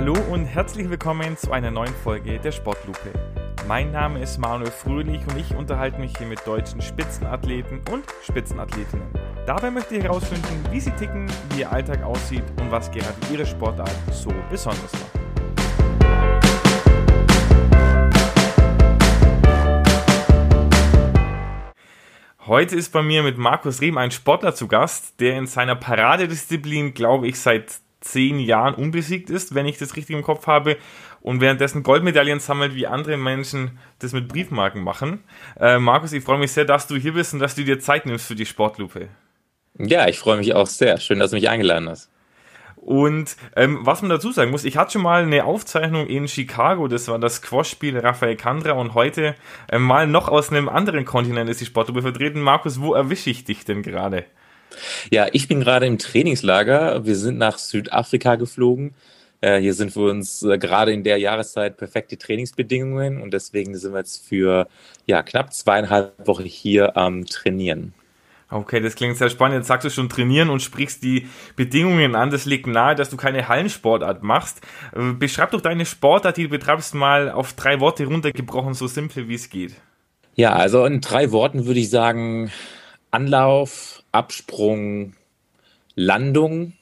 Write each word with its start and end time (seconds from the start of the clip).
Hallo 0.00 0.16
und 0.30 0.46
herzlich 0.46 0.88
willkommen 0.88 1.36
zu 1.36 1.52
einer 1.52 1.70
neuen 1.70 1.92
Folge 1.92 2.38
der 2.38 2.52
Sportlupe. 2.52 3.12
Mein 3.68 3.92
Name 3.92 4.22
ist 4.22 4.38
Manuel 4.38 4.70
Fröhlich 4.70 5.20
und 5.28 5.36
ich 5.36 5.54
unterhalte 5.54 6.00
mich 6.00 6.16
hier 6.16 6.26
mit 6.26 6.40
deutschen 6.46 6.80
Spitzenathleten 6.80 7.82
und 7.92 8.06
Spitzenathletinnen. 8.24 9.06
Dabei 9.44 9.70
möchte 9.70 9.96
ich 9.96 10.04
herausfinden, 10.04 10.64
wie 10.70 10.80
sie 10.80 10.92
ticken, 10.92 11.30
wie 11.50 11.60
ihr 11.60 11.70
Alltag 11.70 12.02
aussieht 12.02 12.44
und 12.58 12.70
was 12.70 12.90
gerade 12.90 13.12
ihre 13.30 13.44
Sportart 13.44 13.92
so 14.10 14.32
besonders 14.50 14.90
macht. 14.90 15.20
Heute 22.46 22.74
ist 22.74 22.90
bei 22.90 23.02
mir 23.02 23.22
mit 23.22 23.36
Markus 23.36 23.82
Riem 23.82 23.98
ein 23.98 24.10
Sportler 24.12 24.54
zu 24.54 24.66
Gast, 24.66 25.20
der 25.20 25.36
in 25.36 25.46
seiner 25.46 25.76
Paradedisziplin, 25.76 26.94
glaube 26.94 27.28
ich, 27.28 27.38
seit 27.38 27.82
zehn 28.00 28.38
Jahren 28.38 28.74
unbesiegt 28.74 29.30
ist, 29.30 29.54
wenn 29.54 29.66
ich 29.66 29.78
das 29.78 29.96
richtig 29.96 30.16
im 30.16 30.22
Kopf 30.22 30.46
habe, 30.46 30.76
und 31.22 31.40
währenddessen 31.40 31.82
Goldmedaillen 31.82 32.40
sammelt, 32.40 32.74
wie 32.74 32.86
andere 32.86 33.16
Menschen 33.16 33.78
das 33.98 34.12
mit 34.12 34.28
Briefmarken 34.28 34.82
machen. 34.82 35.22
Äh, 35.58 35.78
Markus, 35.78 36.12
ich 36.12 36.24
freue 36.24 36.38
mich 36.38 36.52
sehr, 36.52 36.64
dass 36.64 36.86
du 36.86 36.96
hier 36.96 37.12
bist 37.12 37.34
und 37.34 37.40
dass 37.40 37.54
du 37.54 37.64
dir 37.64 37.78
Zeit 37.78 38.06
nimmst 38.06 38.26
für 38.26 38.34
die 38.34 38.46
Sportlupe. 38.46 39.08
Ja, 39.78 40.08
ich 40.08 40.18
freue 40.18 40.38
mich 40.38 40.54
auch 40.54 40.66
sehr. 40.66 40.98
Schön, 40.98 41.18
dass 41.18 41.30
du 41.30 41.36
mich 41.36 41.48
eingeladen 41.48 41.88
hast. 41.88 42.10
Und 42.76 43.36
ähm, 43.56 43.80
was 43.82 44.00
man 44.00 44.08
dazu 44.08 44.32
sagen 44.32 44.50
muss, 44.50 44.64
ich 44.64 44.78
hatte 44.78 44.92
schon 44.92 45.02
mal 45.02 45.22
eine 45.22 45.44
Aufzeichnung 45.44 46.06
in 46.06 46.28
Chicago, 46.28 46.88
das 46.88 47.08
war 47.08 47.18
das 47.18 47.36
Squash-Spiel 47.36 47.98
Rafael 47.98 48.36
Kandra 48.36 48.72
und 48.72 48.94
heute 48.94 49.34
ähm, 49.70 49.82
mal 49.82 50.06
noch 50.06 50.28
aus 50.28 50.50
einem 50.50 50.70
anderen 50.70 51.04
Kontinent 51.04 51.50
ist 51.50 51.60
die 51.60 51.66
Sportgruppe 51.66 52.00
vertreten. 52.00 52.40
Markus, 52.40 52.80
wo 52.80 52.94
erwische 52.94 53.28
ich 53.28 53.44
dich 53.44 53.66
denn 53.66 53.82
gerade? 53.82 54.24
Ja, 55.10 55.26
ich 55.32 55.48
bin 55.48 55.60
gerade 55.60 55.86
im 55.86 55.98
Trainingslager. 55.98 57.04
Wir 57.04 57.16
sind 57.16 57.38
nach 57.38 57.58
Südafrika 57.58 58.36
geflogen. 58.36 58.94
Äh, 59.40 59.60
hier 59.60 59.74
sind 59.74 59.92
für 59.92 60.10
uns 60.10 60.42
äh, 60.42 60.58
gerade 60.58 60.92
in 60.92 61.02
der 61.02 61.18
Jahreszeit 61.18 61.76
perfekte 61.76 62.18
Trainingsbedingungen 62.18 63.22
und 63.22 63.32
deswegen 63.32 63.74
sind 63.76 63.92
wir 63.92 64.00
jetzt 64.00 64.26
für 64.26 64.68
ja, 65.06 65.22
knapp 65.22 65.54
zweieinhalb 65.54 66.26
Wochen 66.26 66.44
hier 66.44 66.96
am 66.96 67.24
Trainieren. 67.24 67.94
Okay, 68.50 68.80
das 68.80 68.96
klingt 68.96 69.16
sehr 69.16 69.30
spannend. 69.30 69.58
Jetzt 69.58 69.68
sagst 69.68 69.84
du 69.86 69.90
schon 69.90 70.08
trainieren 70.08 70.50
und 70.50 70.60
sprichst 70.60 71.04
die 71.04 71.28
Bedingungen 71.54 72.16
an. 72.16 72.30
Das 72.30 72.46
liegt 72.46 72.66
nahe, 72.66 72.96
dass 72.96 73.08
du 73.08 73.16
keine 73.16 73.46
Hallensportart 73.46 74.24
machst. 74.24 74.60
Äh, 74.94 75.12
beschreib 75.12 75.52
doch 75.52 75.60
deine 75.60 75.86
Sportart, 75.86 76.36
die 76.36 76.44
du 76.44 76.48
betreibst, 76.50 76.94
mal 76.94 77.30
auf 77.30 77.52
drei 77.54 77.80
Worte 77.80 78.04
runtergebrochen, 78.06 78.74
so 78.74 78.88
simpel 78.88 79.28
wie 79.28 79.36
es 79.36 79.48
geht. 79.48 79.74
Ja, 80.34 80.52
also 80.52 80.84
in 80.84 81.00
drei 81.00 81.32
Worten 81.32 81.66
würde 81.66 81.80
ich 81.80 81.90
sagen 81.90 82.50
Anlauf, 83.10 84.02
Absprung, 84.12 85.14
Landung 85.94 86.74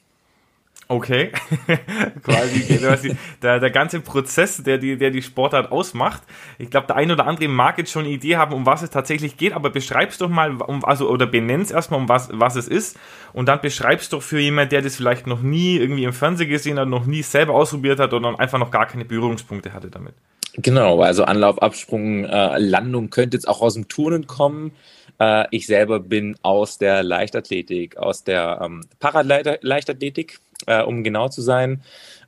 Okay, 0.91 1.31
quasi 2.23 3.15
der, 3.43 3.59
der 3.59 3.69
ganze 3.69 3.99
Prozess, 3.99 4.63
der 4.63 4.79
die, 4.79 4.97
der 4.97 5.11
die 5.11 5.21
Sportart 5.21 5.71
ausmacht. 5.71 6.23
Ich 6.57 6.71
glaube, 6.71 6.87
der 6.87 6.95
ein 6.95 7.11
oder 7.11 7.27
andere 7.27 7.47
mag 7.47 7.77
jetzt 7.77 7.91
schon 7.91 8.05
eine 8.05 8.11
Idee 8.11 8.37
haben, 8.37 8.55
um 8.55 8.65
was 8.65 8.81
es 8.81 8.89
tatsächlich 8.89 9.37
geht, 9.37 9.53
aber 9.53 9.69
beschreibst 9.69 10.19
doch 10.19 10.29
mal, 10.29 10.59
um, 10.59 10.83
also 10.83 11.07
oder 11.07 11.27
benennst 11.27 11.71
erstmal, 11.71 11.99
um 11.99 12.09
was, 12.09 12.29
was 12.33 12.55
es 12.55 12.67
ist 12.67 12.97
und 13.33 13.45
dann 13.47 13.61
beschreibst 13.61 14.13
doch 14.13 14.23
für 14.23 14.39
jemanden, 14.39 14.71
der 14.71 14.81
das 14.81 14.95
vielleicht 14.95 15.27
noch 15.27 15.43
nie 15.43 15.77
irgendwie 15.77 16.05
im 16.05 16.13
Fernsehen 16.13 16.49
gesehen 16.49 16.79
hat, 16.79 16.87
noch 16.87 17.05
nie 17.05 17.21
selber 17.21 17.53
ausprobiert 17.53 17.99
hat 17.99 18.11
oder 18.11 18.39
einfach 18.39 18.57
noch 18.57 18.71
gar 18.71 18.87
keine 18.87 19.05
Berührungspunkte 19.05 19.73
hatte 19.73 19.91
damit. 19.91 20.15
Genau, 20.55 21.03
also 21.03 21.23
Anlauf, 21.23 21.61
Absprung, 21.61 22.25
äh, 22.25 22.57
Landung 22.57 23.11
könnte 23.11 23.37
jetzt 23.37 23.47
auch 23.47 23.61
aus 23.61 23.75
dem 23.75 23.89
Turnen 23.89 24.25
kommen. 24.25 24.71
Äh, 25.19 25.45
ich 25.51 25.67
selber 25.67 25.99
bin 25.99 26.35
aus 26.41 26.77
der 26.77 27.03
Leichtathletik, 27.03 27.97
aus 27.97 28.23
der 28.23 28.59
ähm, 28.61 28.81
Paraleichtathletik 28.99 30.39
äh, 30.67 30.83
um 30.83 31.03
genau 31.03 31.29
zu 31.29 31.41
sein. 31.41 31.81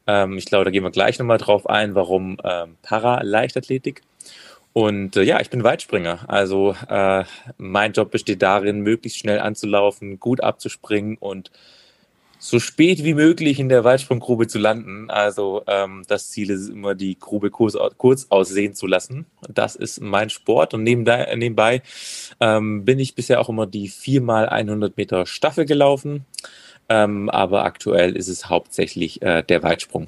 Ähm, 0.07 0.37
ich 0.37 0.45
glaube, 0.45 0.65
da 0.65 0.71
gehen 0.71 0.83
wir 0.83 0.91
gleich 0.91 1.19
nochmal 1.19 1.37
drauf 1.37 1.69
ein, 1.69 1.95
warum 1.95 2.37
ähm, 2.43 2.77
Para-Leichtathletik. 2.81 4.01
Und 4.73 5.17
äh, 5.17 5.23
ja, 5.23 5.39
ich 5.41 5.49
bin 5.49 5.63
Weitspringer. 5.63 6.19
Also 6.27 6.75
äh, 6.89 7.25
mein 7.57 7.93
Job 7.93 8.11
besteht 8.11 8.41
darin, 8.41 8.81
möglichst 8.81 9.19
schnell 9.19 9.39
anzulaufen, 9.39 10.19
gut 10.19 10.41
abzuspringen 10.41 11.17
und 11.17 11.51
so 12.43 12.59
spät 12.59 13.03
wie 13.03 13.13
möglich 13.13 13.59
in 13.59 13.69
der 13.69 13.83
Weitsprunggrube 13.83 14.47
zu 14.47 14.57
landen. 14.57 15.11
Also 15.11 15.61
ähm, 15.67 16.03
das 16.07 16.31
Ziel 16.31 16.49
ist 16.49 16.69
immer, 16.69 16.95
die 16.95 17.19
Grube 17.19 17.51
kurz, 17.51 17.77
kurz 17.97 18.25
aussehen 18.29 18.73
zu 18.73 18.87
lassen. 18.87 19.27
Das 19.47 19.75
ist 19.75 20.01
mein 20.01 20.31
Sport. 20.31 20.73
Und 20.73 20.81
nebenbei, 20.81 21.31
nebenbei 21.35 21.83
ähm, 22.39 22.83
bin 22.83 22.97
ich 22.97 23.13
bisher 23.13 23.39
auch 23.39 23.49
immer 23.49 23.67
die 23.67 23.91
4x100 23.91 24.93
Meter 24.95 25.27
Staffel 25.27 25.65
gelaufen. 25.65 26.25
Ähm, 26.89 27.29
aber 27.29 27.63
aktuell 27.63 28.15
ist 28.15 28.27
es 28.27 28.49
hauptsächlich 28.49 29.21
äh, 29.21 29.43
der 29.43 29.61
Weitsprung. 29.61 30.07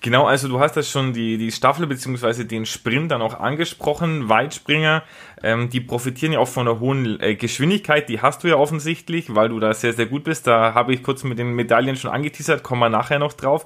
Genau, 0.00 0.26
also 0.26 0.46
du 0.46 0.60
hast 0.60 0.76
das 0.76 0.88
schon 0.88 1.12
die, 1.12 1.38
die 1.38 1.50
Staffel 1.50 1.86
bzw. 1.88 2.44
den 2.44 2.66
Sprint 2.66 3.10
dann 3.10 3.20
auch 3.20 3.40
angesprochen. 3.40 4.28
Weitspringer, 4.28 5.02
ähm, 5.42 5.70
die 5.70 5.80
profitieren 5.80 6.32
ja 6.32 6.38
auch 6.38 6.46
von 6.48 6.66
der 6.66 6.78
hohen 6.78 7.18
äh, 7.20 7.34
Geschwindigkeit, 7.34 8.08
die 8.08 8.22
hast 8.22 8.44
du 8.44 8.48
ja 8.48 8.54
offensichtlich, 8.56 9.34
weil 9.34 9.48
du 9.48 9.58
da 9.58 9.74
sehr, 9.74 9.92
sehr 9.92 10.06
gut 10.06 10.22
bist. 10.22 10.46
Da 10.46 10.72
habe 10.74 10.94
ich 10.94 11.02
kurz 11.02 11.24
mit 11.24 11.38
den 11.40 11.52
Medaillen 11.52 11.96
schon 11.96 12.12
angeteasert, 12.12 12.62
kommen 12.62 12.80
wir 12.80 12.90
nachher 12.90 13.18
noch 13.18 13.32
drauf. 13.32 13.64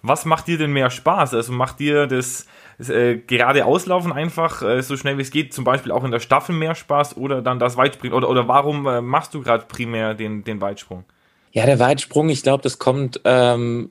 Was 0.00 0.24
macht 0.24 0.46
dir 0.46 0.56
denn 0.56 0.72
mehr 0.72 0.88
Spaß? 0.88 1.34
Also 1.34 1.52
macht 1.52 1.80
dir 1.80 2.06
das, 2.06 2.46
das 2.78 2.88
äh, 2.88 3.16
gerade 3.18 3.66
Auslaufen 3.66 4.12
einfach 4.12 4.62
äh, 4.62 4.82
so 4.82 4.96
schnell 4.96 5.18
wie 5.18 5.22
es 5.22 5.30
geht, 5.30 5.52
zum 5.52 5.64
Beispiel 5.64 5.92
auch 5.92 6.04
in 6.04 6.10
der 6.10 6.20
Staffel 6.20 6.54
mehr 6.54 6.74
Spaß 6.74 7.18
oder 7.18 7.42
dann 7.42 7.58
das 7.58 7.76
Weitspringen? 7.76 8.16
Oder, 8.16 8.30
oder 8.30 8.48
warum 8.48 8.86
äh, 8.86 9.02
machst 9.02 9.34
du 9.34 9.42
gerade 9.42 9.66
primär 9.66 10.14
den, 10.14 10.44
den 10.44 10.62
Weitsprung? 10.62 11.04
Ja, 11.54 11.66
der 11.66 11.78
Weitsprung, 11.78 12.30
ich 12.30 12.42
glaube, 12.42 12.64
das 12.64 12.80
kommt 12.80 13.20
ähm, 13.24 13.90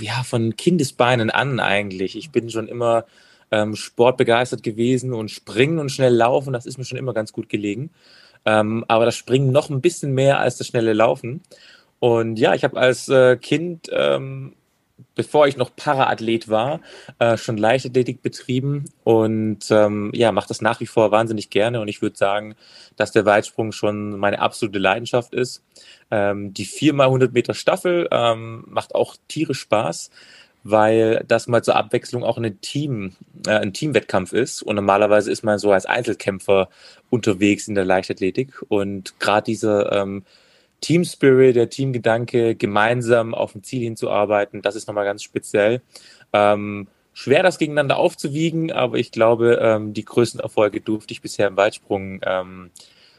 ja 0.00 0.22
von 0.22 0.56
Kindesbeinen 0.56 1.28
an 1.28 1.60
eigentlich. 1.60 2.16
Ich 2.16 2.30
bin 2.32 2.48
schon 2.48 2.68
immer 2.68 3.04
ähm, 3.50 3.76
sportbegeistert 3.76 4.62
gewesen 4.62 5.12
und 5.12 5.30
springen 5.30 5.78
und 5.78 5.90
schnell 5.90 6.14
laufen, 6.14 6.54
das 6.54 6.64
ist 6.64 6.78
mir 6.78 6.86
schon 6.86 6.96
immer 6.96 7.12
ganz 7.12 7.34
gut 7.34 7.50
gelegen. 7.50 7.90
Ähm, 8.46 8.86
aber 8.88 9.04
das 9.04 9.14
Springen 9.14 9.52
noch 9.52 9.68
ein 9.68 9.82
bisschen 9.82 10.14
mehr 10.14 10.38
als 10.38 10.56
das 10.56 10.68
schnelle 10.68 10.94
Laufen. 10.94 11.42
Und 12.00 12.38
ja, 12.38 12.54
ich 12.54 12.64
habe 12.64 12.78
als 12.80 13.10
äh, 13.10 13.36
Kind 13.36 13.90
ähm, 13.92 14.54
bevor 15.14 15.46
ich 15.46 15.56
noch 15.56 15.74
Paraathlet 15.74 16.48
war, 16.48 16.80
äh, 17.18 17.36
schon 17.36 17.56
Leichtathletik 17.56 18.22
betrieben 18.22 18.86
und 19.04 19.70
ähm, 19.70 20.10
ja, 20.14 20.32
mache 20.32 20.48
das 20.48 20.60
nach 20.60 20.80
wie 20.80 20.86
vor 20.86 21.10
wahnsinnig 21.10 21.50
gerne 21.50 21.80
und 21.80 21.88
ich 21.88 22.02
würde 22.02 22.16
sagen, 22.16 22.54
dass 22.96 23.12
der 23.12 23.24
Weitsprung 23.24 23.72
schon 23.72 24.18
meine 24.18 24.40
absolute 24.40 24.78
Leidenschaft 24.78 25.34
ist. 25.34 25.62
Ähm, 26.10 26.54
die 26.54 26.66
4x100 26.66 27.32
Meter 27.32 27.54
Staffel 27.54 28.08
ähm, 28.10 28.64
macht 28.68 28.94
auch 28.94 29.16
tierisch 29.28 29.60
Spaß, 29.60 30.10
weil 30.64 31.24
das 31.26 31.48
mal 31.48 31.62
zur 31.62 31.76
Abwechslung 31.76 32.22
auch 32.22 32.38
ein 32.38 32.60
Team, 32.60 33.14
äh, 33.46 33.50
ein 33.50 33.72
Teamwettkampf 33.72 34.32
ist 34.32 34.62
und 34.62 34.76
normalerweise 34.76 35.30
ist 35.30 35.42
man 35.42 35.58
so 35.58 35.72
als 35.72 35.86
Einzelkämpfer 35.86 36.68
unterwegs 37.10 37.68
in 37.68 37.74
der 37.74 37.84
Leichtathletik 37.84 38.62
und 38.68 39.18
gerade 39.18 39.44
diese 39.44 39.90
ähm, 39.92 40.24
Team 40.82 41.04
Spirit, 41.04 41.56
der 41.56 41.70
Teamgedanke, 41.70 42.54
gemeinsam 42.54 43.34
auf 43.34 43.54
ein 43.54 43.62
Ziel 43.62 43.82
hinzuarbeiten, 43.82 44.60
das 44.60 44.76
ist 44.76 44.86
nochmal 44.86 45.06
ganz 45.06 45.22
speziell. 45.22 45.80
Ähm, 46.34 46.88
schwer, 47.14 47.42
das 47.42 47.58
gegeneinander 47.58 47.96
aufzuwiegen, 47.96 48.70
aber 48.70 48.98
ich 48.98 49.12
glaube, 49.12 49.58
ähm, 49.62 49.94
die 49.94 50.04
größten 50.04 50.40
Erfolge 50.40 50.80
durfte 50.80 51.12
ich 51.12 51.22
bisher 51.22 51.48
im 51.48 51.56
Weitsprung 51.56 52.20
ähm, 52.26 52.70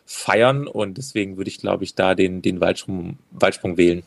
feiern 0.06 0.68
und 0.68 0.97
deswegen 0.97 1.38
würde 1.38 1.50
ich, 1.50 1.57
glaube 1.57 1.85
ich, 1.85 1.96
da 1.96 2.13
den, 2.13 2.41
den 2.41 2.62
Weitsprung, 2.62 3.18
Weitsprung 3.31 3.78
wählen. 3.78 4.03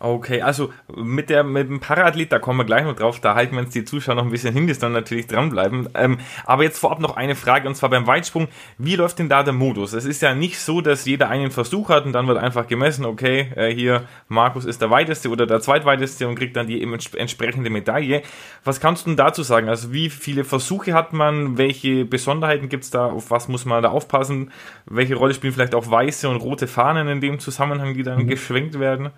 Okay, 0.00 0.42
also 0.42 0.72
mit, 0.94 1.30
der, 1.30 1.44
mit 1.44 1.68
dem 1.68 1.78
Paraathlet, 1.78 2.32
da 2.32 2.40
kommen 2.40 2.58
wir 2.58 2.64
gleich 2.64 2.84
noch 2.84 2.96
drauf, 2.96 3.20
da 3.20 3.36
halten 3.36 3.54
wir 3.54 3.62
uns 3.62 3.72
die 3.72 3.84
Zuschauer 3.84 4.16
noch 4.16 4.24
ein 4.24 4.30
bisschen 4.30 4.52
hin, 4.52 4.66
die 4.66 4.76
dann 4.76 4.92
natürlich 4.92 5.28
dranbleiben. 5.28 5.88
Ähm, 5.94 6.18
aber 6.44 6.64
jetzt 6.64 6.80
vorab 6.80 6.98
noch 6.98 7.16
eine 7.16 7.36
Frage, 7.36 7.68
und 7.68 7.76
zwar 7.76 7.90
beim 7.90 8.06
Weitsprung, 8.06 8.48
wie 8.76 8.96
läuft 8.96 9.20
denn 9.20 9.28
da 9.28 9.44
der 9.44 9.52
Modus? 9.52 9.92
Es 9.92 10.04
ist 10.04 10.20
ja 10.20 10.34
nicht 10.34 10.58
so, 10.58 10.80
dass 10.80 11.04
jeder 11.04 11.30
einen 11.30 11.52
Versuch 11.52 11.90
hat 11.90 12.06
und 12.06 12.12
dann 12.12 12.26
wird 12.26 12.38
einfach 12.38 12.66
gemessen, 12.66 13.04
okay, 13.04 13.52
äh, 13.54 13.72
hier 13.72 14.02
Markus 14.28 14.64
ist 14.64 14.82
der 14.82 14.90
weiteste 14.90 15.30
oder 15.30 15.46
der 15.46 15.60
zweitweiteste 15.60 16.26
und 16.26 16.34
kriegt 16.34 16.56
dann 16.56 16.66
die 16.66 16.82
entsprechende 16.82 17.70
Medaille. 17.70 18.22
Was 18.64 18.80
kannst 18.80 19.06
du 19.06 19.10
denn 19.10 19.16
dazu 19.16 19.44
sagen? 19.44 19.68
Also 19.68 19.92
wie 19.92 20.10
viele 20.10 20.42
Versuche 20.42 20.92
hat 20.92 21.12
man, 21.12 21.56
welche 21.56 22.04
Besonderheiten 22.04 22.68
gibt 22.68 22.82
es 22.82 22.90
da, 22.90 23.06
auf 23.06 23.30
was 23.30 23.46
muss 23.46 23.64
man 23.64 23.82
da 23.82 23.90
aufpassen? 23.90 24.50
Welche 24.86 25.14
Rolle 25.14 25.34
spielen 25.34 25.52
vielleicht 25.52 25.74
auch 25.74 25.88
weiße 25.88 26.28
und 26.28 26.36
rote 26.38 26.66
Fahnen 26.66 27.06
in 27.06 27.20
dem 27.20 27.38
Zusammenhang, 27.38 27.94
die 27.94 28.02
dann 28.02 28.24
mhm. 28.24 28.26
geschwenkt 28.26 28.80
werden? 28.80 29.10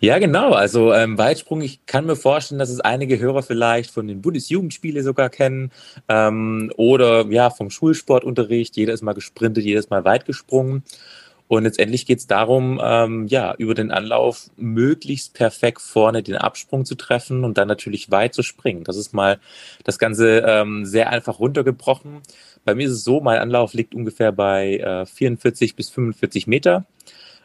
Ja, 0.00 0.18
genau. 0.18 0.50
Also 0.50 0.92
ähm, 0.92 1.16
Weitsprung, 1.16 1.60
ich 1.60 1.86
kann 1.86 2.06
mir 2.06 2.16
vorstellen, 2.16 2.58
dass 2.58 2.70
es 2.70 2.80
einige 2.80 3.20
Hörer 3.20 3.44
vielleicht 3.44 3.92
von 3.92 4.08
den 4.08 4.20
Bundesjugendspielen 4.20 5.04
sogar 5.04 5.30
kennen 5.30 5.70
ähm, 6.08 6.72
oder 6.76 7.26
ja 7.28 7.50
vom 7.50 7.70
Schulsportunterricht. 7.70 8.76
Jeder 8.76 8.94
ist 8.94 9.02
mal 9.02 9.12
gesprintet, 9.12 9.64
jedes 9.64 9.90
Mal 9.90 10.04
weit 10.04 10.24
gesprungen. 10.24 10.82
Und 11.46 11.64
letztendlich 11.64 12.06
geht 12.06 12.18
es 12.18 12.26
darum, 12.26 12.80
ähm, 12.82 13.26
ja, 13.26 13.54
über 13.58 13.74
den 13.74 13.92
Anlauf 13.92 14.50
möglichst 14.56 15.34
perfekt 15.34 15.82
vorne 15.82 16.22
den 16.22 16.36
Absprung 16.36 16.84
zu 16.84 16.94
treffen 16.94 17.44
und 17.44 17.58
dann 17.58 17.68
natürlich 17.68 18.10
weit 18.10 18.34
zu 18.34 18.42
springen. 18.42 18.84
Das 18.84 18.96
ist 18.96 19.12
mal 19.12 19.38
das 19.84 19.98
Ganze 19.98 20.38
ähm, 20.46 20.86
sehr 20.86 21.10
einfach 21.10 21.38
runtergebrochen. 21.38 22.22
Bei 22.64 22.74
mir 22.74 22.86
ist 22.86 22.92
es 22.92 23.04
so, 23.04 23.20
mein 23.20 23.38
Anlauf 23.38 23.74
liegt 23.74 23.94
ungefähr 23.94 24.32
bei 24.32 24.78
äh, 24.78 25.06
44 25.06 25.76
bis 25.76 25.90
45 25.90 26.46
Meter. 26.46 26.86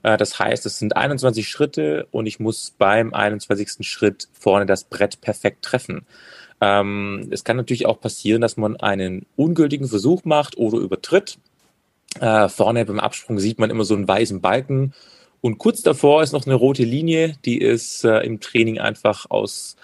Äh, 0.08 0.18
das 0.18 0.40
heißt, 0.40 0.66
es 0.66 0.80
sind 0.80 0.96
21 0.96 1.50
Schritte 1.50 2.08
und 2.12 2.28
ich 2.28 2.40
muss 2.40 2.74
beim 2.78 3.14
21. 3.14 3.86
Schritt 3.86 4.30
vorne 4.32 4.66
das 4.66 4.86
Brett 4.86 5.20
perfekt 5.20 5.64
treffen. 5.66 6.06
Ähm, 6.62 7.28
es 7.32 7.44
kann 7.44 7.58
natürlich 7.58 7.86
auch 7.86 8.00
passieren, 8.00 8.42
dass 8.42 8.56
man 8.56 8.78
einen 8.78 9.26
ungültigen 9.36 9.88
Versuch 9.88 10.24
macht 10.24 10.58
oder 10.58 10.78
übertritt. 10.78 11.40
Äh, 12.22 12.48
vorne 12.48 12.86
beim 12.86 13.02
Absprung 13.02 13.38
sieht 13.38 13.60
man 13.60 13.70
immer 13.70 13.84
so 13.84 13.96
einen 13.96 14.08
weißen 14.08 14.40
Balken 14.40 14.94
und 15.42 15.58
kurz 15.58 15.82
davor 15.82 16.24
ist 16.24 16.32
noch 16.32 16.46
eine 16.46 16.56
rote 16.56 16.84
Linie, 16.84 17.36
die 17.44 17.60
ist 17.60 18.06
äh, 18.06 18.20
im 18.22 18.40
Training 18.40 18.80
einfach 18.80 19.30
aus 19.30 19.76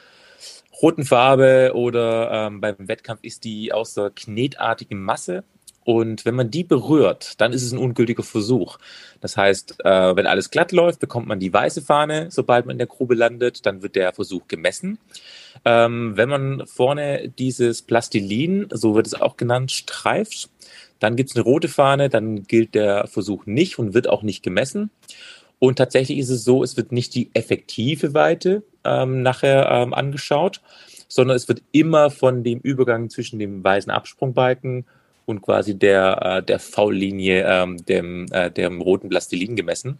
roten 0.81 1.04
Farbe 1.04 1.74
oder 1.75 2.48
ähm, 2.48 2.62
beim 2.62 2.88
Wettkampf 2.88 3.20
ist 3.24 3.44
die 3.44 3.74
aus 3.74 3.94
der 3.94 4.10
knetartigen 4.10 5.04
Masse. 5.04 5.44
Und 5.85 6.25
wenn 6.25 6.35
man 6.35 6.50
die 6.50 6.63
berührt, 6.63 7.39
dann 7.41 7.53
ist 7.53 7.63
es 7.63 7.71
ein 7.71 7.77
ungültiger 7.77 8.24
Versuch. 8.24 8.77
Das 9.21 9.35
heißt, 9.38 9.83
äh, 9.83 10.15
wenn 10.15 10.27
alles 10.27 10.50
glatt 10.50 10.71
läuft, 10.71 11.00
bekommt 11.00 11.27
man 11.27 11.39
die 11.39 11.51
weiße 11.51 11.81
Fahne, 11.81 12.27
sobald 12.30 12.65
man 12.65 12.75
in 12.75 12.77
der 12.77 12.88
Grube 12.88 13.15
landet, 13.15 13.65
dann 13.65 13.83
wird 13.83 13.95
der 13.95 14.13
Versuch 14.13 14.47
gemessen. 14.47 14.97
Ähm, 15.65 16.15
wenn 16.15 16.30
man 16.30 16.65
vorne 16.65 17.30
dieses 17.38 17.81
Plastilin, 17.81 18.68
so 18.71 18.95
wird 18.95 19.07
es 19.07 19.13
auch 19.13 19.38
genannt, 19.38 19.71
streift, 19.71 20.50
dann 21.00 21.15
gibt 21.15 21.31
es 21.31 21.35
eine 21.35 21.44
rote 21.44 21.68
Fahne, 21.68 22.09
dann 22.09 22.44
gilt 22.44 22.75
der 22.75 23.07
Versuch 23.07 23.45
nicht 23.45 23.77
und 23.77 23.94
wird 23.94 24.07
auch 24.07 24.24
nicht 24.24 24.41
gemessen. 24.41 24.89
Und 25.59 25.77
tatsächlich 25.77 26.18
ist 26.18 26.29
es 26.29 26.44
so, 26.44 26.63
es 26.63 26.75
wird 26.75 26.91
nicht 26.91 27.15
die 27.15 27.29
effektive 27.33 28.13
Weite 28.13 28.63
ähm, 28.83 29.21
nachher 29.21 29.69
ähm, 29.69 29.94
angeschaut, 29.94 30.62
sondern 31.07 31.38
es 31.38 31.47
wird 31.47 31.62
immer 31.71 32.09
von 32.09 32.44
dem 32.44 32.59
Übergang 32.59 33.09
zwischen 33.09 33.39
dem 33.39 33.63
weißen 33.63 33.91
Absprungbalken 33.91 34.86
und 35.25 35.42
quasi 35.42 35.78
der, 35.78 36.20
äh, 36.22 36.44
der 36.44 36.60
V-Linie, 36.60 37.46
ähm, 37.48 37.86
dem, 37.86 38.25
äh, 38.31 38.52
dem 38.52 38.81
roten 38.81 39.10
Plastilin 39.10 39.56
gemessen. 39.56 40.00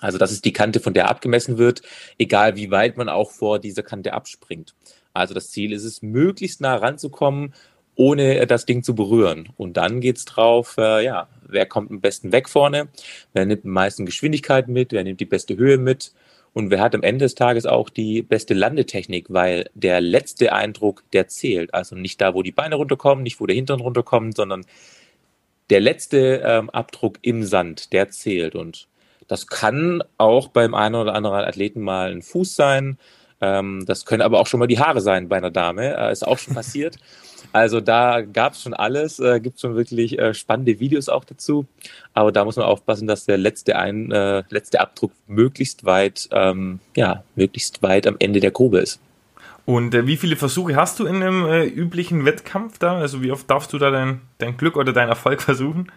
Also 0.00 0.18
das 0.18 0.32
ist 0.32 0.44
die 0.44 0.52
Kante, 0.52 0.80
von 0.80 0.94
der 0.94 1.08
abgemessen 1.08 1.58
wird, 1.58 1.82
egal 2.18 2.56
wie 2.56 2.70
weit 2.70 2.96
man 2.96 3.08
auch 3.08 3.30
vor 3.30 3.58
dieser 3.58 3.82
Kante 3.82 4.12
abspringt. 4.12 4.74
Also 5.12 5.34
das 5.34 5.50
Ziel 5.50 5.72
ist 5.72 5.84
es, 5.84 6.02
möglichst 6.02 6.60
nah 6.60 6.76
ranzukommen, 6.76 7.54
ohne 7.96 8.46
das 8.46 8.64
Ding 8.64 8.84
zu 8.84 8.94
berühren. 8.94 9.48
Und 9.56 9.76
dann 9.76 10.00
geht's 10.00 10.24
drauf, 10.24 10.76
äh, 10.78 11.04
ja, 11.04 11.28
wer 11.42 11.66
kommt 11.66 11.90
am 11.90 12.00
besten 12.00 12.30
weg 12.30 12.48
vorne, 12.48 12.88
wer 13.32 13.44
nimmt 13.44 13.64
am 13.64 13.72
meisten 13.72 14.06
Geschwindigkeit 14.06 14.68
mit, 14.68 14.92
wer 14.92 15.02
nimmt 15.02 15.18
die 15.18 15.24
beste 15.24 15.56
Höhe 15.56 15.78
mit 15.78 16.12
und 16.52 16.70
wer 16.70 16.80
hat 16.80 16.94
am 16.94 17.02
Ende 17.02 17.24
des 17.24 17.34
Tages 17.34 17.66
auch 17.66 17.88
die 17.88 18.22
beste 18.22 18.54
Landetechnik, 18.54 19.26
weil 19.28 19.70
der 19.74 20.00
letzte 20.00 20.52
Eindruck, 20.52 21.04
der 21.12 21.28
zählt. 21.28 21.74
Also 21.74 21.94
nicht 21.94 22.20
da, 22.20 22.34
wo 22.34 22.42
die 22.42 22.52
Beine 22.52 22.76
runterkommen, 22.76 23.22
nicht 23.22 23.40
wo 23.40 23.46
der 23.46 23.56
Hintern 23.56 23.80
runterkommt, 23.80 24.36
sondern 24.36 24.64
der 25.70 25.80
letzte 25.80 26.42
ähm, 26.44 26.70
Abdruck 26.70 27.18
im 27.22 27.44
Sand, 27.44 27.92
der 27.92 28.10
zählt. 28.10 28.54
Und 28.54 28.88
das 29.26 29.46
kann 29.46 30.02
auch 30.16 30.48
beim 30.48 30.74
einen 30.74 30.94
oder 30.94 31.14
anderen 31.14 31.44
Athleten 31.44 31.82
mal 31.82 32.10
ein 32.10 32.22
Fuß 32.22 32.54
sein. 32.54 32.98
Ähm, 33.40 33.84
das 33.86 34.04
können 34.04 34.22
aber 34.22 34.40
auch 34.40 34.46
schon 34.46 34.60
mal 34.60 34.66
die 34.66 34.78
Haare 34.78 35.00
sein 35.00 35.28
bei 35.28 35.36
einer 35.36 35.50
Dame. 35.50 35.96
Äh, 35.96 36.12
ist 36.12 36.26
auch 36.26 36.38
schon 36.38 36.54
passiert. 36.54 36.96
Also 37.52 37.80
da 37.80 38.20
gab 38.20 38.52
es 38.52 38.62
schon 38.62 38.74
alles, 38.74 39.18
äh, 39.18 39.40
gibt 39.40 39.60
schon 39.60 39.74
wirklich 39.74 40.18
äh, 40.18 40.34
spannende 40.34 40.80
Videos 40.80 41.08
auch 41.08 41.24
dazu. 41.24 41.66
Aber 42.14 42.32
da 42.32 42.44
muss 42.44 42.56
man 42.56 42.66
aufpassen, 42.66 43.06
dass 43.06 43.24
der 43.24 43.38
letzte, 43.38 43.76
ein, 43.76 44.10
äh, 44.12 44.42
letzte 44.50 44.80
Abdruck 44.80 45.12
möglichst 45.26 45.84
weit, 45.84 46.28
ähm, 46.32 46.80
ja, 46.96 47.22
möglichst 47.36 47.82
weit 47.82 48.06
am 48.06 48.16
Ende 48.18 48.40
der 48.40 48.50
Grube 48.50 48.78
ist. 48.78 49.00
Und 49.64 49.94
äh, 49.94 50.06
wie 50.06 50.16
viele 50.16 50.36
Versuche 50.36 50.76
hast 50.76 50.98
du 50.98 51.06
in 51.06 51.16
einem 51.16 51.46
äh, 51.46 51.64
üblichen 51.66 52.24
Wettkampf 52.24 52.78
da? 52.78 52.98
Also 52.98 53.22
wie 53.22 53.32
oft 53.32 53.50
darfst 53.50 53.72
du 53.72 53.78
da 53.78 53.90
dein, 53.90 54.22
dein 54.38 54.56
Glück 54.56 54.76
oder 54.76 54.92
deinen 54.92 55.10
Erfolg 55.10 55.42
versuchen? 55.48 55.92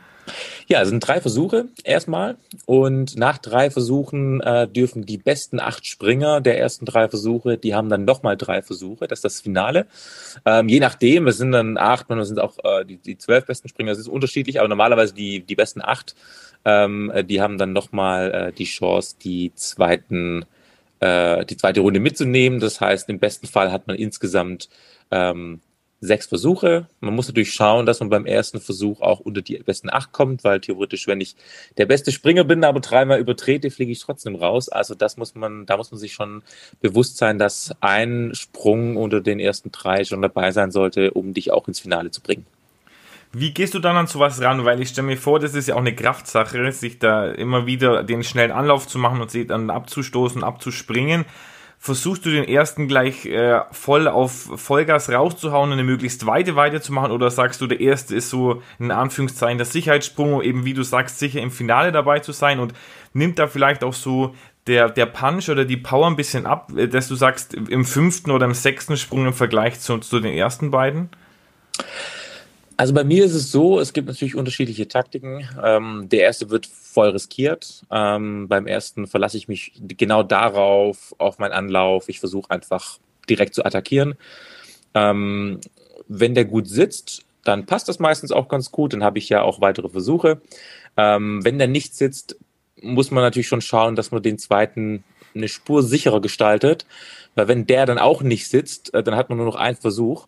Ja, 0.68 0.82
es 0.82 0.90
sind 0.90 1.00
drei 1.00 1.22
Versuche 1.22 1.66
erstmal. 1.84 2.38
Und 2.66 3.18
nach 3.18 3.38
drei 3.38 3.70
Versuchen 3.70 4.42
äh, 4.42 4.68
dürfen 4.68 5.06
die 5.06 5.18
besten 5.18 5.60
acht 5.60 5.86
Springer 5.86 6.42
der 6.42 6.60
ersten 6.60 6.86
drei 6.86 7.10
Versuche, 7.10 7.58
die 7.58 7.76
haben 7.76 7.90
dann 7.90 8.06
nochmal 8.06 8.38
drei 8.38 8.62
Versuche. 8.62 9.08
Das 9.08 9.20
ist 9.20 9.26
das 9.26 9.42
Finale. 9.42 9.88
Ähm, 10.46 10.70
je 10.70 10.80
nachdem, 10.80 11.28
es 11.28 11.38
sind 11.38 11.52
dann 11.52 11.78
acht, 11.78 12.10
man 12.10 12.24
sind 12.26 12.40
auch 12.40 12.58
äh, 12.64 12.86
die, 12.86 12.98
die 12.98 13.18
zwölf 13.18 13.46
besten 13.46 13.70
Springer, 13.70 13.92
es 13.92 14.00
ist 14.00 14.08
unterschiedlich, 14.08 14.60
aber 14.60 14.70
normalerweise 14.70 15.14
die, 15.14 15.42
die 15.42 15.56
besten 15.56 15.82
acht, 15.82 16.16
ähm, 16.66 17.12
äh, 17.14 17.24
die 17.24 17.42
haben 17.42 17.58
dann 17.58 17.74
nochmal 17.74 18.32
äh, 18.32 18.54
die 18.54 18.66
Chance, 18.66 19.16
die 19.22 19.54
zweiten, 19.56 20.46
äh, 21.00 21.46
die 21.46 21.58
zweite 21.58 21.82
Runde 21.82 22.00
mitzunehmen. 22.00 22.60
Das 22.60 22.80
heißt, 22.80 23.10
im 23.10 23.20
besten 23.20 23.48
Fall 23.48 23.72
hat 23.72 23.88
man 23.88 23.96
insgesamt 23.96 24.70
ähm, 25.10 25.62
sechs 26.02 26.26
Versuche. 26.26 26.88
Man 27.00 27.16
muss 27.16 27.28
natürlich 27.28 27.54
schauen, 27.54 27.86
dass 27.86 28.00
man 28.00 28.10
beim 28.10 28.26
ersten 28.26 28.60
Versuch 28.60 29.02
auch 29.02 29.20
unter 29.20 29.44
die 29.44 29.58
besten 29.60 29.90
acht 29.92 30.12
kommt, 30.12 30.44
weil 30.44 30.60
theoretisch, 30.60 31.06
wenn 31.06 31.22
ich 31.22 31.36
der 31.78 31.86
beste 31.86 32.12
Springer 32.12 32.44
bin, 32.44 32.64
aber 32.64 32.80
dreimal 32.80 33.20
übertrete, 33.20 33.70
fliege 33.70 33.92
ich 33.92 34.00
trotzdem 34.00 34.36
raus. 34.36 34.68
Also 34.68 34.96
das 34.96 35.18
muss 35.18 35.36
man, 35.36 35.68
da 35.68 35.78
muss 35.78 35.92
man 35.92 36.00
sich 36.00 36.14
schon 36.14 36.42
bewusst 36.82 37.18
sein, 37.18 37.38
dass 37.38 37.74
ein 37.82 38.32
Sprung 38.34 38.98
unter 38.98 39.22
den 39.22 39.40
ersten 39.40 39.72
drei 39.72 40.04
schon 40.04 40.24
dabei 40.24 40.52
sein 40.52 40.72
sollte, 40.72 41.12
um 41.12 41.36
dich 41.36 41.52
auch 41.52 41.68
ins 41.68 41.80
Finale 41.80 42.10
zu 42.10 42.22
bringen. 42.22 42.48
Wie 43.32 43.54
gehst 43.54 43.76
du 43.76 43.80
dann 43.80 43.96
an 43.96 44.08
sowas 44.08 44.42
ran? 44.42 44.66
Weil 44.66 44.82
ich 44.82 44.90
stelle 44.90 45.08
mir 45.08 45.18
vor, 45.18 45.40
das 45.40 45.54
ist 45.54 45.68
ja 45.68 45.76
auch 45.76 45.80
eine 45.80 45.96
Kraftsache, 45.96 46.72
sich 46.72 47.00
da 47.00 47.32
immer 47.32 47.66
wieder 47.66 48.04
den 48.04 48.24
schnellen 48.24 48.52
Anlauf 48.52 48.88
zu 48.88 48.98
machen 48.98 49.22
und 49.22 49.32
sich 49.32 49.48
dann 49.48 49.70
abzustoßen, 49.70 50.44
abzuspringen 50.44 51.26
versuchst 51.84 52.24
du 52.28 52.30
den 52.30 52.44
ersten 52.44 52.88
gleich 52.88 53.26
äh, 53.26 53.60
voll 53.72 54.08
auf 54.08 54.52
Vollgas 54.56 55.10
rauszuhauen 55.10 55.72
und 55.72 55.74
eine 55.74 55.84
möglichst 55.84 56.28
weite 56.28 56.56
Weite 56.56 56.80
zu 56.80 56.94
machen 56.94 57.12
oder 57.12 57.32
sagst 57.32 57.60
du, 57.60 57.66
der 57.66 57.80
erste 57.80 58.16
ist 58.16 58.30
so 58.30 58.62
in 58.78 58.92
Anführungszeichen 58.92 59.58
der 59.58 59.66
Sicherheitssprung, 59.66 60.36
um 60.36 60.42
eben 60.44 60.64
wie 60.64 60.76
du 60.76 60.84
sagst, 60.84 61.18
sicher 61.18 61.42
im 61.42 61.50
Finale 61.50 61.92
dabei 61.92 62.20
zu 62.20 62.34
sein 62.34 62.60
und 62.60 62.76
nimmt 63.14 63.40
da 63.40 63.48
vielleicht 63.48 63.84
auch 63.84 63.96
so 63.96 64.36
der, 64.68 64.90
der 64.90 65.08
Punch 65.08 65.50
oder 65.50 65.66
die 65.66 65.76
Power 65.76 66.06
ein 66.06 66.16
bisschen 66.16 66.46
ab, 66.46 66.72
äh, 66.78 66.88
dass 66.88 67.08
du 67.08 67.16
sagst, 67.16 67.56
im 67.56 67.84
fünften 67.84 68.30
oder 68.30 68.46
im 68.46 68.54
sechsten 68.54 68.96
Sprung 68.96 69.26
im 69.26 69.34
Vergleich 69.34 69.80
zu, 69.80 69.98
zu 69.98 70.20
den 70.20 70.34
ersten 70.34 70.70
beiden? 70.70 71.10
Also 72.82 72.96
bei 72.96 73.04
mir 73.04 73.24
ist 73.24 73.36
es 73.36 73.52
so, 73.52 73.80
es 73.80 73.94
gibt 73.94 74.08
natürlich 74.08 74.34
unterschiedliche 74.36 74.88
Taktiken. 74.88 75.48
Ähm, 75.64 76.10
der 76.10 76.22
erste 76.22 76.50
wird 76.50 76.66
voll 76.66 77.10
riskiert. 77.10 77.84
Ähm, 77.92 78.48
beim 78.48 78.66
ersten 78.66 79.06
verlasse 79.06 79.38
ich 79.38 79.48
mich 79.48 79.74
genau 79.76 80.24
darauf, 80.24 81.14
auf 81.20 81.38
meinen 81.38 81.52
Anlauf. 81.52 82.10
Ich 82.10 82.20
versuche 82.20 82.50
einfach 82.50 82.98
direkt 83.30 83.54
zu 83.54 83.64
attackieren. 83.64 84.16
Ähm, 84.96 85.62
wenn 86.08 86.34
der 86.34 86.46
gut 86.46 86.68
sitzt, 86.68 87.24
dann 87.44 87.68
passt 87.68 87.88
das 87.88 88.00
meistens 88.00 88.32
auch 88.32 88.48
ganz 88.48 88.72
gut. 88.72 88.94
Dann 88.94 89.04
habe 89.04 89.20
ich 89.20 89.30
ja 89.30 89.44
auch 89.44 89.62
weitere 89.62 89.90
Versuche. 89.90 90.42
Ähm, 90.98 91.46
wenn 91.46 91.60
der 91.60 91.68
nicht 91.68 91.94
sitzt, 91.94 92.36
muss 92.82 93.12
man 93.12 93.24
natürlich 93.24 93.48
schon 93.48 93.62
schauen, 93.62 93.96
dass 93.96 94.10
man 94.10 94.24
den 94.24 94.40
zweiten 94.40 95.04
eine 95.36 95.50
Spur 95.50 95.84
sicherer 95.84 96.20
gestaltet. 96.20 96.88
Weil 97.36 97.48
wenn 97.48 97.68
der 97.68 97.86
dann 97.86 98.00
auch 98.00 98.24
nicht 98.24 98.50
sitzt, 98.50 98.92
äh, 98.96 99.04
dann 99.04 99.16
hat 99.16 99.30
man 99.30 99.38
nur 99.38 99.46
noch 99.46 99.56
einen 99.56 99.78
Versuch. 99.78 100.26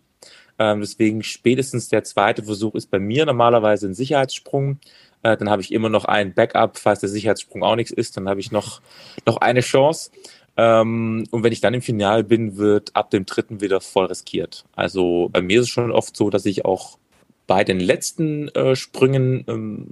Ähm, 0.59 0.81
deswegen 0.81 1.23
spätestens 1.23 1.89
der 1.89 2.03
zweite 2.03 2.43
Versuch 2.43 2.75
ist 2.75 2.91
bei 2.91 2.99
mir 2.99 3.25
normalerweise 3.25 3.87
ein 3.87 3.93
Sicherheitssprung. 3.93 4.79
Äh, 5.23 5.37
dann 5.37 5.49
habe 5.49 5.61
ich 5.61 5.71
immer 5.71 5.89
noch 5.89 6.05
ein 6.05 6.33
Backup, 6.33 6.77
falls 6.77 6.99
der 6.99 7.09
Sicherheitssprung 7.09 7.63
auch 7.63 7.75
nichts 7.75 7.91
ist, 7.91 8.17
dann 8.17 8.29
habe 8.29 8.39
ich 8.39 8.51
noch, 8.51 8.81
noch 9.25 9.37
eine 9.37 9.61
Chance. 9.61 10.11
Ähm, 10.55 11.23
und 11.31 11.43
wenn 11.43 11.53
ich 11.53 11.61
dann 11.61 11.73
im 11.73 11.81
Finale 11.81 12.23
bin, 12.23 12.57
wird 12.57 12.95
ab 12.95 13.09
dem 13.09 13.25
dritten 13.25 13.61
wieder 13.61 13.81
voll 13.81 14.05
riskiert. 14.05 14.65
Also 14.75 15.29
bei 15.31 15.41
mir 15.41 15.59
ist 15.59 15.67
es 15.67 15.69
schon 15.69 15.91
oft 15.91 16.15
so, 16.15 16.29
dass 16.29 16.45
ich 16.45 16.65
auch 16.65 16.99
bei 17.47 17.63
den 17.63 17.79
letzten 17.79 18.49
äh, 18.49 18.75
Sprüngen 18.75 19.45
ähm, 19.47 19.87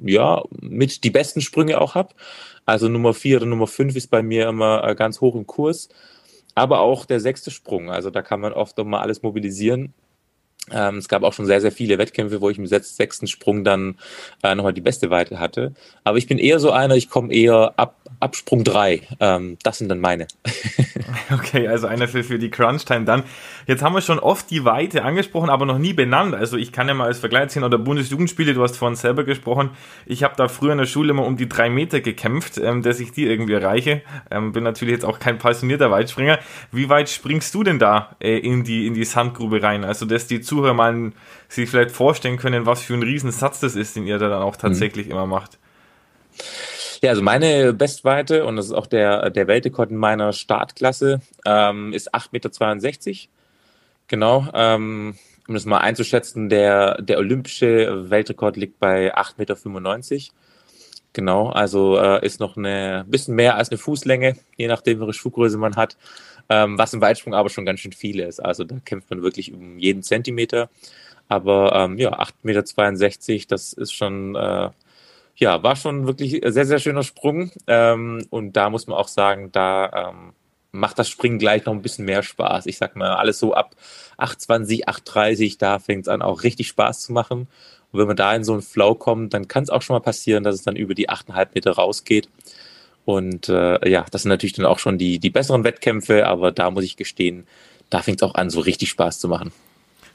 ja 0.00 0.42
mit 0.60 1.02
die 1.04 1.10
besten 1.10 1.40
Sprünge 1.40 1.80
auch 1.80 1.94
habe. 1.94 2.14
Also 2.66 2.88
Nummer 2.88 3.14
vier 3.14 3.38
oder 3.38 3.46
Nummer 3.46 3.66
fünf 3.66 3.96
ist 3.96 4.10
bei 4.10 4.22
mir 4.22 4.48
immer 4.48 4.84
äh, 4.84 4.94
ganz 4.94 5.20
hoch 5.20 5.34
im 5.34 5.46
Kurs. 5.46 5.88
Aber 6.54 6.80
auch 6.80 7.04
der 7.04 7.18
sechste 7.18 7.50
Sprung, 7.50 7.90
also 7.90 8.10
da 8.10 8.22
kann 8.22 8.40
man 8.40 8.52
oft 8.52 8.78
noch 8.78 8.84
mal 8.84 9.00
alles 9.00 9.22
mobilisieren 9.22 9.92
ähm, 10.72 10.96
es 10.96 11.08
gab 11.08 11.22
auch 11.22 11.34
schon 11.34 11.44
sehr, 11.44 11.60
sehr 11.60 11.72
viele 11.72 11.98
Wettkämpfe, 11.98 12.40
wo 12.40 12.48
ich 12.48 12.58
im 12.58 12.66
sechsten 12.66 13.26
Sprung 13.26 13.64
dann 13.64 13.96
äh, 14.42 14.54
nochmal 14.54 14.72
die 14.72 14.80
beste 14.80 15.10
Weite 15.10 15.38
hatte. 15.38 15.74
Aber 16.04 16.16
ich 16.16 16.26
bin 16.26 16.38
eher 16.38 16.58
so 16.58 16.70
einer, 16.70 16.94
ich 16.94 17.10
komme 17.10 17.32
eher 17.34 17.74
ab, 17.76 17.96
ab 18.20 18.34
Sprung 18.34 18.64
3. 18.64 19.02
Ähm, 19.20 19.58
das 19.62 19.78
sind 19.78 19.90
dann 19.90 20.00
meine. 20.00 20.26
okay, 21.32 21.68
also 21.68 21.86
einer 21.86 22.08
für, 22.08 22.24
für 22.24 22.38
die 22.38 22.50
Crunch-Time 22.50 23.04
dann. 23.04 23.24
Jetzt 23.66 23.82
haben 23.82 23.94
wir 23.94 24.00
schon 24.00 24.18
oft 24.18 24.50
die 24.50 24.64
Weite 24.64 25.04
angesprochen, 25.04 25.50
aber 25.50 25.66
noch 25.66 25.78
nie 25.78 25.92
benannt. 25.92 26.34
Also 26.34 26.56
ich 26.56 26.72
kann 26.72 26.88
ja 26.88 26.94
mal 26.94 27.06
als 27.06 27.18
Vergleich 27.18 27.50
ziehen, 27.50 27.64
oder 27.64 27.78
Bundesjugendspiele, 27.78 28.54
du 28.54 28.62
hast 28.62 28.76
vorhin 28.76 28.96
selber 28.96 29.24
gesprochen. 29.24 29.70
Ich 30.06 30.22
habe 30.22 30.34
da 30.36 30.48
früher 30.48 30.72
in 30.72 30.78
der 30.78 30.86
Schule 30.86 31.10
immer 31.10 31.24
um 31.24 31.36
die 31.36 31.48
drei 31.48 31.70
Meter 31.70 32.00
gekämpft, 32.00 32.58
ähm, 32.58 32.82
dass 32.82 33.00
ich 33.00 33.12
die 33.12 33.26
irgendwie 33.26 33.54
erreiche. 33.54 34.02
Ähm, 34.30 34.52
bin 34.52 34.64
natürlich 34.64 34.92
jetzt 34.92 35.04
auch 35.04 35.18
kein 35.18 35.38
passionierter 35.38 35.90
Weitspringer. 35.90 36.38
Wie 36.72 36.88
weit 36.88 37.08
springst 37.08 37.54
du 37.54 37.62
denn 37.62 37.78
da 37.78 38.16
äh, 38.20 38.38
in, 38.38 38.64
die, 38.64 38.86
in 38.86 38.94
die 38.94 39.04
Sandgrube 39.04 39.62
rein? 39.62 39.84
Also 39.84 40.06
dass 40.06 40.26
die 40.26 40.40
Zuhörer 40.40 40.74
mal 40.74 41.12
sich 41.48 41.68
vielleicht 41.68 41.90
vorstellen 41.90 42.36
können, 42.36 42.66
was 42.66 42.82
für 42.82 42.94
ein 42.94 43.02
Riesensatz 43.02 43.60
das 43.60 43.76
ist, 43.76 43.96
den 43.96 44.06
ihr 44.06 44.18
da 44.18 44.28
dann 44.28 44.42
auch 44.42 44.56
tatsächlich 44.56 45.06
mhm. 45.06 45.12
immer 45.12 45.26
macht. 45.26 45.58
Ja, 47.02 47.10
also 47.10 47.22
meine 47.22 47.74
Bestweite, 47.74 48.46
und 48.46 48.56
das 48.56 48.66
ist 48.66 48.72
auch 48.72 48.86
der, 48.86 49.28
der 49.28 49.46
Weltrekord 49.46 49.90
in 49.90 49.96
meiner 49.98 50.32
Startklasse, 50.32 51.20
ähm, 51.44 51.92
ist 51.92 52.14
8,62 52.14 52.30
Meter. 52.32 53.33
Genau. 54.14 54.46
Ähm, 54.54 55.16
um 55.48 55.54
das 55.54 55.64
mal 55.64 55.78
einzuschätzen, 55.78 56.48
der, 56.48 57.02
der 57.02 57.18
olympische 57.18 58.08
Weltrekord 58.10 58.56
liegt 58.56 58.78
bei 58.78 59.12
8,95 59.12 60.12
Meter. 60.12 60.34
genau. 61.12 61.48
Also 61.48 61.98
äh, 61.98 62.24
ist 62.24 62.38
noch 62.38 62.56
ein 62.56 63.10
bisschen 63.10 63.34
mehr 63.34 63.56
als 63.56 63.70
eine 63.70 63.78
Fußlänge, 63.78 64.36
je 64.56 64.68
nachdem, 64.68 65.00
welche 65.00 65.14
Schuhgröße 65.14 65.58
man 65.58 65.74
hat. 65.74 65.96
Ähm, 66.48 66.78
was 66.78 66.94
im 66.94 67.00
Weitsprung 67.00 67.34
aber 67.34 67.50
schon 67.50 67.66
ganz 67.66 67.80
schön 67.80 67.90
viel 67.90 68.20
ist. 68.20 68.38
Also 68.38 68.62
da 68.62 68.76
kämpft 68.84 69.10
man 69.10 69.20
wirklich 69.20 69.52
um 69.52 69.80
jeden 69.80 70.04
Zentimeter. 70.04 70.70
Aber 71.26 71.72
ähm, 71.74 71.98
ja, 71.98 72.16
8,62 72.16 73.32
Meter, 73.32 73.46
das 73.48 73.72
ist 73.72 73.92
schon, 73.94 74.36
äh, 74.36 74.70
ja, 75.34 75.62
war 75.64 75.74
schon 75.74 76.06
wirklich 76.06 76.40
sehr, 76.44 76.66
sehr 76.66 76.78
schöner 76.78 77.02
Sprung. 77.02 77.50
Ähm, 77.66 78.24
und 78.30 78.52
da 78.52 78.70
muss 78.70 78.86
man 78.86 78.96
auch 78.96 79.08
sagen, 79.08 79.50
da 79.50 80.12
ähm, 80.12 80.34
macht 80.74 80.98
das 80.98 81.08
Springen 81.08 81.38
gleich 81.38 81.64
noch 81.64 81.72
ein 81.72 81.82
bisschen 81.82 82.04
mehr 82.04 82.22
Spaß. 82.22 82.66
Ich 82.66 82.78
sag 82.78 82.96
mal, 82.96 83.14
alles 83.14 83.38
so 83.38 83.54
ab 83.54 83.76
8,20, 84.18 84.86
8,30, 84.86 85.56
da 85.58 85.78
fängt 85.78 86.02
es 86.02 86.08
an, 86.08 86.20
auch 86.20 86.42
richtig 86.42 86.68
Spaß 86.68 87.00
zu 87.02 87.12
machen. 87.12 87.48
Und 87.92 88.00
wenn 88.00 88.08
man 88.08 88.16
da 88.16 88.34
in 88.34 88.44
so 88.44 88.52
einen 88.52 88.62
Flow 88.62 88.94
kommt, 88.94 89.34
dann 89.34 89.46
kann 89.46 89.62
es 89.62 89.70
auch 89.70 89.82
schon 89.82 89.94
mal 89.94 90.00
passieren, 90.00 90.42
dass 90.42 90.56
es 90.56 90.62
dann 90.62 90.76
über 90.76 90.94
die 90.94 91.08
8,5 91.08 91.48
Meter 91.54 91.72
rausgeht. 91.72 92.28
Und 93.04 93.48
äh, 93.48 93.88
ja, 93.88 94.04
das 94.10 94.22
sind 94.22 94.30
natürlich 94.30 94.54
dann 94.54 94.66
auch 94.66 94.78
schon 94.78 94.98
die, 94.98 95.18
die 95.18 95.30
besseren 95.30 95.62
Wettkämpfe, 95.62 96.26
aber 96.26 96.50
da 96.50 96.70
muss 96.70 96.84
ich 96.84 96.96
gestehen, 96.96 97.46
da 97.90 98.02
fängt 98.02 98.20
es 98.20 98.28
auch 98.28 98.34
an, 98.34 98.50
so 98.50 98.60
richtig 98.60 98.88
Spaß 98.88 99.20
zu 99.20 99.28
machen. 99.28 99.52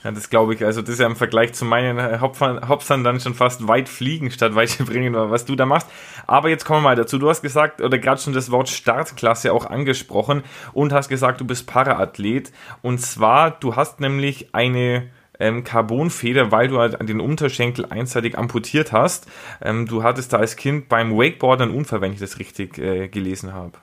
Ja, 0.03 0.11
das 0.11 0.29
glaube 0.29 0.53
ich. 0.53 0.63
Also 0.63 0.81
das 0.81 0.91
ist 0.91 0.99
ja 0.99 1.07
im 1.07 1.17
Vergleich 1.17 1.53
zu 1.53 1.65
meinen 1.65 2.21
Hopsern 2.21 3.03
dann 3.03 3.19
schon 3.19 3.33
fast 3.33 3.67
weit 3.67 3.89
fliegen 3.89 4.31
statt 4.31 4.55
weit 4.55 4.77
bringen, 4.85 5.13
was 5.13 5.45
du 5.45 5.55
da 5.55 5.65
machst. 5.65 5.89
Aber 6.25 6.49
jetzt 6.49 6.63
kommen 6.63 6.79
wir 6.79 6.89
mal 6.89 6.95
dazu. 6.95 7.17
Du 7.17 7.29
hast 7.29 7.41
gesagt, 7.41 7.81
oder 7.81 7.97
gerade 7.97 8.21
schon 8.21 8.33
das 8.33 8.49
Wort 8.49 8.69
Startklasse 8.69 9.51
auch 9.51 9.65
angesprochen 9.65 10.43
und 10.71 10.93
hast 10.93 11.09
gesagt, 11.09 11.41
du 11.41 11.45
bist 11.45 11.67
Paraathlet. 11.67 12.53
Und 12.81 12.99
zwar, 12.99 13.51
du 13.51 13.75
hast 13.75 13.99
nämlich 13.99 14.55
eine 14.55 15.09
ähm, 15.37 15.65
Carbonfeder, 15.65 16.51
weil 16.51 16.69
du 16.69 16.79
halt 16.79 16.97
den 17.07 17.19
Unterschenkel 17.19 17.85
einseitig 17.89 18.37
amputiert 18.37 18.93
hast. 18.93 19.27
Ähm, 19.61 19.85
du 19.85 20.03
hattest 20.03 20.31
da 20.31 20.37
als 20.37 20.55
Kind 20.55 20.87
beim 20.87 21.17
Wakeboard 21.17 21.61
einen 21.61 21.75
Unfall, 21.75 21.99
wenn 21.99 22.13
ich 22.13 22.19
das 22.19 22.39
richtig 22.39 22.77
äh, 22.77 23.09
gelesen 23.09 23.53
habe. 23.53 23.73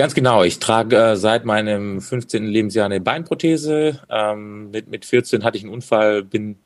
Ganz 0.00 0.14
genau. 0.14 0.44
Ich 0.44 0.60
trage 0.60 0.96
äh, 0.96 1.16
seit 1.16 1.44
meinem 1.44 2.00
15. 2.00 2.46
Lebensjahr 2.46 2.86
eine 2.86 3.02
Beinprothese. 3.02 4.00
Ähm, 4.08 4.70
mit, 4.70 4.88
mit 4.88 5.04
14 5.04 5.44
hatte 5.44 5.58
ich 5.58 5.62
einen 5.62 5.74
Unfall, 5.74 6.22
bin 6.22 6.56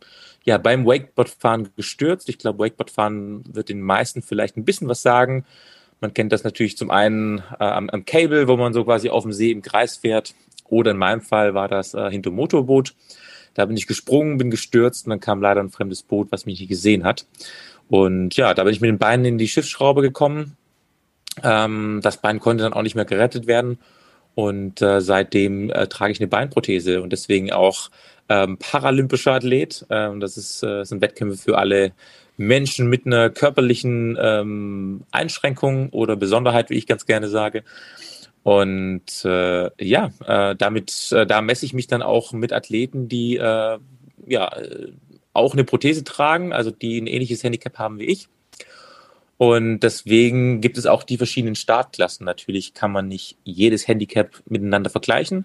ja 0.45 0.57
beim 0.57 0.87
Wakeboardfahren 0.87 1.71
gestürzt. 1.75 2.29
Ich 2.29 2.39
glaube, 2.39 2.61
Wakeboardfahren 2.61 3.43
wird 3.53 3.71
den 3.71 3.81
meisten 3.81 4.23
vielleicht 4.23 4.57
ein 4.57 4.65
bisschen 4.65 4.87
was 4.87 5.03
sagen. 5.03 5.47
Man 6.01 6.15
kennt 6.15 6.31
das 6.31 6.45
natürlich 6.45 6.77
zum 6.77 6.93
einen 6.93 7.41
äh, 7.59 7.65
am, 7.65 7.91
am, 7.91 8.05
Cable, 8.05 8.47
wo 8.47 8.57
man 8.57 8.73
so 8.73 8.85
quasi 8.85 9.09
auf 9.09 9.25
dem 9.25 9.33
See 9.33 9.51
im 9.51 9.63
Kreis 9.63 9.97
fährt. 9.97 10.37
Oder 10.69 10.93
in 10.93 10.99
meinem 10.99 11.21
Fall 11.21 11.55
war 11.55 11.67
das 11.67 11.93
äh, 11.93 12.09
hinter 12.13 12.31
Motorboot. 12.31 12.95
Da 13.55 13.65
bin 13.65 13.77
ich 13.77 13.89
gesprungen, 13.89 14.39
bin 14.39 14.53
gestürzt 14.53 15.07
und 15.07 15.11
dann 15.11 15.19
kam 15.19 15.43
leider 15.43 15.61
ein 15.61 15.71
fremdes 15.71 16.05
Boot, 16.05 16.31
was 16.31 16.47
mich 16.47 16.61
nicht 16.61 16.69
gesehen 16.69 17.03
hat. 17.03 17.27
Und 17.89 18.37
ja, 18.37 18.55
da 18.55 18.63
bin 18.63 18.73
ich 18.73 18.81
mit 18.81 18.91
den 18.91 18.99
Beinen 18.99 19.25
in 19.25 19.39
die 19.39 19.49
Schiffsschraube 19.49 20.03
gekommen, 20.03 20.57
ähm, 21.43 22.01
das 22.03 22.19
Bein 22.19 22.41
konnte 22.41 22.65
dann 22.65 22.73
auch 22.73 22.83
nicht 22.83 22.95
mehr 22.95 23.05
gerettet 23.05 23.47
werden. 23.47 23.79
Und 24.35 24.83
äh, 24.83 25.01
seitdem 25.01 25.71
äh, 25.71 25.87
trage 25.87 26.13
ich 26.13 26.21
eine 26.21 26.29
Beinprothese 26.29 27.03
und 27.03 27.13
deswegen 27.13 27.53
auch 27.53 27.91
ähm, 28.29 28.59
paralympischer 28.59 29.33
Athlet. 29.33 29.87
Ähm, 29.91 30.21
das, 30.21 30.37
ist, 30.37 30.63
äh, 30.63 30.79
das 30.79 30.89
sind 30.89 31.01
Wettkämpfe 31.01 31.37
für 31.37 31.59
alle 31.59 31.93
Menschen 32.37 32.89
mit 32.89 33.07
einer 33.07 33.31
körperlichen 33.31 34.19
ähm, 34.21 35.03
Einschränkung 35.13 35.91
oder 35.91 36.17
Besonderheit, 36.17 36.71
wie 36.71 36.75
ich 36.75 36.87
ganz 36.87 37.07
gerne 37.07 37.29
sage. 37.29 37.63
Und 38.43 39.25
äh, 39.25 39.71
ja, 39.83 40.11
äh, 40.27 40.57
damit, 40.57 41.13
äh, 41.13 41.27
da 41.27 41.41
messe 41.41 41.65
ich 41.65 41.73
mich 41.73 41.87
dann 41.87 42.03
auch 42.03 42.33
mit 42.33 42.53
Athleten, 42.53 43.09
die 43.09 43.37
äh, 43.37 43.79
ja 44.27 44.49
äh, 44.57 44.93
auch 45.33 45.55
eine 45.55 45.65
Prothese 45.65 46.05
tragen, 46.05 46.53
also 46.53 46.71
die 46.71 47.01
ein 47.01 47.07
ähnliches 47.07 47.43
Handicap 47.43 47.79
haben 47.79 47.99
wie 47.99 48.05
ich. 48.05 48.29
Und 49.37 49.81
deswegen 49.81 50.61
gibt 50.61 50.79
es 50.79 50.87
auch 50.87 51.03
die 51.03 51.17
verschiedenen 51.17 51.57
Startklassen. 51.57 52.25
Natürlich 52.25 52.75
kann 52.75 52.93
man 52.93 53.09
nicht 53.09 53.37
jedes 53.45 53.89
Handicap 53.89 54.31
miteinander 54.47 54.91
vergleichen. 54.91 55.45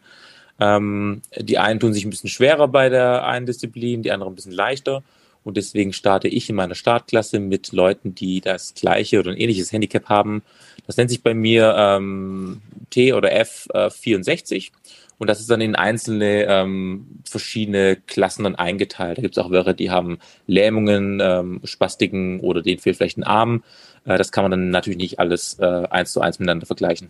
Ähm, 0.60 1.22
die 1.38 1.58
einen 1.58 1.80
tun 1.80 1.94
sich 1.94 2.06
ein 2.06 2.10
bisschen 2.10 2.30
schwerer 2.30 2.68
bei 2.68 2.90
der 2.90 3.26
einen 3.26 3.46
Disziplin, 3.46 4.04
die 4.04 4.12
anderen 4.12 4.34
ein 4.34 4.36
bisschen 4.36 4.52
leichter. 4.52 5.04
Und 5.44 5.58
deswegen 5.58 5.94
starte 5.94 6.28
ich 6.28 6.50
in 6.50 6.56
meiner 6.56 6.76
Startklasse 6.76 7.40
mit 7.40 7.72
Leuten, 7.72 8.14
die 8.14 8.42
das 8.42 8.74
gleiche 8.74 9.20
oder 9.20 9.32
ein 9.32 9.38
ähnliches 9.38 9.72
Handicap 9.72 10.10
haben. 10.10 10.44
Das 10.86 10.98
nennt 10.98 11.10
sich 11.10 11.24
bei 11.24 11.34
mir 11.34 11.74
ähm, 11.78 12.62
T 12.90 13.14
oder 13.14 13.32
F 13.32 13.68
äh, 13.74 13.90
64. 13.90 14.72
Und 15.20 15.28
das 15.28 15.42
ist 15.42 15.50
dann 15.52 15.62
in 15.62 15.76
einzelne 15.76 16.46
ähm, 16.46 17.20
verschiedene 17.30 17.98
Klassen 17.98 18.46
dann 18.46 18.56
eingeteilt. 18.56 19.18
Da 19.18 19.22
gibt 19.22 19.38
es 19.38 19.44
auch 19.44 19.52
welche, 19.52 19.76
die 19.76 19.92
haben 19.92 20.18
Lähmungen, 20.48 21.20
ähm, 21.22 21.62
Spastiken 21.66 22.40
oder 22.40 22.62
denen 22.62 22.80
fehlt 22.80 22.96
vielleicht 22.96 23.18
ein 23.18 23.24
Arm. 23.24 23.64
Äh, 24.06 24.18
das 24.18 24.32
kann 24.32 24.46
man 24.46 24.52
dann 24.52 24.70
natürlich 24.70 24.98
nicht 24.98 25.20
alles 25.20 25.60
äh, 25.60 25.66
eins 25.90 26.14
zu 26.14 26.22
eins 26.22 26.40
miteinander 26.40 26.66
vergleichen. 26.66 27.10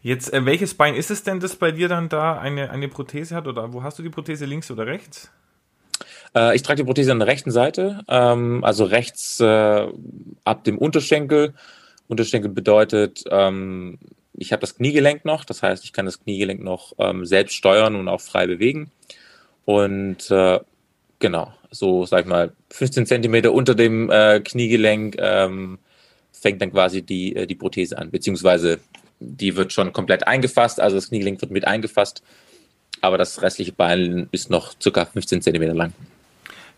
Jetzt, 0.00 0.32
äh, 0.32 0.44
welches 0.46 0.74
Bein 0.74 0.94
ist 0.94 1.10
es 1.10 1.22
denn, 1.22 1.38
das 1.38 1.56
bei 1.56 1.70
dir 1.70 1.88
dann 1.88 2.08
da 2.08 2.38
eine, 2.38 2.70
eine 2.70 2.88
Prothese 2.88 3.34
hat? 3.34 3.46
Oder 3.46 3.72
wo 3.74 3.82
hast 3.82 3.98
du 3.98 4.02
die 4.02 4.08
Prothese, 4.10 4.46
links 4.46 4.70
oder 4.70 4.86
rechts? 4.86 5.30
Äh, 6.34 6.56
ich 6.56 6.62
trage 6.62 6.78
die 6.78 6.84
Prothese 6.84 7.12
an 7.12 7.18
der 7.18 7.28
rechten 7.28 7.50
Seite, 7.50 8.04
ähm, 8.08 8.64
also 8.64 8.84
rechts 8.84 9.38
äh, 9.40 9.86
ab 10.44 10.64
dem 10.64 10.78
Unterschenkel. 10.78 11.54
Unterschenkel 12.06 12.50
bedeutet, 12.50 13.24
ähm, 13.30 13.98
ich 14.38 14.52
habe 14.52 14.60
das 14.60 14.76
Kniegelenk 14.76 15.24
noch, 15.24 15.44
das 15.44 15.62
heißt, 15.62 15.84
ich 15.84 15.92
kann 15.92 16.06
das 16.06 16.20
Kniegelenk 16.20 16.62
noch 16.62 16.92
ähm, 16.98 17.24
selbst 17.26 17.54
steuern 17.54 17.96
und 17.96 18.08
auch 18.08 18.20
frei 18.20 18.46
bewegen. 18.46 18.90
Und 19.64 20.30
äh, 20.30 20.60
genau, 21.18 21.52
so 21.70 22.06
sag 22.06 22.22
ich 22.22 22.26
mal, 22.26 22.52
15 22.70 23.06
Zentimeter 23.06 23.52
unter 23.52 23.74
dem 23.74 24.10
äh, 24.10 24.40
Kniegelenk 24.40 25.16
ähm, 25.18 25.78
fängt 26.32 26.62
dann 26.62 26.72
quasi 26.72 27.02
die, 27.02 27.34
äh, 27.36 27.46
die 27.46 27.56
Prothese 27.56 27.98
an, 27.98 28.10
beziehungsweise 28.10 28.80
die 29.20 29.56
wird 29.56 29.72
schon 29.72 29.92
komplett 29.92 30.26
eingefasst, 30.26 30.80
also 30.80 30.96
das 30.96 31.08
Kniegelenk 31.08 31.40
wird 31.40 31.50
mit 31.50 31.66
eingefasst, 31.66 32.22
aber 33.00 33.18
das 33.18 33.42
restliche 33.42 33.72
Bein 33.72 34.28
ist 34.30 34.50
noch 34.50 34.74
circa 34.80 35.04
15 35.04 35.42
Zentimeter 35.42 35.74
lang. 35.74 35.92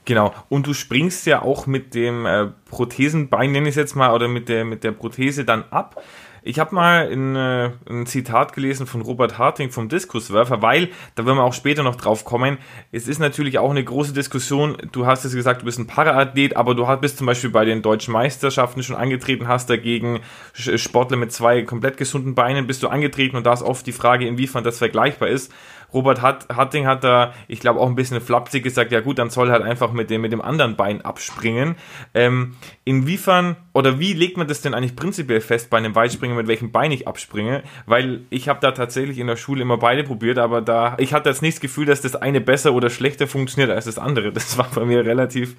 Genau, 0.07 0.35
und 0.49 0.67
du 0.67 0.73
springst 0.73 1.27
ja 1.27 1.43
auch 1.43 1.67
mit 1.67 1.95
dem 1.95 2.25
äh, 2.25 2.47
Prothesenbein, 2.71 3.53
nenne 3.53 3.69
ich 3.69 3.73
es 3.73 3.77
jetzt 3.77 3.95
mal, 3.95 4.15
oder 4.15 4.29
mit 4.29 4.49
der, 4.49 4.65
mit 4.65 4.83
der 4.83 4.93
Prothese 4.93 5.45
dann 5.45 5.65
ab. 5.71 6.03
Ich 6.43 6.59
habe 6.59 6.75
mal 6.75 7.11
in, 7.11 7.37
äh, 7.37 7.71
ein 7.89 8.07
Zitat 8.07 8.55
gelesen 8.55 8.87
von 8.87 9.03
Robert 9.03 9.39
Harting 9.39 9.71
vom 9.71 9.89
Diskuswerfer, 9.89 10.63
weil, 10.63 10.89
da 11.15 11.27
werden 11.27 11.37
wir 11.37 11.45
auch 11.45 11.53
später 11.53 11.83
noch 11.83 11.97
drauf 11.97 12.25
kommen, 12.25 12.59
es 12.93 13.09
ist 13.09 13.19
natürlich 13.19 13.59
auch 13.59 13.71
eine 13.71 13.85
große 13.85 14.13
Diskussion. 14.13 14.77
Du 14.93 15.07
hast 15.07 15.25
jetzt 15.25 15.35
gesagt, 15.35 15.63
du 15.63 15.67
bist 15.67 15.79
ein 15.79 15.87
Paraathlet, 15.87 16.57
aber 16.57 16.75
du 16.75 16.87
bist 16.97 17.19
zum 17.19 17.27
Beispiel 17.27 17.51
bei 17.51 17.65
den 17.65 17.83
deutschen 17.83 18.13
Meisterschaften 18.13 18.83
schon 18.83 18.97
angetreten, 18.97 19.49
hast 19.49 19.69
dagegen 19.69 20.21
Sportler 20.55 21.17
mit 21.17 21.33
zwei 21.33 21.63
komplett 21.63 21.97
gesunden 21.97 22.35
Beinen 22.35 22.67
bist 22.67 22.83
du 22.83 22.89
angetreten 22.89 23.37
und 23.37 23.45
da 23.45 23.53
ist 23.53 23.63
oft 23.63 23.87
die 23.87 23.93
Frage, 23.93 24.27
inwiefern 24.27 24.65
das 24.65 24.79
vergleichbar 24.79 25.29
ist. 25.29 25.53
Robert 25.93 26.23
Hatting 26.23 26.87
hat 26.87 27.05
da, 27.05 27.33
ich 27.49 27.61
glaube, 27.61 27.81
auch 27.81 27.89
ein 27.89 27.95
bisschen 27.95 28.21
flapsig 28.21 28.63
gesagt, 28.63 28.93
ja 28.93 29.01
gut, 29.01 29.19
dann 29.19 29.31
soll 29.31 29.51
halt 29.51 29.63
einfach 29.63 29.93
mit 29.93 30.11
dem, 30.11 30.21
mit 30.21 30.33
dem 30.33 30.41
anderen 30.41 30.77
Bein 30.77 31.03
abspringen. 31.03 31.77
Ähm, 32.15 32.57
inwiefern 32.85 33.57
oder 33.73 33.99
wie 33.99 34.13
legt 34.13 34.37
man 34.37 34.49
das 34.49 34.63
denn 34.63 34.75
eigentlich 34.75 34.97
prinzipiell 34.97 35.41
fest 35.41 35.71
bei 35.71 35.79
einem 35.79 35.95
Weitspringen, 35.95 36.37
mit 36.37 36.49
welchem 36.49 36.73
Bein 36.73 36.93
ich 36.93 37.07
abspringe? 37.07 37.63
Weil 37.87 38.23
ich 38.31 38.49
habe 38.49 38.61
da 38.61 38.73
tatsächlich 38.73 39.19
in 39.19 39.27
der 39.27 39.37
Schule 39.37 39.63
immer 39.63 39.79
beide 39.79 40.05
probiert, 40.05 40.39
aber 40.39 40.61
da, 40.61 40.97
ich 40.99 41.15
hatte 41.15 41.29
jetzt 41.29 41.43
nicht 41.43 41.57
das 41.57 41.61
Gefühl, 41.61 41.87
dass 41.87 42.01
das 42.01 42.17
eine 42.17 42.41
besser 42.41 42.73
oder 42.73 42.91
schlechter 42.91 43.27
funktioniert 43.27 43.71
als 43.71 43.85
das 43.85 43.99
andere. 43.99 44.33
Das 44.33 44.59
war 44.59 44.69
bei 44.75 44.85
mir 44.85 45.05
relativ 45.05 45.57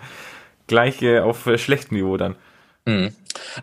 gleich 0.67 1.01
äh, 1.01 1.19
auf 1.19 1.45
äh, 1.47 1.57
schlechtem 1.57 1.97
Niveau 1.97 2.17
dann. 2.17 2.35
Mhm. 2.85 3.13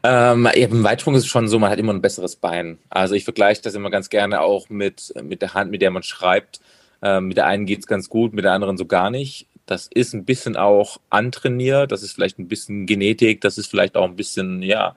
Ähm, 0.02 0.46
Im 0.54 0.84
Weitsprung 0.84 1.14
ist 1.14 1.24
es 1.24 1.28
schon 1.28 1.48
so, 1.48 1.58
man 1.58 1.70
hat 1.70 1.78
immer 1.78 1.92
ein 1.92 2.02
besseres 2.02 2.36
Bein. 2.36 2.78
Also 2.90 3.14
ich 3.14 3.24
vergleiche 3.24 3.62
das 3.62 3.74
immer 3.74 3.90
ganz 3.90 4.10
gerne 4.10 4.40
auch 4.40 4.68
mit, 4.68 5.12
mit 5.22 5.42
der 5.42 5.54
Hand, 5.54 5.70
mit 5.70 5.82
der 5.82 5.90
man 5.90 6.02
schreibt. 6.02 6.60
Ähm, 7.02 7.28
mit 7.28 7.36
der 7.36 7.46
einen 7.46 7.66
geht 7.66 7.80
es 7.80 7.86
ganz 7.86 8.08
gut, 8.08 8.32
mit 8.32 8.44
der 8.44 8.52
anderen 8.52 8.76
so 8.76 8.86
gar 8.86 9.10
nicht. 9.10 9.46
Das 9.66 9.88
ist 9.92 10.14
ein 10.14 10.24
bisschen 10.24 10.56
auch 10.56 10.98
antrainiert, 11.10 11.92
das 11.92 12.02
ist 12.02 12.12
vielleicht 12.12 12.38
ein 12.38 12.48
bisschen 12.48 12.86
Genetik, 12.86 13.42
das 13.42 13.58
ist 13.58 13.66
vielleicht 13.66 13.96
auch 13.96 14.04
ein 14.04 14.16
bisschen, 14.16 14.62
ja, 14.62 14.96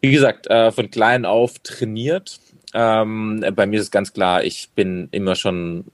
wie 0.00 0.10
gesagt, 0.10 0.48
äh, 0.48 0.72
von 0.72 0.90
klein 0.90 1.24
auf 1.24 1.60
trainiert. 1.60 2.40
Ähm, 2.74 3.44
bei 3.54 3.66
mir 3.66 3.76
ist 3.76 3.86
es 3.86 3.90
ganz 3.90 4.12
klar, 4.12 4.42
ich 4.42 4.70
bin 4.74 5.08
immer 5.12 5.36
schon 5.36 5.84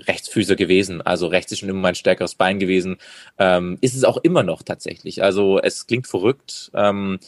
Rechtsfüßer 0.00 0.56
gewesen. 0.56 1.00
Also 1.02 1.26
rechts 1.26 1.52
ist 1.52 1.60
schon 1.60 1.68
immer 1.68 1.80
mein 1.80 1.94
stärkeres 1.94 2.34
Bein 2.34 2.58
gewesen. 2.58 2.96
Ähm, 3.38 3.78
ist 3.80 3.94
es 3.94 4.04
auch 4.04 4.18
immer 4.18 4.42
noch 4.42 4.62
tatsächlich. 4.62 5.22
Also 5.22 5.60
es 5.60 5.86
klingt 5.86 6.06
verrückt, 6.06 6.70
ähm, 6.74 7.18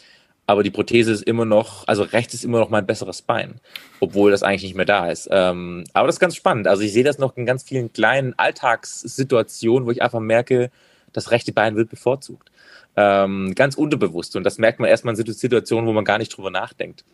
aber 0.47 0.63
die 0.63 0.71
Prothese 0.71 1.13
ist 1.13 1.23
immer 1.23 1.45
noch, 1.45 1.87
also 1.87 2.03
rechts 2.03 2.35
ist 2.35 2.45
immer 2.45 2.59
noch 2.59 2.69
mein 2.69 2.87
besseres 2.87 3.23
Bein, 3.23 3.61
obwohl 4.01 4.33
das 4.33 4.43
eigentlich 4.43 4.65
nicht 4.65 4.75
mehr 4.75 4.85
da 4.85 5.09
ist. 5.09 5.29
Ähm, 5.31 5.85
aber 5.93 6.09
das 6.09 6.17
ist 6.17 6.21
ganz 6.21 6.37
spannend. 6.37 6.67
Also 6.67 6.83
ich 6.83 6.93
sehe 6.93 7.05
das 7.05 7.19
noch 7.19 7.37
in 7.37 7.47
ganz 7.47 7.63
vielen 7.63 7.93
kleinen 7.93 8.39
Alltagssituationen, 8.39 9.87
wo 9.87 9.93
ich 9.93 10.03
einfach 10.03 10.21
merke, 10.21 10.71
das 11.13 11.31
rechte 11.31 11.53
Bein 11.53 11.77
wird 11.77 11.91
bevorzugt. 11.91 12.51
Ähm, 12.97 13.55
ganz 13.55 13.77
unterbewusst. 13.77 14.37
Und 14.37 14.45
das 14.45 14.59
merkt 14.59 14.81
man 14.81 14.91
erstmal 14.91 15.19
in 15.19 15.33
Situationen, 15.33 15.87
wo 15.87 15.93
man 15.93 16.05
gar 16.05 16.19
nicht 16.19 16.37
drüber 16.37 16.51
nachdenkt. 16.51 17.05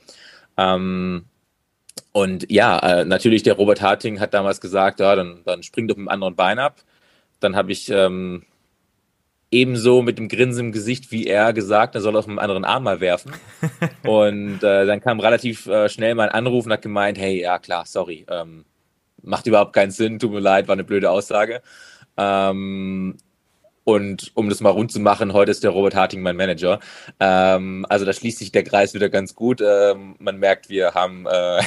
Ähm, 0.57 1.25
und 2.13 2.51
ja, 2.51 2.79
äh, 2.79 3.05
natürlich, 3.05 3.43
der 3.43 3.55
Robert 3.55 3.81
Harting 3.81 4.21
hat 4.21 4.35
damals 4.35 4.61
gesagt, 4.61 5.01
ja, 5.01 5.15
dann, 5.17 5.43
dann 5.45 5.63
spring 5.63 5.89
doch 5.89 5.97
mit 5.97 6.07
dem 6.07 6.09
anderen 6.09 6.37
Bein 6.37 6.59
ab. 6.59 6.77
Dann 7.41 7.57
habe 7.57 7.73
ich 7.73 7.89
ähm, 7.91 8.45
ebenso 9.51 10.03
mit 10.03 10.19
dem 10.19 10.29
Grinsen 10.29 10.67
im 10.67 10.73
Gesicht, 10.73 11.11
wie 11.11 11.27
er 11.27 11.53
gesagt, 11.53 11.95
er 11.95 12.01
soll 12.01 12.17
auf 12.17 12.29
einen 12.29 12.39
anderen 12.39 12.65
Arm 12.65 12.85
mal 12.85 13.01
werfen. 13.01 13.33
und 14.05 14.63
äh, 14.63 14.87
dann 14.87 15.01
kam 15.01 15.21
relativ 15.21 15.67
äh, 15.67 15.89
schnell 15.89 16.15
mein 16.15 16.29
Anruf 16.29 16.67
und 16.67 16.73
hat 16.73 16.83
gemeint, 16.83 17.19
hey, 17.19 17.41
ja 17.41 17.59
klar, 17.59 17.85
sorry, 17.87 18.27
ähm, 18.29 18.65
macht 19.23 19.47
überhaupt 19.47 19.73
keinen 19.73 19.91
Sinn, 19.91 20.19
tut 20.19 20.33
mir 20.33 20.41
leid, 20.41 20.69
war 20.69 20.75
eine 20.75 20.85
blöde 20.85 21.11
Aussage. 21.11 21.63
Ähm, 22.17 23.17
und 23.89 24.33
um 24.35 24.51
das 24.51 24.61
mal 24.61 24.69
rund 24.69 24.93
zu 24.93 25.01
machen, 25.01 25.33
heute 25.33 25.51
ist 25.51 25.65
der 25.65 25.71
Robert 25.71 25.95
Harting 25.95 26.21
mein 26.21 26.37
Manager. 26.37 26.79
Ähm, 27.21 27.87
also 27.89 28.05
da 28.05 28.13
schließt 28.13 28.39
sich 28.39 28.53
der 28.53 28.63
Kreis 28.63 28.93
wieder 28.93 29.09
ganz 29.09 29.35
gut. 29.35 29.63
Ähm, 29.63 30.15
man 30.19 30.37
merkt, 30.37 30.69
wir 30.69 30.93
haben, 30.93 31.25
äh, 31.25 31.63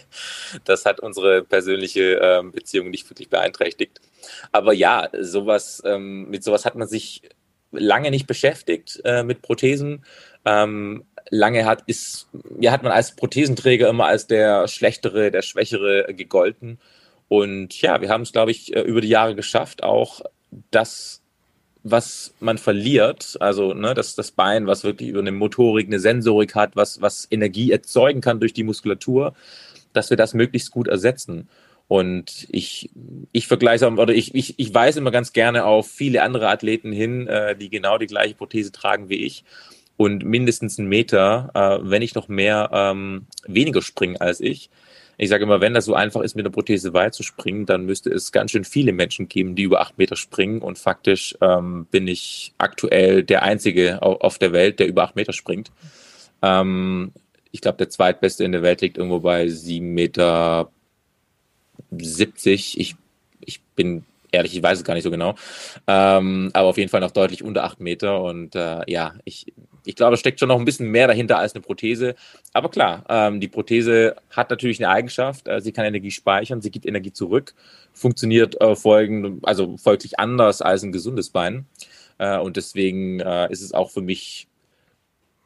das 0.64 0.86
hat 0.86 0.98
unsere 0.98 1.44
persönliche 1.44 2.20
ähm, 2.22 2.52
Beziehung 2.52 2.88
nicht 2.88 3.10
wirklich 3.10 3.28
beeinträchtigt. 3.28 4.00
Aber 4.50 4.72
ja, 4.72 5.10
sowas, 5.20 5.82
ähm, 5.84 6.30
mit 6.30 6.42
sowas 6.42 6.64
hat 6.64 6.74
man 6.74 6.88
sich 6.88 7.20
lange 7.70 8.10
nicht 8.10 8.26
beschäftigt 8.26 9.02
äh, 9.04 9.22
mit 9.22 9.42
Prothesen. 9.42 10.06
Ähm, 10.46 11.04
lange 11.28 11.66
hat, 11.66 11.82
ist, 11.84 12.30
ja, 12.58 12.72
hat 12.72 12.82
man 12.82 12.92
als 12.92 13.14
Prothesenträger 13.14 13.90
immer 13.90 14.06
als 14.06 14.26
der 14.26 14.68
Schlechtere, 14.68 15.30
der 15.30 15.42
Schwächere 15.42 16.14
gegolten. 16.14 16.78
Und 17.28 17.78
ja, 17.82 18.00
wir 18.00 18.08
haben 18.08 18.22
es, 18.22 18.32
glaube 18.32 18.52
ich, 18.52 18.74
äh, 18.74 18.80
über 18.80 19.02
die 19.02 19.08
Jahre 19.08 19.34
geschafft, 19.34 19.82
auch 19.82 20.22
das, 20.70 21.22
was 21.90 22.34
man 22.40 22.58
verliert, 22.58 23.36
also 23.40 23.74
ne, 23.74 23.94
das, 23.94 24.14
das 24.14 24.30
Bein, 24.30 24.66
was 24.66 24.84
wirklich 24.84 25.08
über 25.10 25.20
eine 25.20 25.32
Motorik, 25.32 25.86
eine 25.86 26.00
Sensorik 26.00 26.54
hat, 26.54 26.76
was, 26.76 27.00
was 27.00 27.26
Energie 27.30 27.70
erzeugen 27.70 28.20
kann 28.20 28.40
durch 28.40 28.52
die 28.52 28.64
Muskulatur, 28.64 29.34
dass 29.92 30.10
wir 30.10 30.16
das 30.16 30.34
möglichst 30.34 30.70
gut 30.70 30.88
ersetzen. 30.88 31.48
Und 31.88 32.46
ich, 32.50 32.90
ich 33.32 33.46
vergleiche 33.46 33.88
oder 33.88 34.12
ich, 34.12 34.34
ich, 34.34 34.58
ich 34.58 34.74
weise 34.74 34.98
immer 34.98 35.10
ganz 35.10 35.32
gerne 35.32 35.64
auf 35.64 35.88
viele 35.88 36.22
andere 36.22 36.48
Athleten 36.48 36.92
hin, 36.92 37.26
äh, 37.26 37.56
die 37.56 37.70
genau 37.70 37.96
die 37.96 38.06
gleiche 38.06 38.34
Prothese 38.34 38.72
tragen 38.72 39.08
wie 39.08 39.24
ich 39.24 39.44
und 39.98 40.24
mindestens 40.24 40.78
einen 40.78 40.88
Meter, 40.88 41.50
äh, 41.54 41.78
wenn 41.82 42.00
nicht 42.00 42.14
noch 42.14 42.28
mehr, 42.28 42.70
ähm, 42.72 43.26
weniger 43.46 43.82
springen 43.82 44.16
als 44.18 44.40
ich. 44.40 44.70
Ich 45.20 45.28
sage 45.28 45.42
immer, 45.42 45.60
wenn 45.60 45.74
das 45.74 45.84
so 45.84 45.94
einfach 45.94 46.20
ist, 46.20 46.36
mit 46.36 46.46
einer 46.46 46.52
Prothese 46.52 46.94
weit 46.94 47.12
zu 47.12 47.24
springen, 47.24 47.66
dann 47.66 47.84
müsste 47.84 48.08
es 48.08 48.30
ganz 48.30 48.52
schön 48.52 48.62
viele 48.62 48.92
Menschen 48.92 49.28
geben, 49.28 49.56
die 49.56 49.64
über 49.64 49.80
acht 49.80 49.98
Meter 49.98 50.14
springen. 50.14 50.62
Und 50.62 50.78
faktisch 50.78 51.36
ähm, 51.40 51.86
bin 51.90 52.06
ich 52.06 52.54
aktuell 52.56 53.24
der 53.24 53.42
Einzige 53.42 54.00
auf 54.00 54.38
der 54.38 54.52
Welt, 54.52 54.78
der 54.78 54.86
über 54.86 55.02
acht 55.02 55.16
Meter 55.16 55.32
springt. 55.32 55.72
Ähm, 56.40 57.10
ich 57.50 57.60
glaube, 57.60 57.78
der 57.78 57.90
zweitbeste 57.90 58.44
in 58.44 58.52
der 58.52 58.62
Welt 58.62 58.80
liegt 58.80 58.96
irgendwo 58.96 59.18
bei 59.18 59.48
sieben 59.48 59.92
Meter 59.92 60.70
70. 61.90 62.78
Ich, 62.78 62.94
ich 63.40 63.60
bin 63.74 64.04
ehrlich, 64.32 64.56
ich 64.56 64.62
weiß 64.62 64.78
es 64.78 64.84
gar 64.84 64.94
nicht 64.94 65.04
so 65.04 65.10
genau. 65.10 65.34
Ähm, 65.86 66.50
aber 66.52 66.68
auf 66.68 66.78
jeden 66.78 66.90
Fall 66.90 67.00
noch 67.00 67.10
deutlich 67.10 67.42
unter 67.42 67.64
acht 67.64 67.80
Meter. 67.80 68.22
Und 68.22 68.54
äh, 68.54 68.80
ja, 68.86 69.14
ich, 69.24 69.52
ich 69.84 69.96
glaube, 69.96 70.14
es 70.14 70.20
steckt 70.20 70.40
schon 70.40 70.48
noch 70.48 70.58
ein 70.58 70.64
bisschen 70.64 70.90
mehr 70.90 71.06
dahinter 71.06 71.38
als 71.38 71.54
eine 71.54 71.62
Prothese. 71.62 72.14
Aber 72.52 72.68
klar, 72.68 73.04
ähm, 73.08 73.40
die 73.40 73.48
Prothese 73.48 74.16
hat 74.30 74.50
natürlich 74.50 74.82
eine 74.82 74.92
Eigenschaft. 74.92 75.48
Äh, 75.48 75.60
sie 75.60 75.72
kann 75.72 75.84
Energie 75.84 76.10
speichern, 76.10 76.60
sie 76.60 76.70
gibt 76.70 76.86
Energie 76.86 77.12
zurück, 77.12 77.54
funktioniert 77.92 78.60
äh, 78.60 78.76
folgend, 78.76 79.46
also 79.46 79.76
folglich 79.76 80.18
anders 80.18 80.62
als 80.62 80.82
ein 80.82 80.92
gesundes 80.92 81.30
Bein. 81.30 81.66
Äh, 82.18 82.38
und 82.38 82.56
deswegen 82.56 83.20
äh, 83.20 83.50
ist 83.50 83.62
es 83.62 83.72
auch 83.72 83.90
für 83.90 84.02
mich 84.02 84.48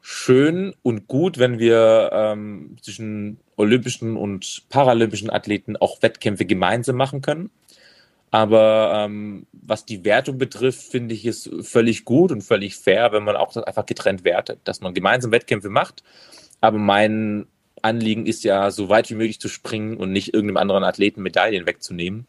schön 0.01 0.75
und 0.81 1.07
gut, 1.07 1.39
wenn 1.39 1.59
wir 1.59 2.09
ähm, 2.11 2.75
zwischen 2.81 3.39
olympischen 3.55 4.17
und 4.17 4.63
paralympischen 4.67 5.29
Athleten 5.29 5.77
auch 5.77 6.01
Wettkämpfe 6.01 6.45
gemeinsam 6.45 6.97
machen 6.97 7.21
können. 7.21 7.49
Aber 8.33 8.93
ähm, 8.95 9.45
was 9.51 9.85
die 9.85 10.03
Wertung 10.05 10.39
betrifft, 10.39 10.81
finde 10.81 11.13
ich 11.13 11.23
es 11.27 11.47
völlig 11.61 12.03
gut 12.03 12.31
und 12.31 12.41
völlig 12.41 12.75
fair, 12.75 13.11
wenn 13.11 13.23
man 13.23 13.35
auch 13.35 13.55
einfach 13.55 13.85
getrennt 13.85 14.23
wertet, 14.23 14.59
dass 14.63 14.81
man 14.81 14.95
gemeinsam 14.95 15.31
Wettkämpfe 15.31 15.69
macht. 15.69 16.01
Aber 16.59 16.79
mein 16.79 17.45
Anliegen 17.83 18.25
ist 18.25 18.43
ja, 18.43 18.71
so 18.71 18.89
weit 18.89 19.11
wie 19.11 19.13
möglich 19.13 19.39
zu 19.39 19.49
springen 19.49 19.97
und 19.97 20.11
nicht 20.11 20.33
irgendeinem 20.33 20.57
anderen 20.57 20.83
Athleten 20.83 21.21
Medaillen 21.21 21.67
wegzunehmen. 21.67 22.25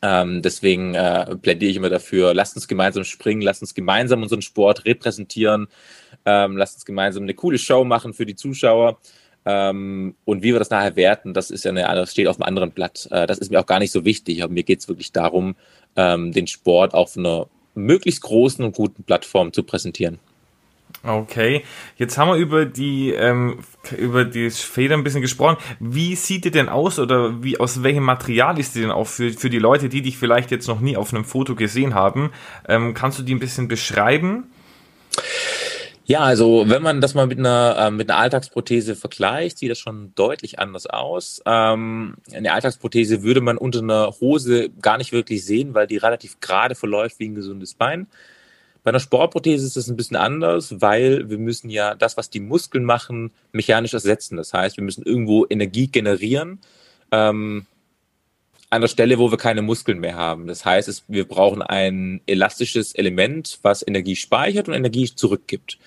Ähm, 0.00 0.40
deswegen 0.40 0.94
äh, 0.94 1.36
plädiere 1.36 1.70
ich 1.70 1.76
immer 1.76 1.90
dafür, 1.90 2.32
lasst 2.32 2.56
uns 2.56 2.66
gemeinsam 2.66 3.04
springen, 3.04 3.42
lasst 3.42 3.60
uns 3.60 3.74
gemeinsam 3.74 4.22
unseren 4.22 4.40
Sport 4.40 4.86
repräsentieren, 4.86 5.68
ähm, 6.24 6.56
lasst 6.56 6.76
uns 6.76 6.86
gemeinsam 6.86 7.24
eine 7.24 7.34
coole 7.34 7.58
Show 7.58 7.84
machen 7.84 8.14
für 8.14 8.24
die 8.24 8.36
Zuschauer. 8.36 9.00
Ähm, 9.46 10.16
und 10.24 10.42
wie 10.42 10.52
wir 10.52 10.58
das 10.58 10.70
nachher 10.70 10.96
werten, 10.96 11.32
das 11.32 11.50
ist 11.50 11.64
ja 11.64 11.70
eine, 11.70 11.82
das 11.82 12.10
steht 12.10 12.26
auf 12.26 12.36
einem 12.36 12.48
anderen 12.48 12.72
Blatt. 12.72 13.08
Äh, 13.12 13.26
das 13.26 13.38
ist 13.38 13.50
mir 13.50 13.60
auch 13.60 13.66
gar 13.66 13.78
nicht 13.78 13.92
so 13.92 14.04
wichtig. 14.04 14.42
Aber 14.42 14.52
mir 14.52 14.64
geht 14.64 14.80
es 14.80 14.88
wirklich 14.88 15.12
darum, 15.12 15.54
ähm, 15.94 16.32
den 16.32 16.48
Sport 16.48 16.94
auf 16.94 17.16
einer 17.16 17.46
möglichst 17.74 18.22
großen 18.22 18.64
und 18.64 18.74
guten 18.74 19.04
Plattform 19.04 19.52
zu 19.52 19.62
präsentieren. 19.62 20.18
Okay, 21.02 21.62
jetzt 21.96 22.18
haben 22.18 22.30
wir 22.30 22.36
über 22.36 22.64
die 22.64 23.10
ähm, 23.10 23.60
über 23.96 24.24
die 24.24 24.50
Feder 24.50 24.94
ein 24.96 25.04
bisschen 25.04 25.20
gesprochen. 25.20 25.56
Wie 25.78 26.16
sieht 26.16 26.44
die 26.44 26.50
denn 26.50 26.68
aus 26.68 26.98
oder 26.98 27.42
wie 27.44 27.58
aus 27.58 27.82
welchem 27.82 28.02
Material 28.02 28.58
ist 28.58 28.74
die 28.74 28.80
denn 28.80 28.90
auch 28.90 29.06
für, 29.06 29.30
für 29.30 29.50
die 29.50 29.58
Leute, 29.58 29.88
die 29.88 30.02
dich 30.02 30.16
vielleicht 30.16 30.50
jetzt 30.50 30.66
noch 30.66 30.80
nie 30.80 30.96
auf 30.96 31.12
einem 31.12 31.24
Foto 31.24 31.54
gesehen 31.54 31.94
haben? 31.94 32.32
Ähm, 32.68 32.94
kannst 32.94 33.18
du 33.18 33.22
die 33.22 33.34
ein 33.34 33.40
bisschen 33.40 33.68
beschreiben? 33.68 34.44
Ja, 36.08 36.20
also 36.20 36.64
wenn 36.68 36.82
man 36.82 37.00
das 37.00 37.14
mal 37.14 37.26
mit 37.26 37.40
einer, 37.40 37.76
äh, 37.78 37.90
mit 37.90 38.08
einer 38.08 38.20
Alltagsprothese 38.20 38.94
vergleicht, 38.94 39.58
sieht 39.58 39.72
das 39.72 39.80
schon 39.80 40.12
deutlich 40.14 40.60
anders 40.60 40.86
aus. 40.86 41.42
Ähm, 41.44 42.14
eine 42.32 42.52
Alltagsprothese 42.52 43.24
würde 43.24 43.40
man 43.40 43.58
unter 43.58 43.80
einer 43.80 44.14
Hose 44.20 44.70
gar 44.80 44.98
nicht 44.98 45.10
wirklich 45.10 45.44
sehen, 45.44 45.74
weil 45.74 45.88
die 45.88 45.96
relativ 45.96 46.38
gerade 46.38 46.76
verläuft 46.76 47.18
wie 47.18 47.28
ein 47.28 47.34
gesundes 47.34 47.74
Bein. 47.74 48.06
Bei 48.84 48.90
einer 48.90 49.00
Sportprothese 49.00 49.66
ist 49.66 49.76
das 49.76 49.88
ein 49.88 49.96
bisschen 49.96 50.16
anders, 50.16 50.80
weil 50.80 51.28
wir 51.28 51.38
müssen 51.38 51.70
ja 51.70 51.96
das, 51.96 52.16
was 52.16 52.30
die 52.30 52.38
Muskeln 52.38 52.84
machen, 52.84 53.32
mechanisch 53.50 53.92
ersetzen. 53.92 54.36
Das 54.36 54.52
heißt, 54.52 54.76
wir 54.76 54.84
müssen 54.84 55.02
irgendwo 55.02 55.44
Energie 55.50 55.88
generieren. 55.88 56.60
Ähm, 57.10 57.66
an 58.70 58.80
der 58.80 58.88
Stelle, 58.88 59.18
wo 59.18 59.30
wir 59.30 59.38
keine 59.38 59.62
Muskeln 59.62 59.98
mehr 59.98 60.16
haben. 60.16 60.46
Das 60.46 60.64
heißt, 60.64 60.88
es, 60.88 61.04
wir 61.08 61.26
brauchen 61.26 61.62
ein 61.62 62.20
elastisches 62.26 62.94
Element, 62.94 63.58
was 63.62 63.86
Energie 63.86 64.16
speichert 64.16 64.68
und 64.68 64.74
Energie 64.74 65.06
zurückgibt. 65.14 65.78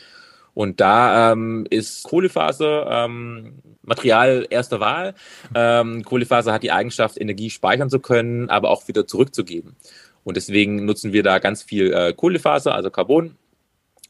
Und 0.53 0.81
da 0.81 1.31
ähm, 1.31 1.65
ist 1.69 2.03
Kohlefaser 2.03 3.05
ähm, 3.05 3.59
Material 3.83 4.47
erster 4.49 4.79
Wahl. 4.79 5.13
Ähm, 5.55 6.03
Kohlefaser 6.03 6.51
hat 6.53 6.63
die 6.63 6.71
Eigenschaft, 6.71 7.19
Energie 7.19 7.49
speichern 7.49 7.89
zu 7.89 7.99
können, 7.99 8.49
aber 8.49 8.69
auch 8.69 8.87
wieder 8.87 9.07
zurückzugeben. 9.07 9.75
Und 10.23 10.37
deswegen 10.37 10.85
nutzen 10.85 11.13
wir 11.13 11.23
da 11.23 11.39
ganz 11.39 11.63
viel 11.63 11.93
äh, 11.93 12.13
Kohlefaser, 12.13 12.75
also 12.75 12.89
Carbon, 12.89 13.35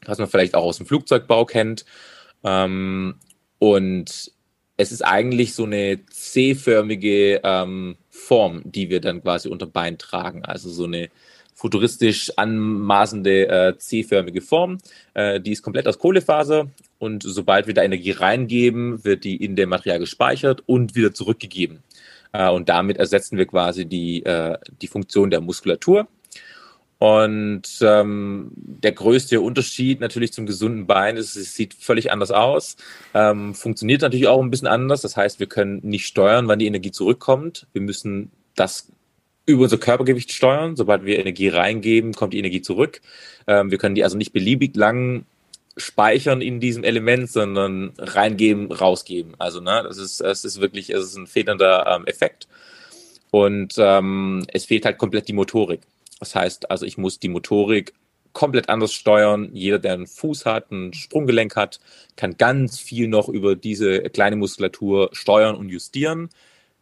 was 0.06 0.18
man 0.18 0.28
vielleicht 0.28 0.54
auch 0.54 0.64
aus 0.64 0.78
dem 0.78 0.86
Flugzeugbau 0.86 1.44
kennt. 1.44 1.84
Ähm, 2.44 3.16
und 3.58 4.32
es 4.80 4.92
ist 4.92 5.02
eigentlich 5.02 5.54
so 5.54 5.64
eine 5.64 6.00
C-förmige 6.06 7.40
ähm, 7.44 7.96
Form, 8.08 8.62
die 8.64 8.88
wir 8.88 9.00
dann 9.00 9.22
quasi 9.22 9.48
unter 9.48 9.66
Bein 9.66 9.98
tragen. 9.98 10.44
Also 10.44 10.70
so 10.70 10.84
eine 10.84 11.10
futuristisch 11.54 12.32
anmaßende 12.36 13.48
äh, 13.48 13.76
C-förmige 13.76 14.40
Form. 14.40 14.78
Äh, 15.12 15.40
die 15.40 15.52
ist 15.52 15.62
komplett 15.62 15.86
aus 15.86 15.98
Kohlefaser 15.98 16.68
und 16.98 17.22
sobald 17.22 17.66
wir 17.66 17.74
da 17.74 17.82
Energie 17.82 18.12
reingeben, 18.12 19.04
wird 19.04 19.24
die 19.24 19.36
in 19.36 19.56
dem 19.56 19.68
Material 19.68 19.98
gespeichert 19.98 20.62
und 20.64 20.94
wieder 20.94 21.12
zurückgegeben. 21.12 21.82
Äh, 22.32 22.48
und 22.48 22.70
damit 22.70 22.96
ersetzen 22.96 23.36
wir 23.36 23.46
quasi 23.46 23.84
die, 23.84 24.24
äh, 24.24 24.56
die 24.80 24.86
Funktion 24.86 25.30
der 25.30 25.42
Muskulatur. 25.42 26.08
Und 27.00 27.62
ähm, 27.80 28.50
der 28.54 28.92
größte 28.92 29.40
Unterschied 29.40 30.00
natürlich 30.00 30.34
zum 30.34 30.44
gesunden 30.44 30.86
Bein 30.86 31.16
ist, 31.16 31.34
es 31.34 31.54
sieht 31.54 31.72
völlig 31.72 32.12
anders 32.12 32.30
aus, 32.30 32.76
ähm, 33.14 33.54
funktioniert 33.54 34.02
natürlich 34.02 34.28
auch 34.28 34.42
ein 34.42 34.50
bisschen 34.50 34.68
anders. 34.68 35.00
Das 35.00 35.16
heißt, 35.16 35.40
wir 35.40 35.46
können 35.46 35.80
nicht 35.82 36.06
steuern, 36.06 36.46
wann 36.46 36.58
die 36.58 36.66
Energie 36.66 36.90
zurückkommt. 36.92 37.66
Wir 37.72 37.80
müssen 37.80 38.30
das 38.54 38.88
über 39.46 39.62
unser 39.62 39.78
Körpergewicht 39.78 40.30
steuern. 40.30 40.76
Sobald 40.76 41.06
wir 41.06 41.18
Energie 41.18 41.48
reingeben, 41.48 42.12
kommt 42.12 42.34
die 42.34 42.38
Energie 42.38 42.60
zurück. 42.60 43.00
Ähm, 43.46 43.70
wir 43.70 43.78
können 43.78 43.94
die 43.94 44.04
also 44.04 44.18
nicht 44.18 44.34
beliebig 44.34 44.76
lang 44.76 45.24
speichern 45.78 46.42
in 46.42 46.60
diesem 46.60 46.84
Element, 46.84 47.30
sondern 47.30 47.94
reingeben, 47.96 48.70
rausgeben. 48.70 49.36
Also 49.38 49.62
ne, 49.62 49.82
das 49.88 49.96
ist, 49.96 50.20
das 50.20 50.44
ist 50.44 50.60
wirklich, 50.60 50.90
es 50.90 51.04
ist 51.04 51.16
ein 51.16 51.26
federnder 51.26 51.86
ähm, 51.86 52.04
Effekt. 52.04 52.46
Und 53.30 53.76
ähm, 53.78 54.44
es 54.52 54.66
fehlt 54.66 54.84
halt 54.84 54.98
komplett 54.98 55.28
die 55.28 55.32
Motorik. 55.32 55.80
Das 56.20 56.34
heißt, 56.34 56.70
also 56.70 56.86
ich 56.86 56.98
muss 56.98 57.18
die 57.18 57.28
Motorik 57.28 57.94
komplett 58.32 58.68
anders 58.68 58.92
steuern. 58.92 59.50
Jeder, 59.52 59.78
der 59.78 59.94
einen 59.94 60.06
Fuß 60.06 60.46
hat, 60.46 60.70
ein 60.70 60.92
Sprunggelenk 60.92 61.56
hat, 61.56 61.80
kann 62.16 62.36
ganz 62.36 62.78
viel 62.78 63.08
noch 63.08 63.28
über 63.28 63.56
diese 63.56 64.02
kleine 64.02 64.36
Muskulatur 64.36 65.10
steuern 65.12 65.56
und 65.56 65.68
justieren. 65.68 66.28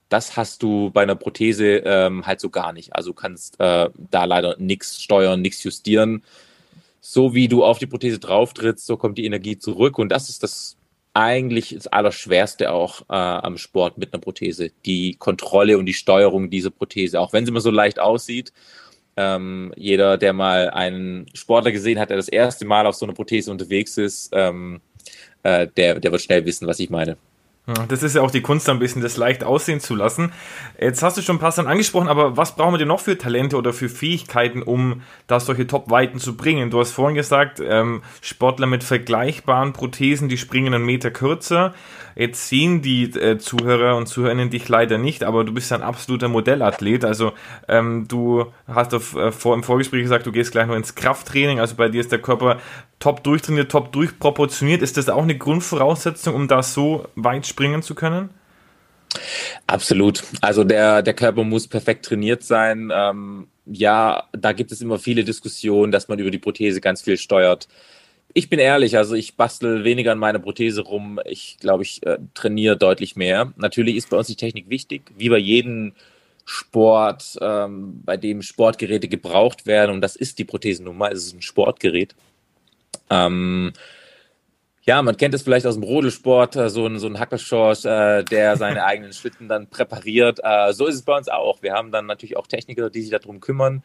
Das 0.08 0.36
hast 0.36 0.62
du 0.62 0.90
bei 0.90 1.02
einer 1.02 1.14
Prothese 1.14 1.82
ähm, 1.84 2.26
halt 2.26 2.40
so 2.40 2.50
gar 2.50 2.72
nicht. 2.72 2.94
Also 2.96 3.12
kannst 3.12 3.60
äh, 3.60 3.88
da 4.10 4.24
leider 4.24 4.56
nichts 4.58 5.02
steuern, 5.02 5.40
nichts 5.40 5.62
justieren. 5.62 6.22
So 7.00 7.34
wie 7.34 7.48
du 7.48 7.64
auf 7.64 7.78
die 7.78 7.86
Prothese 7.86 8.18
drauf 8.18 8.52
trittst, 8.54 8.86
so 8.86 8.96
kommt 8.96 9.18
die 9.18 9.26
Energie 9.26 9.58
zurück. 9.58 9.98
Und 9.98 10.10
das 10.10 10.28
ist 10.28 10.42
das 10.42 10.76
eigentlich 11.14 11.74
das 11.74 11.86
Allerschwerste 11.86 12.72
auch 12.72 13.02
äh, 13.02 13.14
am 13.14 13.58
Sport 13.58 13.98
mit 13.98 14.12
einer 14.12 14.20
Prothese. 14.20 14.70
Die 14.84 15.14
Kontrolle 15.14 15.78
und 15.78 15.86
die 15.86 15.94
Steuerung 15.94 16.50
dieser 16.50 16.70
Prothese. 16.70 17.20
Auch 17.20 17.32
wenn 17.32 17.44
sie 17.44 17.50
immer 17.50 17.60
so 17.60 17.70
leicht 17.70 17.98
aussieht, 17.98 18.52
Ähm, 19.20 19.72
jeder, 19.76 20.16
der 20.16 20.32
mal 20.32 20.70
einen 20.70 21.26
Sportler 21.34 21.72
gesehen 21.72 21.98
hat, 21.98 22.10
der 22.10 22.16
das 22.16 22.28
erste 22.28 22.64
Mal 22.64 22.86
auf 22.86 22.94
so 22.94 23.04
einer 23.04 23.14
Prothese 23.14 23.50
unterwegs 23.50 23.98
ist, 23.98 24.30
ähm, 24.32 24.80
äh, 25.42 25.66
der, 25.76 25.98
der 25.98 26.12
wird 26.12 26.22
schnell 26.22 26.46
wissen, 26.46 26.68
was 26.68 26.78
ich 26.78 26.88
meine. 26.88 27.16
Das 27.88 28.02
ist 28.02 28.14
ja 28.14 28.22
auch 28.22 28.30
die 28.30 28.40
Kunst, 28.40 28.66
ein 28.70 28.78
bisschen 28.78 29.02
das 29.02 29.18
leicht 29.18 29.44
aussehen 29.44 29.78
zu 29.78 29.94
lassen. 29.94 30.32
Jetzt 30.80 31.02
hast 31.02 31.18
du 31.18 31.22
schon 31.22 31.36
ein 31.36 31.38
paar 31.38 31.52
Sachen 31.52 31.68
angesprochen, 31.68 32.08
aber 32.08 32.38
was 32.38 32.56
brauchen 32.56 32.72
wir 32.72 32.78
denn 32.78 32.88
noch 32.88 33.00
für 33.00 33.18
Talente 33.18 33.58
oder 33.58 33.74
für 33.74 33.90
Fähigkeiten, 33.90 34.62
um 34.62 35.02
da 35.26 35.38
solche 35.38 35.66
Top-Weiten 35.66 36.18
zu 36.18 36.34
bringen? 36.34 36.70
Du 36.70 36.80
hast 36.80 36.92
vorhin 36.92 37.14
gesagt, 37.14 37.60
ähm, 37.62 38.00
Sportler 38.22 38.66
mit 38.66 38.82
vergleichbaren 38.82 39.74
Prothesen, 39.74 40.30
die 40.30 40.38
springen 40.38 40.72
einen 40.72 40.86
Meter 40.86 41.10
kürzer. 41.10 41.74
Jetzt 42.16 42.48
sehen 42.48 42.80
die 42.80 43.04
äh, 43.04 43.38
Zuhörer 43.38 43.96
und 43.96 44.06
Zuhörerinnen 44.06 44.48
dich 44.48 44.68
leider 44.68 44.96
nicht, 44.96 45.22
aber 45.22 45.44
du 45.44 45.52
bist 45.52 45.70
ein 45.72 45.82
absoluter 45.82 46.28
Modellathlet. 46.28 47.04
Also 47.04 47.32
ähm, 47.68 48.06
du 48.08 48.46
hast 48.66 48.94
auf, 48.94 49.14
äh, 49.14 49.30
vor, 49.30 49.54
im 49.54 49.62
Vorgespräch 49.62 50.02
gesagt, 50.02 50.26
du 50.26 50.32
gehst 50.32 50.52
gleich 50.52 50.66
nur 50.66 50.76
ins 50.76 50.94
Krafttraining. 50.94 51.60
Also 51.60 51.76
bei 51.76 51.90
dir 51.90 52.00
ist 52.00 52.10
der 52.10 52.18
Körper 52.18 52.58
top 52.98 53.22
durchtrainiert, 53.24 53.70
top 53.70 53.92
durchproportioniert. 53.92 54.82
Ist 54.82 54.96
das 54.96 55.08
auch 55.08 55.22
eine 55.22 55.36
Grundvoraussetzung, 55.36 56.34
um 56.34 56.48
da 56.48 56.62
so 56.62 57.06
weit 57.14 57.46
springen 57.46 57.82
zu 57.82 57.94
können? 57.94 58.30
Absolut. 59.66 60.22
Also 60.40 60.64
der, 60.64 61.02
der 61.02 61.14
Körper 61.14 61.44
muss 61.44 61.66
perfekt 61.66 62.04
trainiert 62.04 62.42
sein. 62.42 62.90
Ähm, 62.94 63.48
ja, 63.66 64.24
da 64.32 64.52
gibt 64.52 64.72
es 64.72 64.80
immer 64.80 64.98
viele 64.98 65.24
Diskussionen, 65.24 65.92
dass 65.92 66.08
man 66.08 66.18
über 66.18 66.30
die 66.30 66.38
Prothese 66.38 66.80
ganz 66.80 67.02
viel 67.02 67.16
steuert 67.16 67.68
ich 68.34 68.50
bin 68.50 68.58
ehrlich, 68.58 68.96
also 68.96 69.14
ich 69.14 69.36
bastel 69.36 69.84
weniger 69.84 70.12
an 70.12 70.18
meiner 70.18 70.38
Prothese 70.38 70.82
rum. 70.82 71.18
Ich 71.24 71.56
glaube, 71.58 71.82
ich 71.82 72.04
äh, 72.06 72.18
trainiere 72.34 72.76
deutlich 72.76 73.16
mehr. 73.16 73.52
Natürlich 73.56 73.96
ist 73.96 74.10
bei 74.10 74.16
uns 74.16 74.26
die 74.26 74.36
Technik 74.36 74.68
wichtig, 74.68 75.10
wie 75.16 75.28
bei 75.28 75.38
jedem 75.38 75.92
Sport, 76.44 77.38
ähm, 77.40 78.00
bei 78.04 78.16
dem 78.16 78.42
Sportgeräte 78.42 79.08
gebraucht 79.08 79.66
werden. 79.66 79.92
Und 79.92 80.02
das 80.02 80.16
ist 80.16 80.38
die 80.38 80.44
Prothesennummer. 80.44 81.10
Es 81.10 81.26
ist 81.26 81.34
ein 81.34 81.42
Sportgerät. 81.42 82.14
Ähm, 83.10 83.72
ja, 84.88 85.02
man 85.02 85.16
kennt 85.18 85.34
es 85.34 85.42
vielleicht 85.42 85.66
aus 85.66 85.74
dem 85.74 85.82
Rodelsport, 85.82 86.56
äh, 86.56 86.70
so 86.70 86.86
ein, 86.86 86.98
so 86.98 87.06
ein 87.08 87.18
Hackelschorsch, 87.18 87.84
äh, 87.84 88.22
der 88.22 88.56
seine 88.56 88.84
eigenen 88.86 89.12
Schlitten 89.12 89.46
dann 89.46 89.68
präpariert. 89.68 90.40
Äh, 90.42 90.72
so 90.72 90.86
ist 90.86 90.94
es 90.94 91.02
bei 91.02 91.16
uns 91.16 91.28
auch. 91.28 91.62
Wir 91.62 91.74
haben 91.74 91.92
dann 91.92 92.06
natürlich 92.06 92.36
auch 92.36 92.46
Techniker, 92.46 92.88
die 92.88 93.02
sich 93.02 93.10
darum 93.10 93.40
kümmern. 93.40 93.82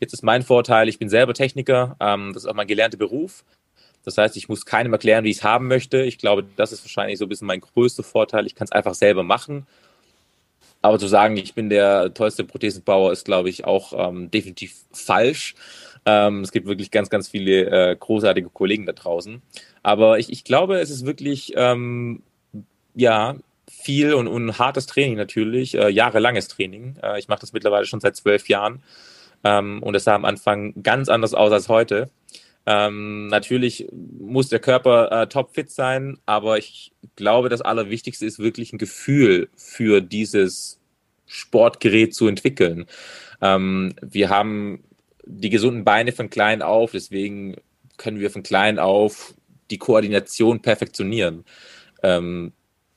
Jetzt 0.00 0.12
ist 0.14 0.22
mein 0.22 0.42
Vorteil, 0.42 0.88
ich 0.88 0.98
bin 0.98 1.08
selber 1.08 1.34
Techniker, 1.34 1.96
ähm, 2.00 2.32
das 2.32 2.44
ist 2.44 2.48
auch 2.48 2.54
mein 2.54 2.66
gelernter 2.66 2.96
Beruf. 2.96 3.44
Das 4.06 4.16
heißt, 4.16 4.36
ich 4.36 4.48
muss 4.48 4.64
keinem 4.64 4.92
erklären, 4.92 5.24
wie 5.24 5.30
ich 5.30 5.38
es 5.38 5.44
haben 5.44 5.68
möchte. 5.68 6.02
Ich 6.02 6.16
glaube, 6.16 6.44
das 6.56 6.72
ist 6.72 6.84
wahrscheinlich 6.84 7.18
so 7.18 7.24
ein 7.26 7.28
bisschen 7.28 7.48
mein 7.48 7.60
größter 7.60 8.02
Vorteil. 8.04 8.46
Ich 8.46 8.54
kann 8.54 8.66
es 8.66 8.72
einfach 8.72 8.94
selber 8.94 9.24
machen. 9.24 9.66
Aber 10.80 10.98
zu 10.98 11.08
sagen, 11.08 11.36
ich 11.36 11.54
bin 11.54 11.68
der 11.68 12.14
tollste 12.14 12.44
Prothesenbauer, 12.44 13.10
ist, 13.12 13.24
glaube 13.24 13.48
ich, 13.50 13.64
auch 13.64 13.92
ähm, 14.08 14.30
definitiv 14.30 14.76
falsch. 14.92 15.54
Ähm, 16.06 16.42
es 16.42 16.52
gibt 16.52 16.66
wirklich 16.66 16.90
ganz, 16.90 17.10
ganz 17.10 17.28
viele 17.28 17.90
äh, 17.90 17.96
großartige 17.96 18.48
Kollegen 18.48 18.86
da 18.86 18.92
draußen. 18.92 19.42
Aber 19.82 20.18
ich, 20.18 20.30
ich 20.30 20.44
glaube, 20.44 20.78
es 20.78 20.90
ist 20.90 21.04
wirklich, 21.04 21.52
ähm, 21.56 22.22
ja, 22.94 23.36
viel 23.68 24.14
und, 24.14 24.28
und 24.28 24.58
hartes 24.58 24.86
Training 24.86 25.16
natürlich, 25.16 25.74
äh, 25.74 25.88
jahrelanges 25.88 26.46
Training. 26.48 26.96
Äh, 27.02 27.18
ich 27.18 27.26
mache 27.28 27.40
das 27.40 27.52
mittlerweile 27.52 27.84
schon 27.86 28.00
seit 28.00 28.16
zwölf 28.16 28.48
Jahren. 28.48 28.82
Ähm, 29.42 29.82
und 29.82 29.94
es 29.96 30.04
sah 30.04 30.14
am 30.14 30.24
Anfang 30.24 30.80
ganz 30.82 31.08
anders 31.08 31.34
aus 31.34 31.52
als 31.52 31.68
heute. 31.68 32.08
Ähm, 32.66 33.28
natürlich 33.28 33.88
muss 33.92 34.48
der 34.48 34.58
Körper 34.58 35.10
äh, 35.12 35.26
topfit 35.28 35.70
sein, 35.70 36.18
aber 36.26 36.58
ich 36.58 36.92
glaube, 37.14 37.48
das 37.48 37.60
Allerwichtigste 37.62 38.26
ist 38.26 38.38
wirklich 38.38 38.72
ein 38.72 38.78
Gefühl 38.78 39.48
für 39.56 40.00
dieses 40.00 40.80
Sportgerät 41.26 42.14
zu 42.14 42.26
entwickeln. 42.26 42.86
Ähm, 43.40 43.94
wir 44.02 44.30
haben 44.30 44.82
die 45.26 45.50
gesunden 45.50 45.84
Beine 45.84 46.12
von 46.12 46.30
klein 46.30 46.62
auf, 46.62 46.92
deswegen 46.92 47.56
können 47.98 48.20
wir 48.20 48.30
von 48.30 48.42
klein 48.42 48.78
auf 48.78 49.34
die 49.70 49.78
Koordination 49.78 50.62
perfektionieren. 50.62 51.44
Ähm, 52.02 52.52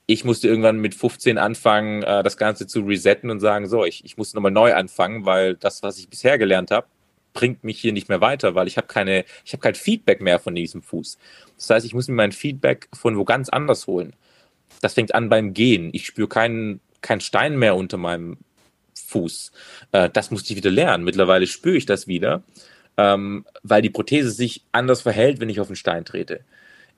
ich 0.06 0.24
musste 0.24 0.48
irgendwann 0.48 0.80
mit 0.80 0.94
15 0.94 1.38
anfangen, 1.38 2.02
äh, 2.02 2.22
das 2.22 2.36
Ganze 2.36 2.66
zu 2.66 2.80
resetten 2.80 3.30
und 3.30 3.40
sagen, 3.40 3.68
so, 3.68 3.84
ich, 3.84 4.04
ich 4.04 4.16
muss 4.16 4.34
nochmal 4.34 4.52
neu 4.52 4.74
anfangen, 4.74 5.24
weil 5.24 5.56
das, 5.56 5.82
was 5.82 5.98
ich 5.98 6.08
bisher 6.08 6.38
gelernt 6.38 6.70
habe, 6.70 6.86
bringt 7.32 7.62
mich 7.64 7.80
hier 7.80 7.92
nicht 7.92 8.08
mehr 8.08 8.20
weiter, 8.20 8.54
weil 8.54 8.66
ich 8.66 8.76
habe 8.76 8.86
keine, 8.86 9.24
ich 9.44 9.52
habe 9.52 9.62
kein 9.62 9.74
Feedback 9.74 10.20
mehr 10.20 10.38
von 10.38 10.54
diesem 10.54 10.82
Fuß. 10.82 11.18
Das 11.56 11.70
heißt, 11.70 11.86
ich 11.86 11.94
muss 11.94 12.08
mir 12.08 12.14
mein 12.14 12.32
Feedback 12.32 12.88
von 12.92 13.16
wo 13.16 13.24
ganz 13.24 13.48
anders 13.48 13.86
holen. 13.86 14.14
Das 14.80 14.94
fängt 14.94 15.14
an 15.14 15.28
beim 15.28 15.54
Gehen. 15.54 15.90
Ich 15.92 16.06
spüre 16.06 16.28
keinen 16.28 16.80
keinen 17.02 17.20
Stein 17.20 17.58
mehr 17.58 17.76
unter 17.76 17.96
meinem 17.96 18.36
Fuß. 19.10 19.52
Äh, 19.92 20.10
das 20.10 20.30
musste 20.30 20.52
ich 20.52 20.56
wieder 20.56 20.70
lernen. 20.70 21.04
Mittlerweile 21.04 21.46
spüre 21.46 21.76
ich 21.76 21.86
das 21.86 22.06
wieder, 22.06 22.42
ähm, 22.96 23.44
weil 23.62 23.82
die 23.82 23.90
Prothese 23.90 24.30
sich 24.30 24.62
anders 24.72 25.02
verhält, 25.02 25.40
wenn 25.40 25.48
ich 25.48 25.60
auf 25.60 25.66
den 25.66 25.76
Stein 25.76 26.04
trete. 26.04 26.40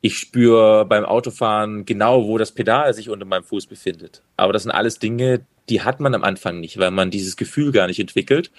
Ich 0.00 0.18
spüre 0.18 0.84
beim 0.84 1.04
Autofahren 1.04 1.84
genau, 1.84 2.26
wo 2.26 2.36
das 2.36 2.52
Pedal 2.52 2.92
sich 2.92 3.08
unter 3.08 3.24
meinem 3.24 3.44
Fuß 3.44 3.66
befindet. 3.66 4.22
Aber 4.36 4.52
das 4.52 4.64
sind 4.64 4.72
alles 4.72 4.98
Dinge, 4.98 5.46
die 5.68 5.82
hat 5.82 6.00
man 6.00 6.14
am 6.14 6.24
Anfang 6.24 6.58
nicht, 6.60 6.78
weil 6.78 6.90
man 6.90 7.10
dieses 7.10 7.36
Gefühl 7.36 7.70
gar 7.70 7.86
nicht 7.86 8.00
entwickelt. 8.00 8.50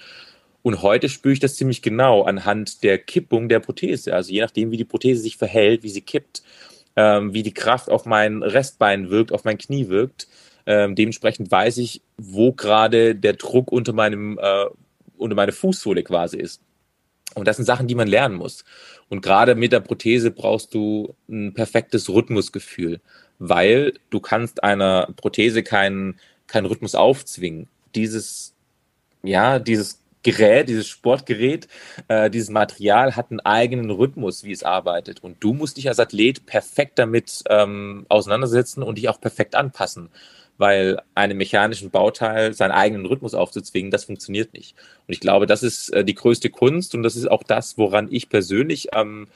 Und 0.62 0.80
heute 0.80 1.10
spüre 1.10 1.34
ich 1.34 1.40
das 1.40 1.56
ziemlich 1.56 1.82
genau 1.82 2.22
anhand 2.22 2.82
der 2.82 2.96
Kippung 2.96 3.50
der 3.50 3.60
Prothese. 3.60 4.14
Also 4.14 4.32
je 4.32 4.40
nachdem, 4.40 4.70
wie 4.70 4.78
die 4.78 4.86
Prothese 4.86 5.20
sich 5.20 5.36
verhält, 5.36 5.82
wie 5.82 5.90
sie 5.90 6.00
kippt, 6.00 6.42
ähm, 6.96 7.34
wie 7.34 7.42
die 7.42 7.52
Kraft 7.52 7.90
auf 7.90 8.06
mein 8.06 8.42
Restbein 8.42 9.10
wirkt, 9.10 9.30
auf 9.30 9.44
mein 9.44 9.58
Knie 9.58 9.88
wirkt. 9.88 10.26
Ähm, 10.66 10.94
dementsprechend 10.94 11.50
weiß 11.50 11.78
ich, 11.78 12.02
wo 12.16 12.52
gerade 12.52 13.14
der 13.14 13.34
Druck 13.34 13.70
unter 13.70 13.92
meinem, 13.92 14.38
äh, 14.40 14.66
unter 15.16 15.36
meine 15.36 15.52
Fußsohle 15.52 16.02
quasi 16.02 16.38
ist. 16.38 16.60
Und 17.34 17.48
das 17.48 17.56
sind 17.56 17.64
Sachen, 17.64 17.88
die 17.88 17.94
man 17.94 18.08
lernen 18.08 18.36
muss. 18.36 18.64
Und 19.08 19.20
gerade 19.20 19.54
mit 19.54 19.72
der 19.72 19.80
Prothese 19.80 20.30
brauchst 20.30 20.72
du 20.74 21.14
ein 21.28 21.52
perfektes 21.52 22.08
Rhythmusgefühl, 22.08 23.00
weil 23.38 23.94
du 24.10 24.20
kannst 24.20 24.62
einer 24.62 25.08
Prothese 25.16 25.62
keinen, 25.62 26.18
keinen 26.46 26.66
Rhythmus 26.66 26.94
aufzwingen. 26.94 27.68
Dieses, 27.94 28.54
ja, 29.22 29.58
dieses 29.58 30.00
Gerät, 30.22 30.68
dieses 30.68 30.88
Sportgerät, 30.88 31.68
äh, 32.08 32.30
dieses 32.30 32.48
Material 32.48 33.14
hat 33.14 33.30
einen 33.30 33.40
eigenen 33.40 33.90
Rhythmus, 33.90 34.42
wie 34.42 34.52
es 34.52 34.62
arbeitet. 34.62 35.22
Und 35.22 35.36
du 35.44 35.52
musst 35.52 35.76
dich 35.76 35.88
als 35.88 36.00
Athlet 36.00 36.46
perfekt 36.46 36.98
damit 36.98 37.44
ähm, 37.50 38.06
auseinandersetzen 38.08 38.82
und 38.82 38.96
dich 38.96 39.08
auch 39.08 39.20
perfekt 39.20 39.54
anpassen. 39.54 40.08
Weil 40.56 41.00
einem 41.14 41.36
mechanischen 41.36 41.90
Bauteil 41.90 42.52
seinen 42.54 42.70
eigenen 42.70 43.06
Rhythmus 43.06 43.34
aufzuzwingen, 43.34 43.90
das 43.90 44.04
funktioniert 44.04 44.54
nicht. 44.54 44.76
Und 45.06 45.12
ich 45.12 45.20
glaube, 45.20 45.46
das 45.46 45.62
ist 45.62 45.90
äh, 45.90 46.04
die 46.04 46.14
größte 46.14 46.50
Kunst 46.50 46.94
und 46.94 47.02
das 47.02 47.16
ist 47.16 47.30
auch 47.30 47.42
das, 47.42 47.76
woran 47.76 48.08
ich 48.10 48.28
persönlich 48.28 48.94
am 48.94 49.26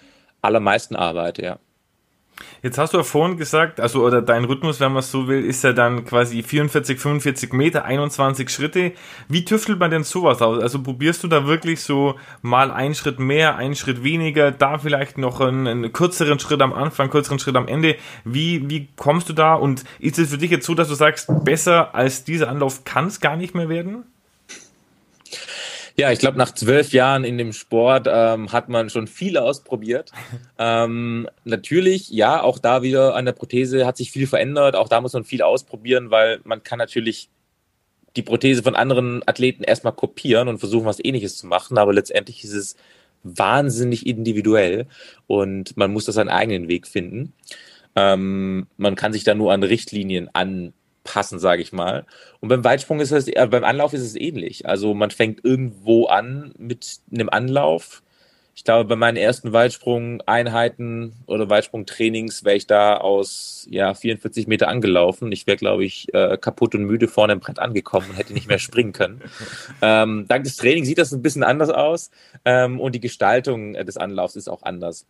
allermeisten 0.43 0.97
arbeite, 0.97 1.43
ja. 1.43 1.59
Jetzt 2.63 2.79
hast 2.79 2.93
du 2.93 2.99
ja 2.99 3.05
vorhin 3.05 3.37
gesagt, 3.37 3.81
also 3.81 4.05
oder 4.05 4.21
dein 4.21 4.45
Rhythmus, 4.45 4.81
wenn 4.81 4.93
man 4.93 5.01
es 5.01 5.11
so 5.11 5.29
will, 5.29 5.45
ist 5.45 5.63
ja 5.65 5.73
dann 5.73 6.05
quasi 6.05 6.43
44, 6.43 6.99
45 6.99 7.53
Meter, 7.53 7.85
21 7.85 8.49
Schritte. 8.51 8.93
Wie 9.29 9.45
tüftelt 9.45 9.79
man 9.79 9.91
denn 9.91 10.05
sowas 10.05 10.43
aus? 10.43 10.61
Also 10.61 10.83
probierst 10.83 11.23
du 11.23 11.29
da 11.29 11.47
wirklich 11.47 11.81
so 11.81 12.17
mal 12.43 12.71
einen 12.71 12.95
Schritt 12.95 13.21
mehr, 13.21 13.57
einen 13.57 13.77
Schritt 13.77 14.03
weniger, 14.03 14.51
da 14.51 14.79
vielleicht 14.79 15.19
noch 15.19 15.41
einen, 15.41 15.67
einen 15.67 15.93
kürzeren 15.93 16.39
Schritt 16.39 16.63
am 16.63 16.73
Anfang, 16.73 17.11
kürzeren 17.11 17.39
Schritt 17.39 17.57
am 17.57 17.69
Ende. 17.69 17.97
Wie, 18.25 18.69
wie 18.69 18.89
kommst 18.97 19.29
du 19.29 19.33
da? 19.33 19.55
Und 19.55 19.85
ist 19.99 20.19
es 20.19 20.31
für 20.31 20.39
dich 20.39 20.51
jetzt 20.51 20.67
so, 20.67 20.75
dass 20.75 20.89
du 20.89 20.95
sagst, 20.95 21.29
besser 21.45 21.95
als 21.95 22.25
dieser 22.25 22.49
Anlauf 22.49 22.85
kann 22.85 23.07
es 23.07 23.21
gar 23.21 23.37
nicht 23.37 23.55
mehr 23.55 23.69
werden? 23.69 24.05
Ja, 25.99 26.13
ich 26.13 26.21
glaube, 26.21 26.39
nach 26.39 26.55
zwölf 26.55 26.93
Jahren 26.93 27.25
in 27.25 27.39
dem 27.39 27.53
Sport 27.53 28.07
ähm, 28.09 28.53
hat 28.53 28.69
man 28.69 28.89
schon 28.89 29.09
viel 29.09 29.37
ausprobiert. 29.37 30.13
ähm, 30.59 31.29
natürlich, 31.43 32.09
ja, 32.11 32.41
auch 32.41 32.61
da 32.61 32.83
wieder 32.83 33.17
an 33.17 33.25
der 33.25 33.33
Prothese 33.33 33.85
hat 33.85 33.97
sich 33.97 34.13
viel 34.13 34.29
verändert. 34.29 34.77
Auch 34.77 34.89
da 34.89 35.01
muss 35.01 35.13
man 35.13 35.25
viel 35.25 35.43
ausprobieren, 35.43 36.13
weil 36.13 36.39
man 36.45 36.63
kann 36.63 36.79
natürlich 36.79 37.31
die 38.15 38.23
Prothese 38.23 38.63
von 38.63 38.77
anderen 38.77 39.27
Athleten 39.27 39.65
erstmal 39.65 39.93
kopieren 39.93 40.47
und 40.47 40.59
versuchen, 40.59 40.87
was 40.87 41.05
ähnliches 41.05 41.37
zu 41.37 41.49
machen. 41.49 41.79
Aber 41.79 41.93
letztendlich 41.93 42.45
ist 42.45 42.55
es 42.55 42.77
wahnsinnig 43.25 44.07
individuell 44.07 44.87
und 45.27 45.77
man 45.77 45.93
muss 45.93 46.05
da 46.05 46.13
seinen 46.13 46.29
eigenen 46.29 46.69
Weg 46.69 46.87
finden. 46.87 47.33
Ähm, 47.97 48.69
man 48.77 48.95
kann 48.95 49.13
sich 49.13 49.25
da 49.25 49.35
nur 49.35 49.53
an 49.53 49.65
Richtlinien 49.65 50.31
an 50.33 50.75
passen, 51.09 51.39
sage 51.39 51.63
ich 51.63 51.73
mal. 51.73 52.05
Und 52.41 52.51
beim 52.51 52.63
Weitsprung 52.63 53.01
ist 53.01 53.13
es, 53.13 53.29
äh, 53.29 53.49
beim 53.51 53.65
Anlauf 53.65 53.95
ist 53.95 54.03
es 54.03 54.15
ähnlich. 54.15 54.67
Also 54.67 54.93
man 54.93 55.11
fängt 55.11 55.45
irgendwo 55.45 56.07
an 56.07 56.53
mit 56.59 57.01
einem 57.11 57.31
Anlauf. 57.31 58.03
Ich 58.55 58.65
glaube, 58.65 58.85
bei 58.87 58.97
meinen 58.97 59.17
ersten 59.17 59.53
Weitsprung-Einheiten 59.53 61.15
oder 61.27 61.49
Weitsprung-Trainings 61.49 62.45
wäre 62.45 62.57
ich 62.57 62.67
da 62.67 62.97
aus 62.97 63.67
ja, 63.71 63.95
44 63.95 64.49
Meter 64.49 64.69
angelaufen. 64.69 65.33
Ich 65.33 65.47
wäre, 65.47 65.57
glaube 65.57 65.85
ich, 65.85 66.13
äh, 66.13 66.37
kaputt 66.37 66.75
und 66.75 66.83
müde 66.85 67.09
vorne 67.09 67.35
im 67.35 67.41
Brett 67.41 67.61
angekommen 67.61 68.11
und 68.11 68.17
hätte 68.17 68.35
nicht 68.35 68.49
mehr 68.49 68.59
springen 68.59 68.93
können. 68.93 69.23
ähm, 69.83 70.27
dank 70.29 70.45
des 70.45 70.57
Trainings 70.57 70.89
sieht 70.89 70.99
das 70.99 71.13
ein 71.13 71.23
bisschen 71.23 71.45
anders 71.45 71.71
aus 71.71 72.11
ähm, 72.45 72.81
und 72.81 72.95
die 72.95 73.01
Gestaltung 73.01 73.75
des 73.75 73.97
Anlaufs 73.97 74.37
ist 74.37 74.49
auch 74.49 74.65
anders. 74.65 75.07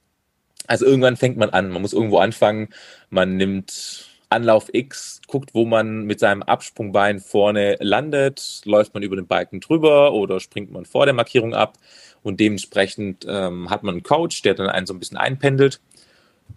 Also 0.66 0.84
irgendwann 0.84 1.16
fängt 1.16 1.38
man 1.38 1.50
an. 1.50 1.70
Man 1.70 1.82
muss 1.82 1.94
irgendwo 1.94 2.18
anfangen. 2.18 2.68
Man 3.08 3.36
nimmt 3.36 4.07
Anlauf 4.30 4.68
X, 4.72 5.20
guckt, 5.26 5.50
wo 5.54 5.64
man 5.64 6.04
mit 6.04 6.20
seinem 6.20 6.42
Absprungbein 6.42 7.18
vorne 7.20 7.76
landet, 7.80 8.60
läuft 8.64 8.94
man 8.94 9.02
über 9.02 9.16
den 9.16 9.26
Balken 9.26 9.60
drüber 9.60 10.12
oder 10.12 10.40
springt 10.40 10.70
man 10.70 10.84
vor 10.84 11.06
der 11.06 11.14
Markierung 11.14 11.54
ab 11.54 11.78
und 12.22 12.40
dementsprechend 12.40 13.24
ähm, 13.28 13.70
hat 13.70 13.82
man 13.82 13.94
einen 13.94 14.02
Coach, 14.02 14.42
der 14.42 14.54
dann 14.54 14.68
einen 14.68 14.86
so 14.86 14.94
ein 14.94 14.98
bisschen 14.98 15.16
einpendelt. 15.16 15.80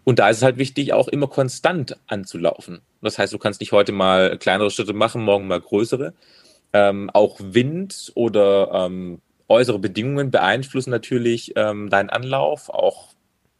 Und 0.03 0.19
da 0.19 0.29
ist 0.29 0.38
es 0.38 0.43
halt 0.43 0.57
wichtig, 0.57 0.93
auch 0.93 1.07
immer 1.07 1.27
konstant 1.27 1.97
anzulaufen. 2.07 2.81
Das 3.01 3.17
heißt, 3.17 3.34
du 3.34 3.38
kannst 3.38 3.60
nicht 3.60 3.71
heute 3.71 3.91
mal 3.91 4.38
kleinere 4.38 4.71
Schritte 4.71 4.93
machen, 4.93 5.23
morgen 5.23 5.47
mal 5.47 5.62
größere. 5.62 6.13
Ähm, 6.73 7.10
auch 7.13 7.38
Wind 7.39 8.12
oder 8.15 8.71
ähm, 8.73 9.21
äußere 9.47 9.79
Bedingungen 9.79 10.31
beeinflussen 10.31 10.89
natürlich 10.89 11.53
ähm, 11.55 11.89
deinen 11.89 12.10
Anlauf. 12.10 12.69
Auch 12.69 13.11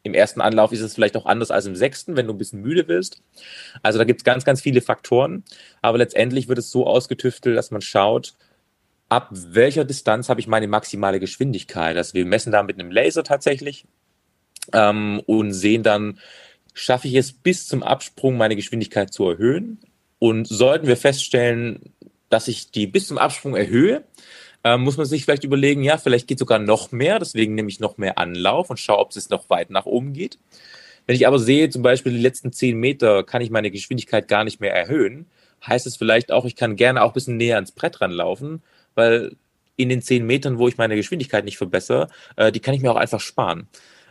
im 0.04 0.14
ersten 0.14 0.42
Anlauf 0.42 0.72
ist 0.72 0.82
es 0.82 0.96
vielleicht 0.96 1.16
auch 1.16 1.26
anders 1.26 1.52
als 1.52 1.66
im 1.66 1.76
sechsten, 1.76 2.16
wenn 2.16 2.28
du 2.28 2.34
ein 2.34 2.38
bisschen 2.38 2.62
müde 2.62 2.84
bist. 2.84 3.22
Also 3.84 4.00
da 4.00 4.06
gibt 4.06 4.22
es 4.22 4.24
ganz, 4.24 4.44
ganz 4.44 4.62
viele 4.62 4.82
Faktoren. 4.82 5.44
Aber 5.82 5.98
letztendlich 6.00 6.48
wird 6.48 6.58
es 6.58 6.72
so 6.72 6.88
ausgetüftelt, 6.88 7.56
dass 7.56 7.72
man 7.72 7.82
schaut, 7.82 8.34
ab 9.10 9.30
welcher 9.32 9.86
Distanz 9.86 10.30
habe 10.30 10.40
ich 10.40 10.48
meine 10.48 10.68
maximale 10.68 11.20
Geschwindigkeit. 11.20 11.98
Also 11.98 12.14
wir 12.14 12.26
messen 12.26 12.52
da 12.52 12.64
mit 12.64 12.80
einem 12.80 12.92
Laser 12.92 13.24
tatsächlich 13.24 13.86
ähm, 14.74 15.22
und 15.28 15.54
sehen 15.54 15.84
dann, 15.84 16.20
schaffe 16.74 17.08
ich 17.08 17.16
es 17.16 17.34
bis 17.34 17.68
zum 17.68 17.84
Absprung 17.84 18.38
meine 18.38 18.56
Geschwindigkeit 18.56 19.14
zu 19.14 19.30
erhöhen. 19.30 19.80
Und 20.18 20.48
sollten 20.48 20.88
wir 20.88 20.98
feststellen, 20.98 21.94
dass 22.30 22.48
ich 22.48 22.72
die 22.72 22.88
bis 22.88 23.08
zum 23.08 23.18
Absprung 23.18 23.56
erhöhe, 23.56 24.04
äh, 24.64 24.78
muss 24.78 24.98
man 24.98 25.06
sich 25.06 25.26
vielleicht 25.26 25.44
überlegen, 25.44 25.84
ja, 25.84 25.98
vielleicht 25.98 26.28
geht 26.28 26.40
sogar 26.40 26.60
noch 26.60 26.92
mehr, 26.92 27.20
deswegen 27.20 27.56
nehme 27.56 27.70
ich 27.70 27.80
noch 27.80 27.98
mehr 27.98 28.18
Anlauf 28.18 28.70
und 28.70 28.80
schaue, 28.80 29.00
ob 29.00 29.16
es 29.16 29.30
noch 29.30 29.50
weit 29.50 29.70
nach 29.70 29.86
oben 29.86 30.14
geht. 30.14 30.38
Wenn 31.08 31.16
ich 31.16 31.28
aber 31.28 31.40
sehe, 31.40 31.70
zum 31.70 31.82
Beispiel 31.82 32.12
die 32.14 32.20
letzten 32.20 32.52
zehn 32.52 32.78
Meter 32.78 33.24
kann 33.24 33.42
ich 33.42 33.50
meine 33.50 33.72
Geschwindigkeit 33.72 34.28
gar 34.28 34.44
nicht 34.44 34.60
mehr 34.62 34.74
erhöhen, 34.74 35.26
heißt 35.66 35.88
es 35.88 35.96
vielleicht 35.96 36.32
auch, 36.32 36.46
ich 36.46 36.56
kann 36.56 36.76
gerne 36.76 37.02
auch 37.04 37.10
ein 37.12 37.14
bisschen 37.14 37.38
näher 37.38 37.56
ans 37.56 37.72
Brett 37.72 38.02
ranlaufen, 38.02 38.62
weil 38.96 39.36
in 39.78 39.90
den 39.90 40.02
zehn 40.02 40.26
Metern, 40.26 40.60
wo 40.60 40.68
ich 40.68 40.78
meine 40.78 40.96
Geschwindigkeit 40.96 41.46
nicht 41.46 41.58
verbessere, 41.58 42.08
äh, 42.36 42.52
die 42.52 42.60
kann 42.60 42.74
ich 42.74 42.82
mir 42.82 42.92
auch 42.92 42.98
einfach 42.98 43.20
sparen. 43.20 43.68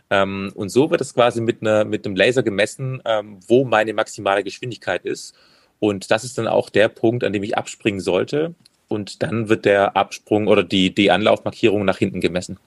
Ähm, 0.09 0.51
und 0.55 0.69
so 0.69 0.91
wird 0.91 1.01
es 1.01 1.13
quasi 1.13 1.39
mit, 1.41 1.61
einer, 1.61 1.85
mit 1.85 2.05
einem 2.05 2.15
Laser 2.15 2.43
gemessen, 2.43 3.01
ähm, 3.05 3.39
wo 3.47 3.63
meine 3.63 3.93
maximale 3.93 4.43
Geschwindigkeit 4.43 5.05
ist. 5.05 5.33
Und 5.79 6.11
das 6.11 6.23
ist 6.23 6.37
dann 6.37 6.47
auch 6.47 6.69
der 6.69 6.89
Punkt, 6.89 7.23
an 7.23 7.33
dem 7.33 7.43
ich 7.43 7.57
abspringen 7.57 8.01
sollte 8.01 8.53
und 8.91 9.23
dann 9.23 9.49
wird 9.49 9.65
der 9.65 9.95
Absprung 9.95 10.47
oder 10.47 10.63
die, 10.63 10.93
die 10.93 11.11
Anlaufmarkierung 11.11 11.85
nach 11.85 11.97
hinten 11.97 12.21
gemessen. 12.21 12.57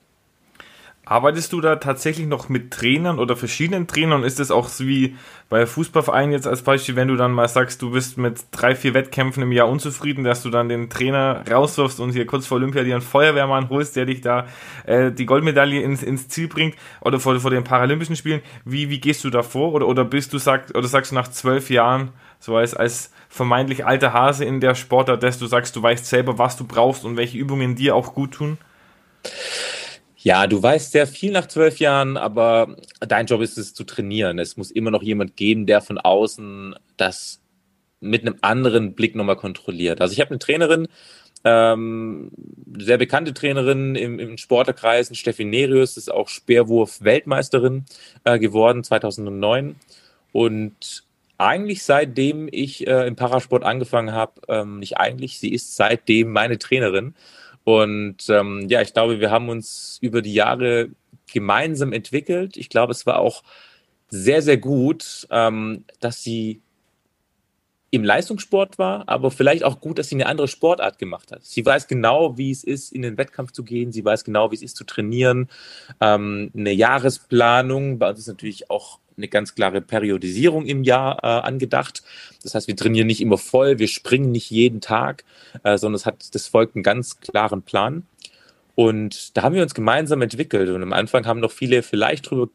Arbeitest 1.07 1.53
du 1.53 1.61
da 1.61 1.75
tatsächlich 1.75 2.25
noch 2.25 2.49
mit 2.49 2.71
Trainern 2.71 3.19
oder 3.19 3.35
verschiedenen 3.35 3.85
Trainern? 3.85 4.23
Ist 4.23 4.39
das 4.39 4.49
auch 4.49 4.67
so 4.67 4.87
wie 4.87 5.15
bei 5.49 5.67
Fußballvereinen 5.67 6.31
jetzt 6.31 6.47
als 6.47 6.63
Beispiel, 6.63 6.95
wenn 6.95 7.09
du 7.09 7.15
dann 7.15 7.31
mal 7.31 7.47
sagst, 7.47 7.83
du 7.83 7.91
bist 7.91 8.17
mit 8.17 8.39
drei, 8.49 8.73
vier 8.73 8.95
Wettkämpfen 8.95 9.43
im 9.43 9.51
Jahr 9.51 9.69
unzufrieden, 9.69 10.23
dass 10.23 10.41
du 10.41 10.49
dann 10.49 10.67
den 10.67 10.89
Trainer 10.89 11.43
rauswirfst 11.49 11.99
und 11.99 12.09
hier 12.11 12.25
kurz 12.25 12.47
vor 12.47 12.57
Olympia 12.57 12.83
dir 12.83 12.95
einen 12.95 13.03
Feuerwehrmann 13.03 13.69
holst, 13.69 13.95
der 13.95 14.07
dich 14.07 14.21
da 14.21 14.47
äh, 14.87 15.11
die 15.11 15.27
Goldmedaille 15.27 15.79
ins, 15.79 16.01
ins 16.01 16.27
Ziel 16.27 16.47
bringt 16.47 16.75
oder 17.01 17.19
vor, 17.19 17.39
vor 17.39 17.51
den 17.51 17.63
Paralympischen 17.63 18.15
Spielen? 18.15 18.41
Wie, 18.65 18.89
wie 18.89 18.99
gehst 18.99 19.23
du 19.23 19.29
da 19.29 19.43
vor? 19.43 19.73
Oder, 19.73 19.87
oder 19.87 20.05
bist 20.05 20.33
du 20.33 20.39
sagt, 20.39 20.75
oder 20.75 20.87
sagst 20.87 21.11
du 21.11 21.15
nach 21.15 21.27
zwölf 21.27 21.69
Jahren, 21.69 22.13
so 22.39 22.55
als, 22.55 22.73
als 22.73 23.11
vermeintlich 23.35 23.85
alter 23.85 24.13
Hase 24.13 24.45
in 24.45 24.61
der 24.61 24.75
Sportart, 24.75 25.21
dass 25.21 25.37
du 25.37 25.45
sagst, 25.45 25.75
du 25.75 25.83
weißt 25.83 26.05
selber, 26.05 26.37
was 26.37 26.55
du 26.55 26.65
brauchst 26.65 27.03
und 27.03 27.17
welche 27.17 27.37
Übungen 27.37 27.75
dir 27.75 27.93
auch 27.93 28.13
gut 28.13 28.31
tun? 28.31 28.57
Ja, 30.15 30.47
du 30.47 30.63
weißt 30.63 30.93
sehr 30.93 31.05
viel 31.05 31.33
nach 31.33 31.47
zwölf 31.47 31.79
Jahren, 31.79 32.15
aber 32.15 32.77
dein 33.01 33.25
Job 33.25 33.41
ist 33.41 33.57
es 33.57 33.73
zu 33.73 33.83
trainieren. 33.83 34.39
Es 34.39 34.55
muss 34.55 34.71
immer 34.71 34.89
noch 34.89 35.03
jemand 35.03 35.35
geben, 35.35 35.65
der 35.65 35.81
von 35.81 35.97
außen 35.97 36.75
das 36.95 37.41
mit 37.99 38.21
einem 38.21 38.37
anderen 38.39 38.93
Blick 38.95 39.15
nochmal 39.15 39.35
kontrolliert. 39.35 39.99
Also 39.99 40.13
ich 40.13 40.21
habe 40.21 40.29
eine 40.29 40.39
Trainerin, 40.39 40.87
ähm, 41.43 42.31
sehr 42.77 42.97
bekannte 42.97 43.33
Trainerin 43.33 43.95
im, 43.95 44.17
im 44.17 44.37
Sporterkreisen, 44.37 45.15
Steffi 45.15 45.43
Nerius, 45.43 45.97
ist 45.97 46.09
auch 46.09 46.29
Speerwurf-Weltmeisterin 46.29 47.83
äh, 48.23 48.39
geworden 48.39 48.83
2009. 48.83 49.75
Und 50.31 51.04
eigentlich 51.37 51.83
seitdem 51.83 52.47
ich 52.51 52.87
äh, 52.87 53.07
im 53.07 53.15
Parasport 53.15 53.63
angefangen 53.63 54.13
habe, 54.13 54.41
ähm, 54.47 54.79
nicht 54.79 54.97
eigentlich, 54.97 55.39
sie 55.39 55.53
ist 55.53 55.75
seitdem 55.75 56.31
meine 56.31 56.57
Trainerin. 56.57 57.15
Und 57.63 58.29
ähm, 58.29 58.67
ja, 58.69 58.81
ich 58.81 58.93
glaube, 58.93 59.19
wir 59.19 59.31
haben 59.31 59.49
uns 59.49 59.97
über 60.01 60.21
die 60.21 60.33
Jahre 60.33 60.89
gemeinsam 61.31 61.93
entwickelt. 61.93 62.57
Ich 62.57 62.69
glaube, 62.69 62.91
es 62.91 63.05
war 63.05 63.19
auch 63.19 63.43
sehr, 64.09 64.41
sehr 64.41 64.57
gut, 64.57 65.27
ähm, 65.31 65.83
dass 65.99 66.21
sie 66.21 66.61
im 67.91 68.03
Leistungssport 68.03 68.77
war, 68.77 69.07
aber 69.07 69.31
vielleicht 69.31 69.63
auch 69.63 69.79
gut, 69.79 69.97
dass 69.97 70.09
sie 70.09 70.15
eine 70.15 70.25
andere 70.25 70.47
Sportart 70.47 70.99
gemacht 70.99 71.31
hat. 71.31 71.45
Sie 71.45 71.65
weiß 71.65 71.87
genau, 71.87 72.37
wie 72.37 72.51
es 72.51 72.63
ist, 72.63 72.91
in 72.91 73.01
den 73.01 73.17
Wettkampf 73.17 73.51
zu 73.51 73.63
gehen. 73.63 73.91
Sie 73.91 74.03
weiß 74.03 74.25
genau, 74.25 74.51
wie 74.51 74.55
es 74.55 74.61
ist, 74.61 74.75
zu 74.75 74.83
trainieren. 74.83 75.49
Ähm, 76.01 76.51
eine 76.53 76.71
Jahresplanung. 76.71 77.97
Bei 77.97 78.09
uns 78.09 78.19
ist 78.19 78.27
natürlich 78.27 78.69
auch 78.69 78.99
eine 79.17 79.27
ganz 79.27 79.55
klare 79.55 79.81
Periodisierung 79.81 80.65
im 80.65 80.83
Jahr 80.83 81.19
äh, 81.23 81.27
angedacht. 81.27 82.03
Das 82.43 82.55
heißt, 82.55 82.67
wir 82.67 82.75
trainieren 82.75 83.07
nicht 83.07 83.21
immer 83.21 83.37
voll, 83.37 83.79
wir 83.79 83.87
springen 83.87 84.31
nicht 84.31 84.49
jeden 84.51 84.81
Tag, 84.81 85.23
äh, 85.63 85.77
sondern 85.77 85.95
es 85.95 86.05
hat, 86.05 86.33
das 86.35 86.47
folgt 86.47 86.75
einen 86.75 86.83
ganz 86.83 87.19
klaren 87.19 87.61
Plan. 87.61 88.05
Und 88.75 89.37
da 89.37 89.43
haben 89.43 89.55
wir 89.55 89.63
uns 89.63 89.73
gemeinsam 89.73 90.21
entwickelt. 90.21 90.69
Und 90.69 90.83
am 90.83 90.93
Anfang 90.93 91.25
haben 91.25 91.39
noch 91.39 91.51
viele 91.51 91.81
vielleicht 91.81 92.29
drüber 92.29 92.49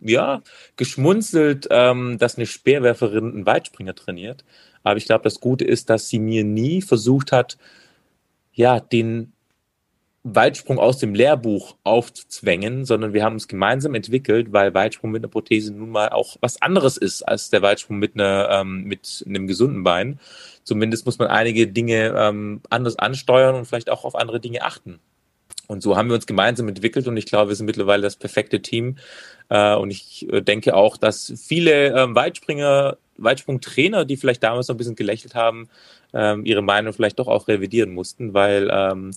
ja, 0.00 0.42
geschmunzelt, 0.76 1.68
ähm, 1.70 2.18
dass 2.18 2.36
eine 2.36 2.46
Speerwerferin 2.46 3.32
einen 3.32 3.46
Weitspringer 3.46 3.94
trainiert. 3.94 4.44
Aber 4.82 4.96
ich 4.96 5.04
glaube, 5.04 5.24
das 5.24 5.40
Gute 5.40 5.64
ist, 5.64 5.90
dass 5.90 6.08
sie 6.08 6.18
mir 6.18 6.44
nie 6.44 6.82
versucht 6.82 7.32
hat, 7.32 7.56
ja, 8.52 8.80
den 8.80 9.32
Weitsprung 10.24 10.78
aus 10.78 10.98
dem 10.98 11.14
Lehrbuch 11.14 11.74
aufzuzwängen, 11.82 12.84
sondern 12.84 13.12
wir 13.12 13.24
haben 13.24 13.34
uns 13.34 13.48
gemeinsam 13.48 13.94
entwickelt, 13.94 14.52
weil 14.52 14.72
Weitsprung 14.72 15.10
mit 15.10 15.22
einer 15.22 15.30
Prothese 15.30 15.72
nun 15.72 15.90
mal 15.90 16.10
auch 16.10 16.36
was 16.40 16.62
anderes 16.62 16.96
ist 16.96 17.22
als 17.22 17.50
der 17.50 17.62
Weitsprung 17.62 17.98
mit, 17.98 18.14
einer, 18.14 18.48
ähm, 18.50 18.84
mit 18.84 19.24
einem 19.26 19.48
gesunden 19.48 19.82
Bein. 19.82 20.20
Zumindest 20.62 21.06
muss 21.06 21.18
man 21.18 21.26
einige 21.28 21.66
Dinge 21.66 22.14
ähm, 22.16 22.60
anders 22.70 22.96
ansteuern 22.96 23.56
und 23.56 23.66
vielleicht 23.66 23.90
auch 23.90 24.04
auf 24.04 24.14
andere 24.14 24.38
Dinge 24.38 24.62
achten. 24.62 25.00
Und 25.66 25.82
so 25.82 25.96
haben 25.96 26.08
wir 26.08 26.14
uns 26.14 26.26
gemeinsam 26.26 26.68
entwickelt 26.68 27.08
und 27.08 27.16
ich 27.16 27.26
glaube, 27.26 27.48
wir 27.48 27.56
sind 27.56 27.66
mittlerweile 27.66 28.02
das 28.02 28.16
perfekte 28.16 28.62
Team. 28.62 28.98
Äh, 29.48 29.74
und 29.74 29.90
ich 29.90 30.30
äh, 30.32 30.40
denke 30.40 30.74
auch, 30.74 30.96
dass 30.96 31.32
viele 31.36 31.98
ähm, 31.98 32.14
Weitspringer, 32.14 32.96
Weitsprungtrainer, 33.16 34.04
die 34.04 34.16
vielleicht 34.16 34.42
damals 34.42 34.68
noch 34.68 34.76
ein 34.76 34.78
bisschen 34.78 34.96
gelächelt 34.96 35.34
haben, 35.34 35.68
ähm, 36.14 36.44
ihre 36.44 36.62
Meinung 36.62 36.92
vielleicht 36.92 37.18
doch 37.18 37.26
auch 37.26 37.48
revidieren 37.48 37.92
mussten, 37.92 38.34
weil 38.34 38.68
ähm, 38.72 39.12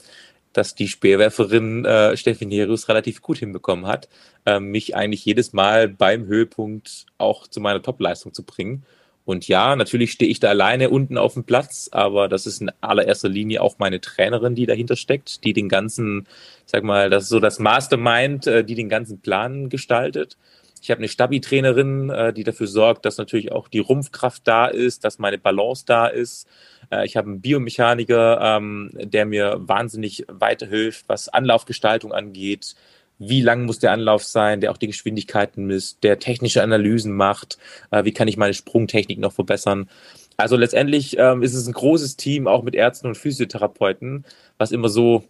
dass 0.56 0.74
die 0.74 0.88
Speerwerferin 0.88 1.84
äh, 1.84 2.16
Steffi 2.16 2.46
Nerius 2.46 2.88
relativ 2.88 3.22
gut 3.22 3.38
hinbekommen 3.38 3.86
hat, 3.88 4.08
äh, 4.46 4.60
mich 4.60 4.96
eigentlich 4.96 5.26
jedes 5.26 5.52
Mal 5.52 5.90
beim 5.90 6.26
Höhepunkt 6.26 7.06
auch 7.18 7.48
zu 7.48 7.60
meiner 7.60 7.82
Topleistung 7.82 8.34
zu 8.34 8.44
bringen. 8.44 8.84
Und 9.26 9.48
ja, 9.48 9.76
natürlich 9.76 10.12
stehe 10.12 10.32
ich 10.32 10.40
da 10.40 10.50
alleine 10.50 10.92
unten 10.92 11.18
auf 11.18 11.34
dem 11.34 11.44
Platz, 11.44 11.90
aber 11.92 12.30
das 12.30 12.46
ist 12.46 12.62
in 12.62 12.72
allererster 12.80 13.28
Linie 13.28 13.62
auch 13.62 13.80
meine 13.80 14.00
Trainerin, 14.00 14.56
die 14.56 14.68
dahinter 14.68 14.96
steckt, 14.96 15.44
die 15.44 15.52
den 15.52 15.68
ganzen, 15.68 16.28
sag 16.66 16.84
mal, 16.84 17.10
das 17.10 17.24
ist 17.24 17.30
so 17.30 17.40
das 17.40 17.60
Mastermind, 17.60 18.48
äh, 18.48 18.64
die 18.64 18.76
den 18.76 18.88
ganzen 18.88 19.20
Plan 19.20 19.70
gestaltet. 19.70 20.38
Ich 20.86 20.92
habe 20.92 21.00
eine 21.00 21.08
Stabi-Trainerin, 21.08 22.12
äh, 22.12 22.32
die 22.32 22.44
dafür 22.44 22.68
sorgt, 22.68 23.06
dass 23.06 23.18
natürlich 23.18 23.52
auch 23.52 23.68
die 23.68 23.80
Rumpfkraft 23.80 24.44
da 24.46 24.68
ist, 24.68 25.04
dass 25.04 25.18
meine 25.18 25.40
Balance 25.40 25.84
da 25.88 26.06
ist. 26.06 26.48
Äh, 26.92 27.08
ich 27.08 27.18
habe 27.18 27.28
einen 27.28 27.42
Biomechaniker, 27.42 28.40
ähm, 28.40 28.92
der 28.94 29.26
mir 29.26 29.56
wahnsinnig 29.62 30.26
weiterhilft, 30.28 31.06
was 31.10 31.28
Anlaufgestaltung 31.28 32.14
angeht. 32.14 32.76
Wie 33.18 33.42
lang 33.42 33.66
muss 33.66 33.80
der 33.80 33.94
Anlauf 33.94 34.24
sein, 34.24 34.62
der 34.62 34.70
auch 34.70 34.78
die 34.78 34.86
Geschwindigkeiten 34.86 35.66
misst, 35.66 36.04
der 36.04 36.20
technische 36.20 36.62
Analysen 36.62 37.16
macht. 37.16 37.58
Äh, 37.90 38.06
wie 38.06 38.14
kann 38.14 38.28
ich 38.28 38.38
meine 38.38 38.54
Sprungtechnik 38.54 39.18
noch 39.18 39.34
verbessern? 39.34 39.90
Also 40.38 40.56
letztendlich 40.56 41.18
ähm, 41.18 41.42
ist 41.42 41.56
es 41.56 41.66
ein 41.66 41.74
großes 41.74 42.16
Team, 42.16 42.46
auch 42.46 42.62
mit 42.62 42.76
Ärzten 42.76 43.08
und 43.08 43.18
Physiotherapeuten, 43.18 44.24
was 44.60 44.72
immer 44.72 44.90
so 44.90 45.24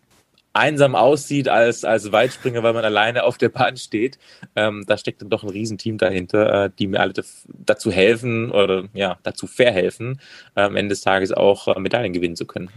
einsam 0.55 0.95
aussieht 0.95 1.49
als, 1.49 1.83
als 1.83 2.11
Weitspringer, 2.11 2.63
weil 2.63 2.73
man 2.73 2.85
alleine 2.85 3.23
auf 3.23 3.37
der 3.37 3.49
Bahn 3.49 3.77
steht. 3.77 4.17
Ähm, 4.55 4.85
da 4.87 4.97
steckt 4.97 5.21
dann 5.21 5.29
doch 5.29 5.43
ein 5.43 5.49
Riesenteam 5.49 5.97
dahinter, 5.97 6.65
äh, 6.65 6.69
die 6.77 6.87
mir 6.87 7.01
alle 7.01 7.13
dazu 7.47 7.91
helfen 7.91 8.51
oder 8.51 8.85
ja, 8.93 9.17
dazu 9.23 9.47
verhelfen, 9.47 10.21
äh, 10.55 10.61
am 10.61 10.75
Ende 10.75 10.89
des 10.89 11.01
Tages 11.01 11.31
auch 11.31 11.67
äh, 11.67 11.79
Medaillen 11.79 12.13
gewinnen 12.13 12.35
zu 12.35 12.45
können. 12.45 12.69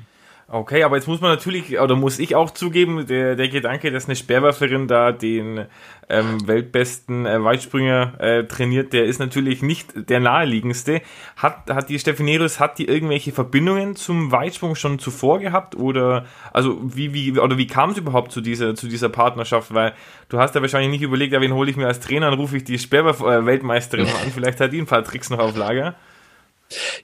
Okay, 0.51 0.83
aber 0.83 0.97
jetzt 0.97 1.07
muss 1.07 1.21
man 1.21 1.31
natürlich, 1.31 1.79
oder 1.79 1.95
muss 1.95 2.19
ich 2.19 2.35
auch 2.35 2.51
zugeben, 2.51 3.07
der, 3.07 3.37
der 3.37 3.51
Gedanke, 3.51 3.91
dass 3.91 4.07
eine 4.07 4.17
Sperrwerferin 4.17 4.89
da 4.89 5.13
den 5.13 5.67
ähm, 6.09 6.49
weltbesten 6.49 7.27
äh, 7.27 7.45
Weitspringer 7.45 8.15
äh, 8.19 8.45
trainiert, 8.45 8.95
der 8.95 9.05
ist 9.05 9.19
natürlich 9.19 9.61
nicht 9.61 10.09
der 10.09 10.21
naheliegendste. 10.21 11.03
Hat, 11.37 11.69
hat 11.69 11.91
die 11.91 11.99
Stefanerius, 11.99 12.61
hat 12.61 12.79
die 12.79 12.89
irgendwelche 12.89 13.31
Verbindungen 13.31 13.95
zum 13.95 14.33
Weitsprung 14.33 14.75
schon 14.75 14.99
zuvor 14.99 15.39
gehabt? 15.39 15.77
Oder 15.77 16.25
also 16.51 16.81
wie, 16.83 17.13
wie, 17.13 17.39
oder 17.39 17.59
wie 17.59 17.67
kam 17.67 17.91
es 17.91 17.99
überhaupt 17.99 18.33
zu 18.33 18.41
dieser, 18.41 18.75
zu 18.75 18.89
dieser 18.89 19.11
Partnerschaft? 19.11 19.75
Weil 19.75 19.93
du 20.31 20.39
hast 20.39 20.55
ja 20.55 20.63
wahrscheinlich 20.63 20.91
nicht 20.91 21.03
überlegt, 21.03 21.35
ja, 21.35 21.43
wen 21.43 21.53
hole 21.53 21.71
ich 21.71 21.77
mir 21.77 21.89
als 21.89 22.01
Trainer, 22.01 22.31
dann 22.31 22.41
rufe 22.41 22.57
ich 22.57 22.65
die 22.65 22.79
Sperrwerf-Weltmeisterin 22.79 24.07
an, 24.07 24.31
vielleicht 24.35 24.61
hat 24.61 24.73
die 24.73 24.81
ein 24.81 24.87
paar 24.87 25.05
Tricks 25.05 25.29
noch 25.29 25.41
auf 25.41 25.59
Lager. 25.59 25.95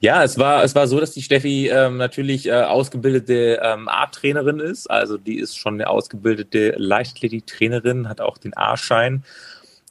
Ja, 0.01 0.23
es 0.23 0.39
war, 0.39 0.63
es 0.63 0.75
war 0.75 0.87
so, 0.87 1.01
dass 1.01 1.13
die 1.13 1.23
Steffi 1.23 1.69
ähm, 1.69 1.97
natürlich 1.97 2.47
äh, 2.47 2.53
ausgebildete 2.53 3.61
ähm, 3.63 3.89
A-Trainerin 3.89 4.61
ist. 4.61 4.91
Also 4.91 5.17
die 5.17 5.39
ist 5.39 5.57
schon 5.57 5.75
eine 5.75 5.89
ausgebildete 5.89 6.75
Leichtathletik-Trainerin, 6.77 8.09
hat 8.09 8.21
auch 8.21 8.37
den 8.37 8.57
A-Schein, 8.57 9.25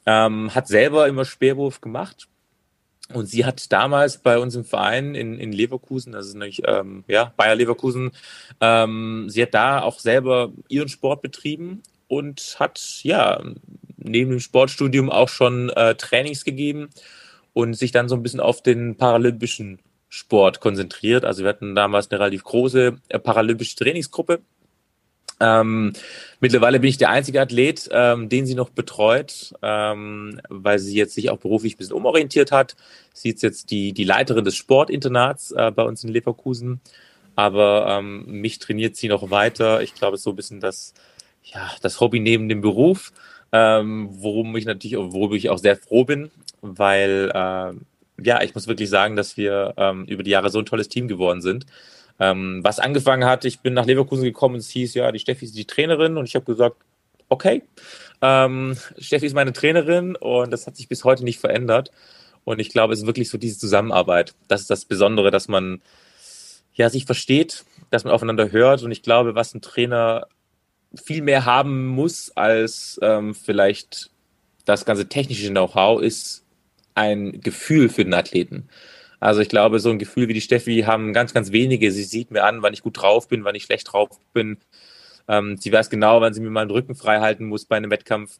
ähm, 0.06 0.54
hat 0.54 0.68
selber 0.68 1.08
immer 1.08 1.26
Speerwurf 1.26 1.82
gemacht. 1.82 2.28
Und 3.12 3.26
sie 3.26 3.46
hat 3.46 3.72
damals 3.72 4.18
bei 4.20 4.38
uns 4.38 4.56
im 4.56 4.64
Verein 4.64 5.14
in, 5.14 5.38
in 5.38 5.52
Leverkusen, 5.52 6.14
das 6.14 6.28
ist 6.28 6.34
nämlich 6.36 6.62
ähm, 6.66 7.04
ja, 7.08 7.34
Bayer 7.36 7.56
Leverkusen, 7.56 8.12
ähm, 8.62 9.26
sie 9.30 9.42
hat 9.44 9.54
da 9.54 9.82
auch 9.82 10.00
selber 10.00 10.52
ihren 10.70 10.88
Sport 10.88 11.22
betrieben 11.22 11.84
und 12.08 12.56
hat 12.60 12.80
ja 13.04 13.44
neben 13.98 14.32
dem 14.32 14.40
Sportstudium 14.40 15.10
auch 15.10 15.30
schon 15.30 15.70
äh, 15.70 15.96
Trainings 15.96 16.46
gegeben 16.46 16.90
und 17.54 17.76
sich 17.76 17.92
dann 17.92 18.10
so 18.10 18.16
ein 18.16 18.24
bisschen 18.24 18.40
auf 18.40 18.62
den 18.62 18.98
paralympischen 18.98 19.80
Sport 20.10 20.60
konzentriert. 20.60 21.26
Also 21.26 21.44
wir 21.44 21.50
hatten 21.50 21.76
damals 21.76 22.12
eine 22.12 22.20
relativ 22.20 22.44
große 22.44 22.98
äh, 23.10 23.20
paralympische 23.20 23.76
Trainingsgruppe. 23.76 24.42
Ähm, 25.40 25.94
mittlerweile 26.40 26.80
bin 26.80 26.90
ich 26.90 26.98
der 26.98 27.10
einzige 27.10 27.42
Athlet, 27.42 27.90
ähm, 27.92 28.30
den 28.30 28.46
sie 28.46 28.56
noch 28.56 28.70
betreut, 28.70 29.54
ähm, 29.62 30.40
weil 30.50 30.80
sie 30.80 30.96
jetzt 30.96 31.16
sich 31.16 31.30
auch 31.30 31.38
beruflich 31.38 31.76
ein 31.76 31.78
bisschen 31.78 31.96
umorientiert 31.96 32.52
hat. 32.52 32.76
Sie 33.14 33.30
ist 33.30 33.42
jetzt 33.42 33.72
die, 33.72 33.94
die 33.94 34.04
Leiterin 34.04 34.46
des 34.46 34.56
Sportinternats 34.56 35.52
äh, 35.52 35.72
bei 35.72 35.84
uns 35.84 36.04
in 36.04 36.12
Leverkusen. 36.12 36.80
Aber 37.36 37.88
ähm, 37.90 38.26
mich 38.28 38.60
trainiert 38.60 38.96
sie 38.96 39.08
noch 39.08 39.32
weiter. 39.32 39.82
Ich 39.82 39.96
glaube, 39.96 40.16
es 40.16 40.20
ist 40.20 40.26
so 40.26 40.30
ein 40.30 40.36
bisschen 40.36 40.60
das, 40.60 40.94
ja, 41.44 41.72
das 41.82 42.00
Hobby 42.00 42.20
neben 42.20 42.48
dem 42.48 42.62
Beruf, 42.62 43.12
ähm, 43.54 44.10
worum 44.12 44.56
ich 44.58 44.66
natürlich, 44.66 44.98
worüber 44.98 45.36
ich 45.36 45.50
auch 45.50 45.60
sehr 45.60 45.78
froh 45.78 46.04
bin, 46.04 46.32
weil 46.62 47.32
äh, 47.34 47.74
ja, 48.24 48.42
ich 48.42 48.54
muss 48.56 48.68
wirklich 48.68 48.90
sagen, 48.90 49.16
dass 49.16 49.38
wir 49.38 49.76
ähm, 49.78 50.06
über 50.06 50.24
die 50.24 50.32
Jahre 50.32 50.50
so 50.50 50.60
ein 50.60 50.66
tolles 50.66 50.90
Team 50.90 51.08
geworden 51.08 51.42
sind. 51.42 51.68
Ähm, 52.20 52.62
was 52.64 52.80
angefangen 52.80 53.26
hat, 53.26 53.46
ich 53.46 53.60
bin 53.60 53.74
nach 53.74 53.86
Leverkusen 53.86 54.24
gekommen 54.24 54.56
und 54.56 54.62
es 54.62 54.70
hieß, 54.70 54.96
ja, 54.96 55.12
die 55.12 55.20
Steffi 55.20 55.46
ist 55.46 55.56
die 55.56 55.66
Trainerin 55.66 56.18
und 56.18 56.26
ich 56.26 56.36
habe 56.36 56.46
gesagt, 56.46 56.78
okay, 57.30 57.64
ähm, 58.22 58.76
Steffi 58.98 59.28
ist 59.28 59.36
meine 59.36 59.54
Trainerin 59.54 60.16
und 60.16 60.52
das 60.52 60.66
hat 60.66 60.76
sich 60.76 60.88
bis 60.88 61.04
heute 61.04 61.24
nicht 61.24 61.40
verändert. 61.40 61.92
Und 62.46 62.60
ich 62.60 62.70
glaube, 62.70 62.94
es 62.94 63.00
ist 63.00 63.06
wirklich 63.06 63.30
so 63.30 63.38
diese 63.38 63.58
Zusammenarbeit. 63.58 64.34
Das 64.48 64.62
ist 64.62 64.70
das 64.70 64.86
Besondere, 64.86 65.32
dass 65.32 65.48
man 65.48 65.82
ja 66.74 66.90
sich 66.90 67.06
versteht, 67.06 67.66
dass 67.90 68.04
man 68.04 68.14
aufeinander 68.14 68.52
hört. 68.52 68.84
Und 68.84 68.92
ich 68.92 69.04
glaube, 69.04 69.36
was 69.36 69.54
ein 69.54 69.62
Trainer 69.62 70.28
viel 70.96 71.22
mehr 71.22 71.46
haben 71.46 71.88
muss 71.88 72.32
als 72.36 73.00
ähm, 73.02 73.34
vielleicht 73.36 74.12
das 74.66 74.86
ganze 74.86 75.10
technische 75.10 75.50
Know-how, 75.50 76.02
ist 76.02 76.46
ein 76.96 77.42
Gefühl 77.42 77.90
für 77.90 78.04
den 78.04 78.14
Athleten. 78.14 78.70
Also 79.20 79.42
ich 79.42 79.50
glaube, 79.50 79.80
so 79.80 79.90
ein 79.90 80.00
Gefühl 80.00 80.28
wie 80.28 80.34
die 80.34 80.42
Steffi 80.42 80.82
haben 80.82 81.14
ganz, 81.14 81.34
ganz 81.34 81.52
wenige. 81.52 81.92
Sie 81.92 82.04
sieht 82.04 82.32
mir 82.32 82.44
an, 82.44 82.62
wann 82.62 82.74
ich 82.74 82.84
gut 82.84 83.02
drauf 83.02 83.28
bin, 83.28 83.44
wann 83.44 83.56
ich 83.56 83.64
schlecht 83.64 83.92
drauf 83.92 84.10
bin. 84.34 84.58
Ähm, 85.28 85.58
sie 85.58 85.72
weiß 85.72 85.90
genau, 85.90 86.22
wann 86.22 86.34
sie 86.34 86.42
mir 86.42 86.50
mal 86.50 86.66
den 86.66 86.72
Rücken 86.72 86.96
frei 86.96 87.20
halten 87.20 87.46
muss 87.46 87.66
bei 87.66 87.78
einem 87.78 87.90
Wettkampf 87.90 88.40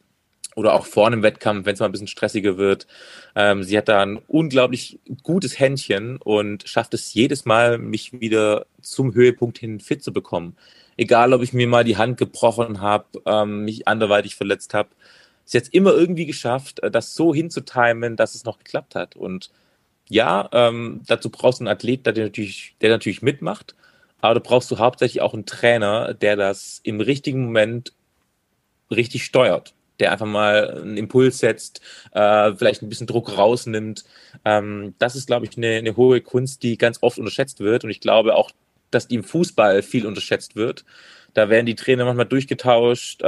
oder 0.54 0.74
auch 0.74 0.86
vor 0.86 1.06
einem 1.06 1.22
Wettkampf, 1.22 1.66
wenn 1.66 1.74
es 1.74 1.80
mal 1.80 1.86
ein 1.86 1.92
bisschen 1.92 2.06
stressiger 2.06 2.58
wird. 2.58 2.86
Ähm, 3.34 3.64
sie 3.64 3.76
hat 3.76 3.88
da 3.88 4.02
ein 4.02 4.18
unglaublich 4.28 5.00
gutes 5.22 5.58
Händchen 5.58 6.18
und 6.18 6.68
schafft 6.68 6.94
es 6.94 7.12
jedes 7.14 7.44
Mal, 7.44 7.78
mich 7.78 8.20
wieder 8.20 8.66
zum 8.80 9.14
Höhepunkt 9.14 9.58
hin 9.58 9.80
fit 9.80 10.02
zu 10.02 10.12
bekommen. 10.12 10.56
Egal, 10.96 11.32
ob 11.32 11.42
ich 11.42 11.52
mir 11.52 11.66
mal 11.66 11.84
die 11.84 11.96
Hand 11.96 12.16
gebrochen 12.18 12.80
habe, 12.80 13.06
ähm, 13.26 13.64
mich 13.64 13.88
anderweitig 13.88 14.36
verletzt 14.36 14.74
habe 14.74 14.90
es 15.46 15.52
jetzt 15.52 15.74
immer 15.74 15.92
irgendwie 15.92 16.26
geschafft, 16.26 16.80
äh, 16.80 16.90
das 16.90 17.14
so 17.14 17.34
hinzutimen, 17.34 18.16
dass 18.16 18.34
es 18.34 18.44
noch 18.44 18.58
geklappt 18.58 18.94
hat. 18.94 19.16
Und 19.16 19.50
ja, 20.08 20.48
ähm, 20.52 21.02
dazu 21.06 21.30
brauchst 21.30 21.60
du 21.60 21.64
einen 21.64 21.72
Athlet, 21.72 22.06
der 22.06 22.14
natürlich, 22.24 22.76
der 22.80 22.90
natürlich 22.90 23.22
mitmacht, 23.22 23.74
aber 24.20 24.34
da 24.34 24.40
brauchst 24.40 24.70
du 24.70 24.78
hauptsächlich 24.78 25.22
auch 25.22 25.34
einen 25.34 25.46
Trainer, 25.46 26.14
der 26.14 26.36
das 26.36 26.80
im 26.82 27.00
richtigen 27.00 27.46
Moment 27.46 27.92
richtig 28.90 29.24
steuert, 29.24 29.74
der 30.00 30.12
einfach 30.12 30.26
mal 30.26 30.80
einen 30.80 30.96
Impuls 30.96 31.38
setzt, 31.38 31.80
äh, 32.12 32.54
vielleicht 32.54 32.82
ein 32.82 32.88
bisschen 32.88 33.06
Druck 33.06 33.36
rausnimmt. 33.36 34.04
Ähm, 34.44 34.94
das 34.98 35.16
ist, 35.16 35.26
glaube 35.26 35.46
ich, 35.46 35.56
eine, 35.56 35.76
eine 35.76 35.96
hohe 35.96 36.20
Kunst, 36.20 36.62
die 36.62 36.78
ganz 36.78 36.98
oft 37.02 37.18
unterschätzt 37.18 37.60
wird. 37.60 37.84
Und 37.84 37.90
ich 37.90 38.00
glaube 38.00 38.34
auch, 38.36 38.50
dass 38.90 39.06
im 39.06 39.24
Fußball 39.24 39.82
viel 39.82 40.06
unterschätzt 40.06 40.56
wird. 40.56 40.84
Da 41.34 41.50
werden 41.50 41.66
die 41.66 41.74
Trainer 41.74 42.04
manchmal 42.04 42.26
durchgetauscht, 42.26 43.22
äh, 43.22 43.26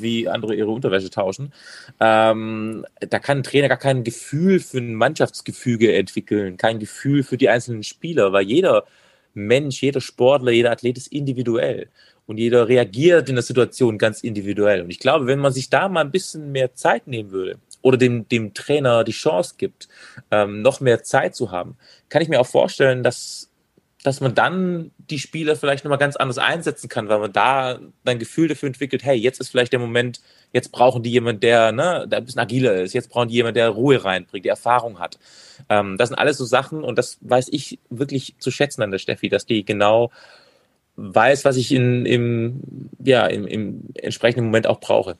wie 0.00 0.28
andere 0.28 0.54
ihre 0.54 0.70
Unterwäsche 0.70 1.10
tauschen. 1.10 1.52
Ähm, 2.00 2.86
da 3.00 3.18
kann 3.18 3.38
ein 3.38 3.42
Trainer 3.42 3.68
gar 3.68 3.78
kein 3.78 4.04
Gefühl 4.04 4.60
für 4.60 4.78
ein 4.78 4.94
Mannschaftsgefüge 4.94 5.94
entwickeln, 5.94 6.56
kein 6.56 6.78
Gefühl 6.78 7.24
für 7.24 7.36
die 7.36 7.48
einzelnen 7.48 7.82
Spieler, 7.82 8.32
weil 8.32 8.44
jeder 8.44 8.84
Mensch, 9.34 9.82
jeder 9.82 10.00
Sportler, 10.00 10.52
jeder 10.52 10.70
Athlet 10.70 10.96
ist 10.96 11.08
individuell 11.08 11.88
und 12.26 12.38
jeder 12.38 12.68
reagiert 12.68 13.28
in 13.28 13.36
der 13.36 13.42
Situation 13.42 13.98
ganz 13.98 14.22
individuell. 14.22 14.82
Und 14.82 14.90
ich 14.90 15.00
glaube, 15.00 15.26
wenn 15.26 15.38
man 15.38 15.52
sich 15.52 15.70
da 15.70 15.88
mal 15.88 16.02
ein 16.02 16.10
bisschen 16.10 16.52
mehr 16.52 16.74
Zeit 16.74 17.06
nehmen 17.06 17.30
würde 17.30 17.58
oder 17.82 17.96
dem, 17.96 18.28
dem 18.28 18.54
Trainer 18.54 19.02
die 19.02 19.12
Chance 19.12 19.54
gibt, 19.56 19.88
ähm, 20.30 20.62
noch 20.62 20.80
mehr 20.80 21.02
Zeit 21.02 21.34
zu 21.34 21.50
haben, 21.50 21.76
kann 22.08 22.22
ich 22.22 22.28
mir 22.28 22.40
auch 22.40 22.46
vorstellen, 22.46 23.02
dass 23.02 23.47
dass 24.04 24.20
man 24.20 24.34
dann 24.34 24.92
die 24.98 25.18
Spieler 25.18 25.56
vielleicht 25.56 25.84
nochmal 25.84 25.98
ganz 25.98 26.14
anders 26.14 26.38
einsetzen 26.38 26.88
kann, 26.88 27.08
weil 27.08 27.18
man 27.18 27.32
da 27.32 27.80
ein 28.04 28.18
Gefühl 28.18 28.46
dafür 28.46 28.68
entwickelt, 28.68 29.04
hey, 29.04 29.16
jetzt 29.16 29.40
ist 29.40 29.50
vielleicht 29.50 29.72
der 29.72 29.80
Moment, 29.80 30.20
jetzt 30.52 30.70
brauchen 30.70 31.02
die 31.02 31.10
jemanden, 31.10 31.40
der, 31.40 31.72
ne, 31.72 32.06
der 32.08 32.18
ein 32.18 32.24
bisschen 32.24 32.40
agiler 32.40 32.74
ist, 32.74 32.92
jetzt 32.92 33.10
brauchen 33.10 33.28
die 33.28 33.34
jemanden, 33.34 33.56
der 33.56 33.70
Ruhe 33.70 34.04
reinbringt, 34.04 34.44
der 34.44 34.52
Erfahrung 34.52 35.00
hat. 35.00 35.18
Ähm, 35.68 35.96
das 35.98 36.10
sind 36.10 36.18
alles 36.18 36.38
so 36.38 36.44
Sachen 36.44 36.84
und 36.84 36.96
das 36.96 37.18
weiß 37.22 37.48
ich 37.50 37.80
wirklich 37.90 38.36
zu 38.38 38.52
schätzen 38.52 38.82
an 38.82 38.92
der 38.92 38.98
Steffi, 38.98 39.28
dass 39.28 39.46
die 39.46 39.64
genau 39.64 40.12
weiß, 40.94 41.44
was 41.44 41.56
ich 41.56 41.72
in, 41.72 42.06
im, 42.06 42.60
ja, 43.02 43.26
im, 43.26 43.46
im 43.46 43.82
entsprechenden 43.94 44.46
Moment 44.46 44.68
auch 44.68 44.80
brauche. 44.80 45.16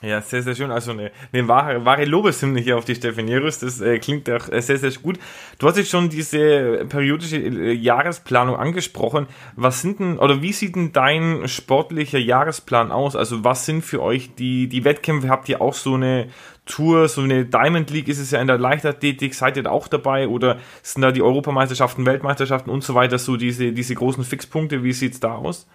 Ja, 0.00 0.20
sehr, 0.20 0.44
sehr 0.44 0.54
schön. 0.54 0.70
Also 0.70 0.92
eine, 0.92 1.10
eine 1.32 1.48
wahre, 1.48 1.84
wahre 1.84 2.04
Lobeshymne 2.04 2.60
hier 2.60 2.78
auf 2.78 2.84
die 2.84 2.94
Stephanieros. 2.94 3.58
Das 3.58 3.80
äh, 3.80 3.98
klingt 3.98 4.30
auch 4.30 4.48
äh, 4.48 4.62
sehr, 4.62 4.78
sehr 4.78 4.92
gut. 4.92 5.18
Du 5.58 5.66
hast 5.66 5.76
jetzt 5.76 5.90
schon 5.90 6.08
diese 6.08 6.86
periodische 6.88 7.36
äh, 7.36 7.72
Jahresplanung 7.72 8.54
angesprochen. 8.54 9.26
Was 9.56 9.82
sind 9.82 9.98
denn, 9.98 10.18
oder 10.18 10.40
wie 10.40 10.52
sieht 10.52 10.76
denn 10.76 10.92
dein 10.92 11.48
sportlicher 11.48 12.20
Jahresplan 12.20 12.92
aus? 12.92 13.16
Also 13.16 13.42
was 13.42 13.66
sind 13.66 13.84
für 13.84 14.00
euch 14.00 14.36
die, 14.36 14.68
die 14.68 14.84
Wettkämpfe? 14.84 15.30
Habt 15.30 15.48
ihr 15.48 15.60
auch 15.60 15.74
so 15.74 15.94
eine 15.94 16.28
Tour, 16.64 17.08
so 17.08 17.22
eine 17.22 17.44
Diamond 17.44 17.90
League 17.90 18.06
ist 18.06 18.20
es 18.20 18.30
ja 18.30 18.40
in 18.40 18.46
der 18.46 18.58
Leichtathletik. 18.58 19.34
Seid 19.34 19.56
ihr 19.56 19.64
da 19.64 19.70
auch 19.70 19.88
dabei? 19.88 20.28
Oder 20.28 20.58
sind 20.80 21.02
da 21.02 21.10
die 21.10 21.22
Europameisterschaften, 21.22 22.06
Weltmeisterschaften 22.06 22.70
und 22.70 22.84
so 22.84 22.94
weiter 22.94 23.18
so 23.18 23.36
diese, 23.36 23.72
diese 23.72 23.96
großen 23.96 24.22
Fixpunkte? 24.22 24.84
Wie 24.84 24.92
sieht's 24.92 25.18
da 25.18 25.34
aus? 25.34 25.66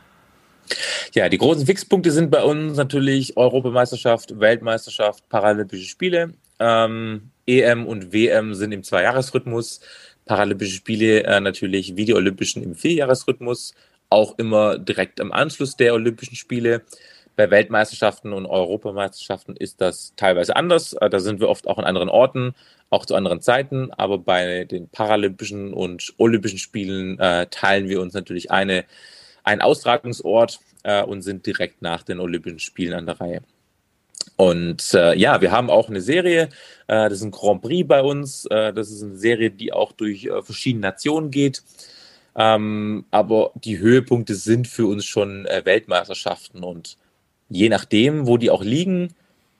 Ja, 1.13 1.29
die 1.29 1.37
großen 1.37 1.65
Fixpunkte 1.65 2.11
sind 2.11 2.31
bei 2.31 2.43
uns 2.43 2.77
natürlich 2.77 3.37
Europameisterschaft, 3.37 4.39
Weltmeisterschaft, 4.39 5.27
Paralympische 5.29 5.85
Spiele. 5.85 6.33
Ähm, 6.59 7.31
EM 7.45 7.85
und 7.85 8.13
WM 8.13 8.53
sind 8.53 8.71
im 8.71 8.83
Zweijahresrhythmus. 8.83 9.81
Paralympische 10.25 10.75
Spiele 10.75 11.23
äh, 11.23 11.39
natürlich 11.39 11.95
wie 11.97 12.05
die 12.05 12.13
Olympischen 12.13 12.63
im 12.63 12.75
Vierjahresrhythmus, 12.75 13.73
auch 14.09 14.37
immer 14.37 14.77
direkt 14.77 15.19
am 15.19 15.31
Anschluss 15.31 15.75
der 15.75 15.93
Olympischen 15.93 16.35
Spiele. 16.35 16.81
Bei 17.35 17.49
Weltmeisterschaften 17.49 18.31
und 18.31 18.45
Europameisterschaften 18.45 19.55
ist 19.55 19.81
das 19.81 20.13
teilweise 20.15 20.55
anders. 20.55 20.93
Äh, 20.93 21.09
da 21.09 21.19
sind 21.19 21.39
wir 21.39 21.49
oft 21.49 21.67
auch 21.67 21.77
an 21.77 21.85
anderen 21.85 22.09
Orten, 22.09 22.53
auch 22.89 23.05
zu 23.05 23.15
anderen 23.15 23.41
Zeiten. 23.41 23.91
Aber 23.91 24.19
bei 24.19 24.65
den 24.65 24.87
Paralympischen 24.87 25.73
und 25.73 26.13
Olympischen 26.17 26.59
Spielen 26.59 27.19
äh, 27.19 27.47
teilen 27.47 27.89
wir 27.89 28.01
uns 28.01 28.13
natürlich 28.13 28.51
eine 28.51 28.85
ein 29.43 29.61
Austragungsort 29.61 30.59
äh, 30.83 31.03
und 31.03 31.21
sind 31.21 31.45
direkt 31.45 31.81
nach 31.81 32.03
den 32.03 32.19
Olympischen 32.19 32.59
Spielen 32.59 32.93
an 32.93 33.05
der 33.05 33.19
Reihe. 33.19 33.41
Und 34.35 34.93
äh, 34.93 35.15
ja, 35.15 35.41
wir 35.41 35.51
haben 35.51 35.69
auch 35.69 35.89
eine 35.89 36.01
Serie, 36.01 36.49
äh, 36.87 37.09
das 37.09 37.13
ist 37.13 37.23
ein 37.23 37.31
Grand 37.31 37.61
Prix 37.61 37.87
bei 37.87 38.01
uns. 38.01 38.45
Äh, 38.45 38.73
das 38.73 38.89
ist 38.89 39.03
eine 39.03 39.17
Serie, 39.17 39.51
die 39.51 39.73
auch 39.73 39.91
durch 39.91 40.25
äh, 40.25 40.41
verschiedene 40.41 40.87
Nationen 40.87 41.29
geht. 41.31 41.63
Ähm, 42.35 43.05
aber 43.11 43.51
die 43.55 43.77
Höhepunkte 43.77 44.35
sind 44.35 44.67
für 44.67 44.87
uns 44.87 45.05
schon 45.05 45.45
äh, 45.45 45.61
Weltmeisterschaften 45.65 46.63
und 46.63 46.97
je 47.49 47.69
nachdem, 47.69 48.25
wo 48.25 48.37
die 48.37 48.49
auch 48.49 48.63
liegen, 48.63 49.13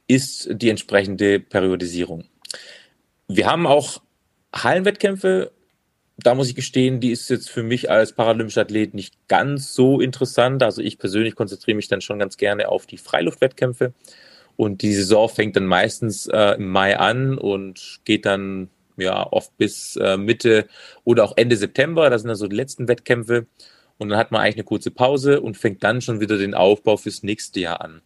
ist 0.08 0.50
die 0.52 0.70
entsprechende 0.70 1.40
Periodisierung. 1.40 2.24
Wir 3.28 3.46
haben 3.46 3.68
auch 3.68 4.02
Hallenwettkämpfe 4.54 5.52
da 6.18 6.36
muss 6.36 6.48
ich 6.48 6.56
gestehen, 6.56 7.00
die 7.00 7.12
ist 7.12 7.30
jetzt 7.30 7.50
für 7.50 7.64
mich 7.64 7.90
als 7.90 8.14
paralympischer 8.14 8.62
Athlet 8.62 8.94
nicht 8.94 9.28
ganz 9.28 9.74
so 9.74 10.00
interessant. 10.00 10.62
Also 10.62 10.82
ich 10.82 11.00
persönlich 11.00 11.36
konzentriere 11.36 11.76
mich 11.76 11.88
dann 11.88 12.02
schon 12.02 12.20
ganz 12.20 12.38
gerne 12.38 12.70
auf 12.70 12.86
die 12.86 12.98
Freiluftwettkämpfe. 12.98 13.94
Und 14.56 14.84
die 14.84 14.94
Saison 14.94 15.28
fängt 15.30 15.56
dann 15.56 15.66
meistens 15.66 16.28
äh, 16.28 16.56
im 16.56 16.70
Mai 16.70 16.98
an 17.00 17.38
und 17.38 18.02
geht 18.06 18.26
dann 18.28 18.70
ja 18.98 19.26
oft 19.32 19.58
bis 19.58 19.96
äh, 19.96 20.18
Mitte 20.18 20.68
oder 21.04 21.24
auch 21.24 21.34
Ende 21.36 21.58
September. 21.58 22.12
Das 22.12 22.22
sind 22.22 22.30
dann 22.30 22.38
so 22.38 22.48
die 22.48 22.56
letzten 22.56 22.88
Wettkämpfe. 22.88 23.48
Und 23.98 24.10
dann 24.10 24.18
hat 24.20 24.32
man 24.32 24.42
eigentlich 24.42 24.56
eine 24.56 24.64
kurze 24.66 24.92
Pause 24.92 25.42
und 25.42 25.58
fängt 25.58 25.84
dann 25.84 26.02
schon 26.02 26.20
wieder 26.20 26.38
den 26.38 26.54
Aufbau 26.54 26.98
fürs 26.98 27.24
nächste 27.24 27.60
Jahr 27.60 27.82
an. 27.82 28.02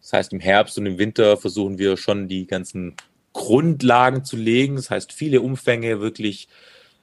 Das 0.00 0.12
heißt, 0.12 0.32
im 0.32 0.40
Herbst 0.40 0.78
und 0.78 0.86
im 0.86 0.98
Winter 0.98 1.36
versuchen 1.36 1.78
wir 1.78 1.96
schon 1.96 2.28
die 2.28 2.46
ganzen 2.46 2.94
Grundlagen 3.32 4.24
zu 4.24 4.36
legen. 4.36 4.76
Das 4.76 4.90
heißt, 4.90 5.12
viele 5.12 5.40
Umfänge 5.40 6.00
wirklich 6.00 6.48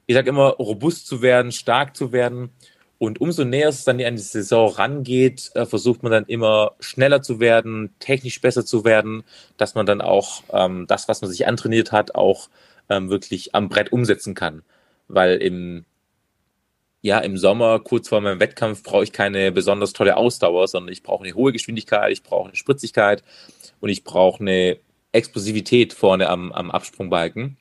ich 0.08 0.16
sage 0.16 0.30
immer, 0.30 0.50
robust 0.52 1.08
zu 1.08 1.22
werden, 1.22 1.52
stark 1.52 1.96
zu 1.96 2.12
werden. 2.12 2.52
Und 2.98 3.20
umso 3.20 3.44
näher 3.44 3.70
es 3.70 3.84
dann 3.84 4.02
an 4.02 4.16
die 4.16 4.22
Saison 4.22 4.72
rangeht, 4.72 5.52
äh, 5.54 5.66
versucht 5.66 6.02
man 6.02 6.12
dann 6.12 6.26
immer 6.26 6.76
schneller 6.80 7.22
zu 7.22 7.40
werden, 7.40 7.94
technisch 8.00 8.40
besser 8.40 8.66
zu 8.66 8.86
werden, 8.86 9.24
dass 9.58 9.76
man 9.76 9.86
dann 9.86 10.02
auch 10.02 10.44
ähm, 10.54 10.86
das, 10.88 11.08
was 11.08 11.22
man 11.22 11.30
sich 11.30 11.46
antrainiert 11.46 11.92
hat, 11.92 12.16
auch 12.16 12.50
ähm, 12.90 13.10
wirklich 13.10 13.54
am 13.54 13.68
Brett 13.68 13.92
umsetzen 13.92 14.34
kann. 14.34 14.64
Weil 15.08 15.38
im, 15.38 15.86
ja, 17.02 17.20
im 17.20 17.38
Sommer, 17.38 17.80
kurz 17.80 18.08
vor 18.08 18.22
meinem 18.22 18.40
Wettkampf, 18.40 18.82
brauche 18.82 19.04
ich 19.04 19.12
keine 19.12 19.52
besonders 19.52 19.94
tolle 19.94 20.16
Ausdauer, 20.16 20.68
sondern 20.68 20.94
ich 20.94 21.04
brauche 21.04 21.26
eine 21.26 21.36
hohe 21.36 21.52
Geschwindigkeit, 21.52 22.12
ich 22.12 22.24
brauche 22.24 22.48
eine 22.48 22.56
Spritzigkeit 22.56 23.24
und 23.82 23.90
ich 23.90 24.04
brauche 24.04 24.40
eine 24.40 24.78
Explosivität 25.12 25.94
vorne 25.94 26.30
am, 26.30 26.52
am 26.52 26.72
Absprungbalken. 26.72 27.58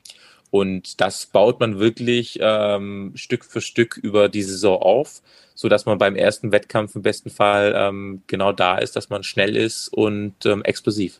Und 0.55 1.01
das 1.01 1.25
baut 1.25 1.59
man 1.59 1.79
wirklich 1.79 2.39
ähm, 2.41 3.11
Stück 3.15 3.43
für 3.43 3.59
Stück 3.59 3.97
über 3.97 4.29
die 4.29 4.41
Saison 4.41 4.81
auf, 4.81 5.21
so 5.53 5.67
dass 5.67 5.85
man 5.85 5.97
beim 5.97 6.15
ersten 6.15 6.53
Wettkampf 6.53 6.95
im 6.95 7.01
besten 7.01 7.29
Fall 7.29 7.73
ähm, 7.75 8.21
genau 8.27 8.53
da 8.53 8.77
ist, 8.77 8.95
dass 8.95 9.09
man 9.09 9.23
schnell 9.23 9.57
ist 9.57 9.89
und 9.89 10.45
ähm, 10.45 10.63
explosiv. 10.63 11.19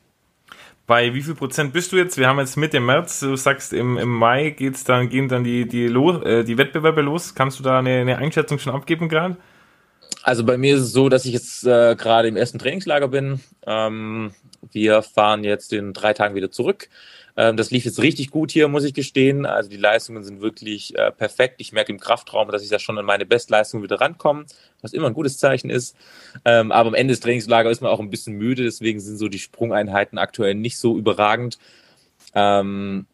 Bei 0.88 1.14
wie 1.14 1.22
viel 1.22 1.36
Prozent 1.36 1.74
bist 1.74 1.92
du 1.92 1.98
jetzt? 1.98 2.18
Wir 2.18 2.30
haben 2.30 2.40
jetzt 2.40 2.56
Mitte 2.56 2.80
März, 2.80 3.20
du 3.20 3.36
sagst, 3.36 3.74
im, 3.74 3.98
im 3.98 4.08
Mai 4.08 4.52
geht's 4.52 4.86
dann, 4.86 5.10
gehen 5.10 5.28
dann 5.28 5.44
die, 5.44 5.68
die, 5.68 5.88
los, 5.88 6.24
äh, 6.24 6.46
die 6.46 6.58
Wettbewerbe 6.58 7.02
los. 7.02 7.36
Kannst 7.36 7.60
du 7.60 7.64
da 7.64 7.80
eine, 7.80 8.00
eine 8.00 8.18
Einschätzung 8.18 8.58
schon 8.58 8.74
abgeben 8.74 9.10
gerade? 9.10 9.36
Also 10.24 10.46
bei 10.46 10.58
mir 10.58 10.78
ist 10.78 10.82
es 10.82 10.94
so, 10.94 11.10
dass 11.10 11.26
ich 11.26 11.34
jetzt 11.34 11.66
äh, 11.66 11.98
gerade 11.98 12.30
im 12.30 12.38
ersten 12.38 12.58
Trainingslager 12.58 13.10
bin. 13.10 13.42
Ähm, 13.68 14.32
wir 14.72 15.02
fahren 15.02 15.44
jetzt 15.44 15.74
in 15.74 15.92
drei 15.92 16.14
Tagen 16.14 16.36
wieder 16.36 16.52
zurück. 16.52 16.88
Ähm, 17.38 17.58
das 17.58 17.72
lief 17.72 17.86
jetzt 17.86 18.02
richtig 18.02 18.32
gut 18.32 18.52
hier, 18.52 18.68
muss 18.68 18.84
ich 18.84 18.94
gestehen. 18.94 19.46
Also 19.46 19.70
die 19.70 19.78
Leistungen 19.78 20.24
sind 20.24 20.42
wirklich 20.42 20.98
äh, 20.98 21.12
perfekt. 21.12 21.56
Ich 21.58 21.72
merke 21.74 21.92
im 21.92 22.00
Kraftraum, 22.00 22.50
dass 22.50 22.64
ich 22.64 22.70
da 22.70 22.80
schon 22.80 22.98
an 22.98 23.06
meine 23.06 23.26
Bestleistung 23.26 23.84
wieder 23.84 24.00
rankomme, 24.00 24.46
was 24.82 24.94
immer 24.94 25.08
ein 25.08 25.14
gutes 25.14 25.38
Zeichen 25.38 25.70
ist. 25.70 25.96
Ähm, 26.46 26.72
aber 26.72 26.90
am 26.90 26.96
Ende 26.96 27.12
des 27.12 27.20
Trainingslagers 27.20 27.74
ist 27.74 27.82
man 27.82 27.92
auch 27.92 28.00
ein 28.00 28.10
bisschen 28.10 28.38
müde, 28.38 28.64
deswegen 28.64 29.00
sind 29.00 29.18
so 29.18 29.28
die 29.28 29.40
Sprungeinheiten 29.40 30.18
aktuell 30.18 30.56
nicht 30.56 30.78
so 30.78 30.98
überragend. 30.98 31.60
Ähm, 32.34 33.06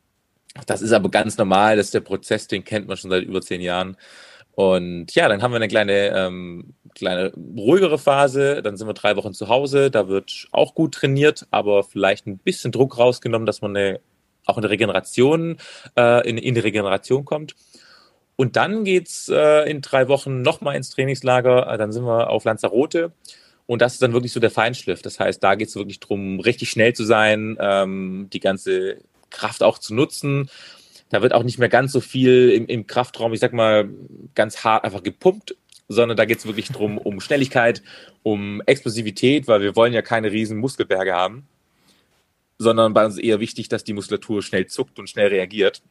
das 0.67 0.81
ist 0.81 0.91
aber 0.91 1.09
ganz 1.09 1.37
normal, 1.37 1.77
das 1.77 1.87
ist 1.87 1.93
der 1.93 2.01
Prozess, 2.01 2.47
den 2.47 2.63
kennt 2.63 2.87
man 2.87 2.97
schon 2.97 3.09
seit 3.09 3.23
über 3.23 3.41
zehn 3.41 3.61
Jahren. 3.61 3.97
Und 4.61 5.15
ja, 5.15 5.27
dann 5.27 5.41
haben 5.41 5.53
wir 5.53 5.55
eine 5.55 5.67
kleine, 5.67 6.15
ähm, 6.15 6.75
kleine 6.93 7.33
ruhigere 7.33 7.97
Phase. 7.97 8.61
Dann 8.61 8.77
sind 8.77 8.87
wir 8.87 8.93
drei 8.93 9.15
Wochen 9.15 9.33
zu 9.33 9.47
Hause. 9.47 9.89
Da 9.89 10.07
wird 10.07 10.47
auch 10.51 10.75
gut 10.75 10.93
trainiert, 10.93 11.47
aber 11.49 11.83
vielleicht 11.83 12.27
ein 12.27 12.37
bisschen 12.37 12.71
Druck 12.71 12.99
rausgenommen, 12.99 13.47
dass 13.47 13.61
man 13.61 13.75
eine 13.75 14.01
auch 14.45 14.57
in 14.57 14.61
der 14.61 14.69
Regeneration, 14.69 15.57
äh, 15.97 16.27
in, 16.29 16.37
in 16.37 16.53
die 16.53 16.61
Regeneration 16.61 17.25
kommt. 17.25 17.55
Und 18.35 18.55
dann 18.55 18.83
geht's 18.83 19.29
äh, 19.29 19.67
in 19.69 19.81
drei 19.81 20.07
Wochen 20.07 20.43
nochmal 20.43 20.75
ins 20.75 20.91
Trainingslager. 20.91 21.67
Äh, 21.67 21.77
dann 21.79 21.91
sind 21.91 22.05
wir 22.05 22.29
auf 22.29 22.43
Lanzarote. 22.43 23.13
Und 23.65 23.81
das 23.81 23.93
ist 23.93 24.01
dann 24.03 24.13
wirklich 24.13 24.33
so 24.33 24.39
der 24.39 24.51
Feinschliff. 24.51 25.01
Das 25.01 25.19
heißt, 25.19 25.43
da 25.43 25.55
geht 25.55 25.69
es 25.69 25.75
wirklich 25.75 25.99
darum, 25.99 26.39
richtig 26.39 26.69
schnell 26.69 26.93
zu 26.93 27.03
sein, 27.03 27.57
ähm, 27.59 28.29
die 28.31 28.39
ganze 28.39 28.97
Kraft 29.31 29.63
auch 29.63 29.79
zu 29.79 29.95
nutzen. 29.95 30.49
Da 31.11 31.21
wird 31.21 31.33
auch 31.33 31.43
nicht 31.43 31.59
mehr 31.59 31.69
ganz 31.69 31.91
so 31.91 32.01
viel 32.01 32.49
im, 32.49 32.65
im 32.67 32.87
Kraftraum, 32.87 33.33
ich 33.33 33.39
sag 33.39 33.53
mal, 33.53 33.89
ganz 34.33 34.63
hart 34.63 34.83
einfach 34.83 35.03
gepumpt, 35.03 35.55
sondern 35.87 36.17
da 36.17 36.25
geht 36.25 36.39
es 36.39 36.45
wirklich 36.45 36.69
darum, 36.69 36.97
um 36.97 37.19
Schnelligkeit, 37.21 37.83
um 38.23 38.61
Explosivität, 38.65 39.47
weil 39.47 39.61
wir 39.61 39.75
wollen 39.75 39.93
ja 39.93 40.01
keine 40.01 40.31
riesen 40.31 40.57
Muskelberge 40.57 41.13
haben 41.13 41.47
sondern 42.61 42.93
bei 42.93 43.03
uns 43.05 43.17
eher 43.17 43.39
wichtig, 43.39 43.69
dass 43.69 43.83
die 43.83 43.93
Muskulatur 43.93 44.43
schnell 44.43 44.67
zuckt 44.67 44.99
und 44.99 45.09
schnell 45.09 45.27
reagiert. 45.27 45.81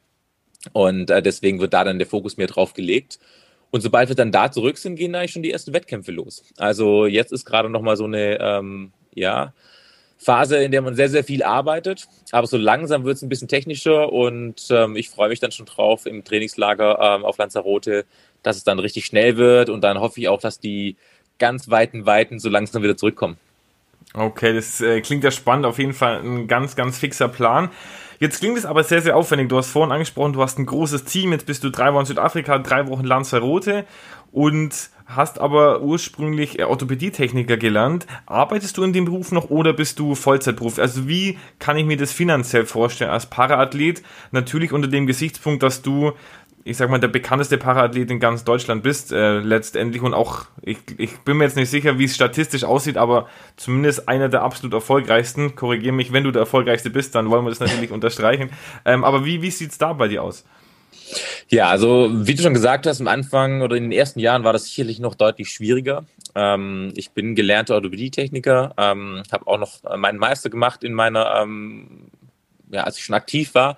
Und 0.73 1.11
äh, 1.11 1.21
deswegen 1.21 1.61
wird 1.61 1.75
da 1.75 1.85
dann 1.85 1.99
der 1.99 2.07
Fokus 2.07 2.37
mehr 2.37 2.47
drauf 2.47 2.75
gelegt. 2.75 3.19
Und 3.71 3.81
sobald 3.81 4.09
wir 4.09 4.17
dann 4.17 4.33
da 4.33 4.53
zurück 4.53 4.79
sind, 4.79 4.97
gehen 4.97 5.15
eigentlich 5.15 5.33
schon 5.33 5.43
die 5.43 5.51
ersten 5.51 5.73
Wettkämpfe 5.73 6.13
los. 6.13 6.45
Also 6.59 7.07
jetzt 7.07 7.33
ist 7.33 7.45
gerade 7.45 7.69
noch 7.69 7.83
mal 7.83 7.97
so 7.97 8.05
eine 8.05 8.39
ähm, 8.41 8.93
ja, 9.15 9.53
Phase, 10.23 10.63
in 10.63 10.71
der 10.71 10.83
man 10.83 10.95
sehr, 10.95 11.09
sehr 11.09 11.25
viel 11.25 11.43
arbeitet. 11.43 12.07
Aber 12.31 12.47
so 12.47 12.59
langsam 12.59 13.05
wird 13.05 13.17
es 13.17 13.23
ein 13.23 13.31
bisschen 13.31 13.49
technischer 13.49 14.13
und 14.13 14.67
ähm, 14.71 14.95
ich 14.97 15.09
freue 15.09 15.31
mich 15.31 15.41
dann 15.41 15.51
schon 15.51 15.67
drauf 15.67 16.05
im 16.07 16.25
Trainingslager 16.25 16.99
ähm, 17.01 17.25
auf 17.25 17.39
Lanzarote, 17.39 18.05
dass 18.43 18.57
es 18.57 18.65
dann 18.65 18.79
richtig 18.79 19.07
schnell 19.07 19.37
wird 19.37 19.71
und 19.71 19.83
dann 19.83 19.99
hoffe 19.99 20.21
ich 20.21 20.29
auch, 20.29 20.41
dass 20.41 20.61
die 20.61 20.97
ganz 21.39 21.71
weiten 21.71 22.05
Weiten 22.05 22.39
so 22.39 22.51
langsam 22.51 22.83
wieder 22.83 22.97
zurückkommen. 22.97 23.39
Okay, 24.13 24.53
das 24.53 24.81
äh, 24.81 25.01
klingt 25.01 25.25
ja 25.25 25.31
spannend, 25.31 25.65
auf 25.65 25.79
jeden 25.79 25.95
Fall 25.95 26.21
ein 26.21 26.49
ganz, 26.49 26.77
ganz 26.77 26.99
fixer 26.99 27.29
Plan. 27.29 27.71
Jetzt 28.19 28.41
klingt 28.41 28.59
es 28.59 28.67
aber 28.67 28.85
sehr, 28.85 29.01
sehr 29.01 29.17
aufwendig. 29.17 29.49
Du 29.49 29.57
hast 29.57 29.71
vorhin 29.71 29.93
angesprochen, 29.93 30.35
du 30.35 30.43
hast 30.43 30.59
ein 30.59 30.67
großes 30.67 31.05
Team, 31.05 31.33
jetzt 31.33 31.47
bist 31.47 31.65
du 31.65 31.71
drei 31.71 31.95
Wochen 31.95 32.05
Südafrika, 32.05 32.59
drei 32.59 32.87
Wochen 32.89 33.05
Lanzarote 33.05 33.87
und 34.33 34.91
hast 35.15 35.39
aber 35.39 35.83
ursprünglich 35.83 36.59
äh, 36.59 36.65
Orthopädietechniker 36.65 37.57
gelernt. 37.57 38.07
Arbeitest 38.27 38.77
du 38.77 38.83
in 38.83 38.93
dem 38.93 39.05
Beruf 39.05 39.33
noch 39.33 39.51
oder 39.51 39.73
bist 39.73 39.99
du 39.99 40.15
Vollzeitberuf? 40.15 40.79
Also 40.79 41.09
wie 41.09 41.39
kann 41.59 41.77
ich 41.77 41.85
mir 41.85 41.97
das 41.97 42.13
finanziell 42.13 42.67
vorstellen 42.67 43.11
als 43.11 43.27
Paraathlet? 43.27 44.03
Natürlich 44.31 44.73
unter 44.73 44.89
dem 44.89 45.07
Gesichtspunkt, 45.07 45.63
dass 45.63 45.83
du 45.83 46.13
ich 46.63 46.77
sag 46.77 46.91
mal, 46.91 47.01
der 47.01 47.09
bekannteste 47.09 47.57
Paraathlet 47.57 48.11
in 48.11 48.21
ganz 48.21 48.45
Deutschland 48.45 48.83
bist, 48.83 49.13
äh, 49.13 49.39
letztendlich. 49.39 50.03
Und 50.03 50.13
auch, 50.13 50.45
ich, 50.61 50.79
ich 50.99 51.19
bin 51.21 51.39
mir 51.39 51.45
jetzt 51.45 51.57
nicht 51.57 51.71
sicher, 51.71 51.99
wie 51.99 52.05
es 52.05 52.15
statistisch 52.15 52.65
aussieht, 52.65 52.99
aber 52.99 53.29
zumindest 53.57 54.09
einer 54.09 54.29
der 54.29 54.43
absolut 54.43 54.75
erfolgreichsten. 54.75 55.55
Korrigiere 55.57 55.95
mich, 55.95 56.13
wenn 56.13 56.25
du 56.25 56.31
der 56.31 56.41
erfolgreichste 56.41 56.91
bist, 56.91 57.15
dann 57.15 57.31
wollen 57.31 57.45
wir 57.45 57.51
das 57.51 57.61
natürlich 57.61 57.91
unterstreichen. 57.93 58.51
Ähm, 58.85 59.05
aber 59.05 59.25
wie, 59.25 59.41
wie 59.41 59.51
sieht's 59.51 59.79
da 59.79 59.95
bei 59.95 60.09
dir 60.09 60.23
aus? 60.23 60.45
Ja, 61.49 61.69
also 61.69 62.11
wie 62.13 62.35
du 62.35 62.43
schon 62.43 62.55
gesagt 62.55 62.87
hast, 62.87 63.01
am 63.01 63.09
Anfang 63.09 63.63
oder 63.63 63.77
in 63.77 63.85
den 63.85 63.93
ersten 63.93 64.21
Jahren 64.21 64.45
war 64.45 64.53
das 64.53 64.65
sicherlich 64.65 65.01
noch 65.01 65.15
deutlich 65.15 65.51
schwieriger. 65.51 66.05
Ähm, 66.35 66.93
ich 66.97 67.11
bin 67.11 67.35
gelernter 67.35 67.75
Orthopädietechniker, 67.75 68.75
ähm, 68.77 69.23
habe 69.33 69.47
auch 69.47 69.59
noch 69.59 69.83
meinen 69.97 70.19
Meister 70.19 70.51
gemacht 70.51 70.85
in 70.85 70.95
meiner, 70.95 71.41
ähm, 71.43 72.09
ja, 72.71 72.85
als 72.85 72.99
ich 72.99 73.05
schon 73.05 73.15
aktiv 73.15 73.55
war. 73.55 73.77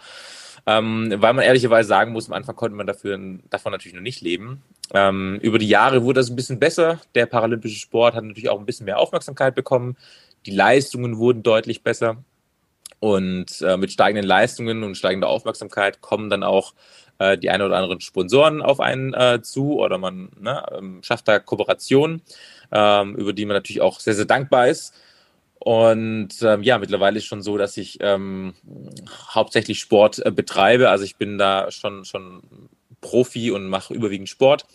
Ähm, 0.64 1.12
weil 1.16 1.33
man 1.33 1.45
ehrlicherweise 1.45 1.89
sagen 1.89 2.12
muss, 2.12 2.28
am 2.28 2.35
Anfang 2.35 2.55
konnte 2.55 2.76
man 2.76 2.87
dafür, 2.87 3.18
davon 3.51 3.72
natürlich 3.72 3.95
noch 3.95 4.03
nicht 4.03 4.20
leben. 4.20 4.62
Ähm, 4.95 5.39
über 5.43 5.59
die 5.59 5.68
Jahre 5.68 6.05
wurde 6.05 6.20
das 6.20 6.30
ein 6.30 6.37
bisschen 6.37 6.61
besser. 6.61 7.01
Der 7.14 7.26
paralympische 7.26 7.78
Sport 7.80 8.14
hat 8.14 8.24
natürlich 8.24 8.49
auch 8.49 8.61
ein 8.61 8.66
bisschen 8.66 8.87
mehr 8.87 8.99
Aufmerksamkeit 8.99 9.55
bekommen. 9.57 9.97
Die 10.47 10.53
Leistungen 10.53 11.18
wurden 11.18 11.43
deutlich 11.43 11.83
besser. 11.83 12.22
Und 13.01 13.61
äh, 13.62 13.76
mit 13.76 13.91
steigenden 13.91 14.24
Leistungen 14.24 14.85
und 14.85 14.97
steigender 14.97 15.28
Aufmerksamkeit 15.28 16.01
kommen 16.01 16.30
dann 16.30 16.45
auch 16.45 16.74
äh, 17.18 17.38
die 17.38 17.50
ein 17.50 17.62
oder 17.62 17.76
anderen 17.76 18.00
Sponsoren 18.00 18.62
auf 18.62 18.80
einen 18.80 19.14
äh, 19.14 19.40
zu 19.42 19.78
oder 19.78 19.98
man 19.98 20.30
ne, 20.40 20.64
ähm, 20.76 21.00
schafft 21.02 21.28
da 21.28 21.38
Kooperationen, 21.38 22.22
ähm, 22.70 23.16
über 23.16 23.32
die 23.32 23.44
man 23.44 23.56
natürlich 23.56 23.82
auch 23.82 24.00
sehr, 24.00 24.14
sehr 24.14 24.24
dankbar 24.24 24.68
ist. 24.68 24.94
Und 25.58 26.30
ähm, 26.42 26.64
ja, 26.64 26.78
mittlerweile 26.78 27.18
ist 27.18 27.26
schon 27.26 27.42
so, 27.42 27.56
dass 27.56 27.76
ich 27.76 27.98
ähm, 28.00 28.54
hauptsächlich 29.28 29.78
Sport 29.78 30.24
äh, 30.24 30.32
betreibe. 30.32 30.90
Also 30.90 31.04
ich 31.04 31.16
bin 31.16 31.38
da 31.38 31.70
schon, 31.70 32.04
schon 32.04 32.42
Profi 33.00 33.52
und 33.52 33.68
mache 33.68 33.94
überwiegend 33.94 34.28
Sport. 34.28 34.66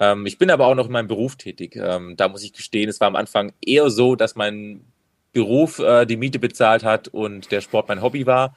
Ähm, 0.00 0.26
ich 0.26 0.38
bin 0.38 0.50
aber 0.50 0.66
auch 0.66 0.74
noch 0.74 0.86
in 0.86 0.92
meinem 0.92 1.06
Beruf 1.06 1.36
tätig. 1.36 1.76
Ähm, 1.76 2.16
da 2.16 2.28
muss 2.28 2.42
ich 2.42 2.52
gestehen, 2.52 2.88
es 2.88 2.98
war 3.00 3.06
am 3.06 3.16
Anfang 3.16 3.52
eher 3.64 3.90
so, 3.90 4.16
dass 4.16 4.34
mein 4.34 4.84
Beruf 5.32 5.78
äh, 5.78 6.04
die 6.04 6.16
Miete 6.16 6.40
bezahlt 6.40 6.82
hat 6.82 7.08
und 7.08 7.52
der 7.52 7.60
Sport 7.60 7.88
mein 7.88 8.02
Hobby 8.02 8.26
war. 8.26 8.56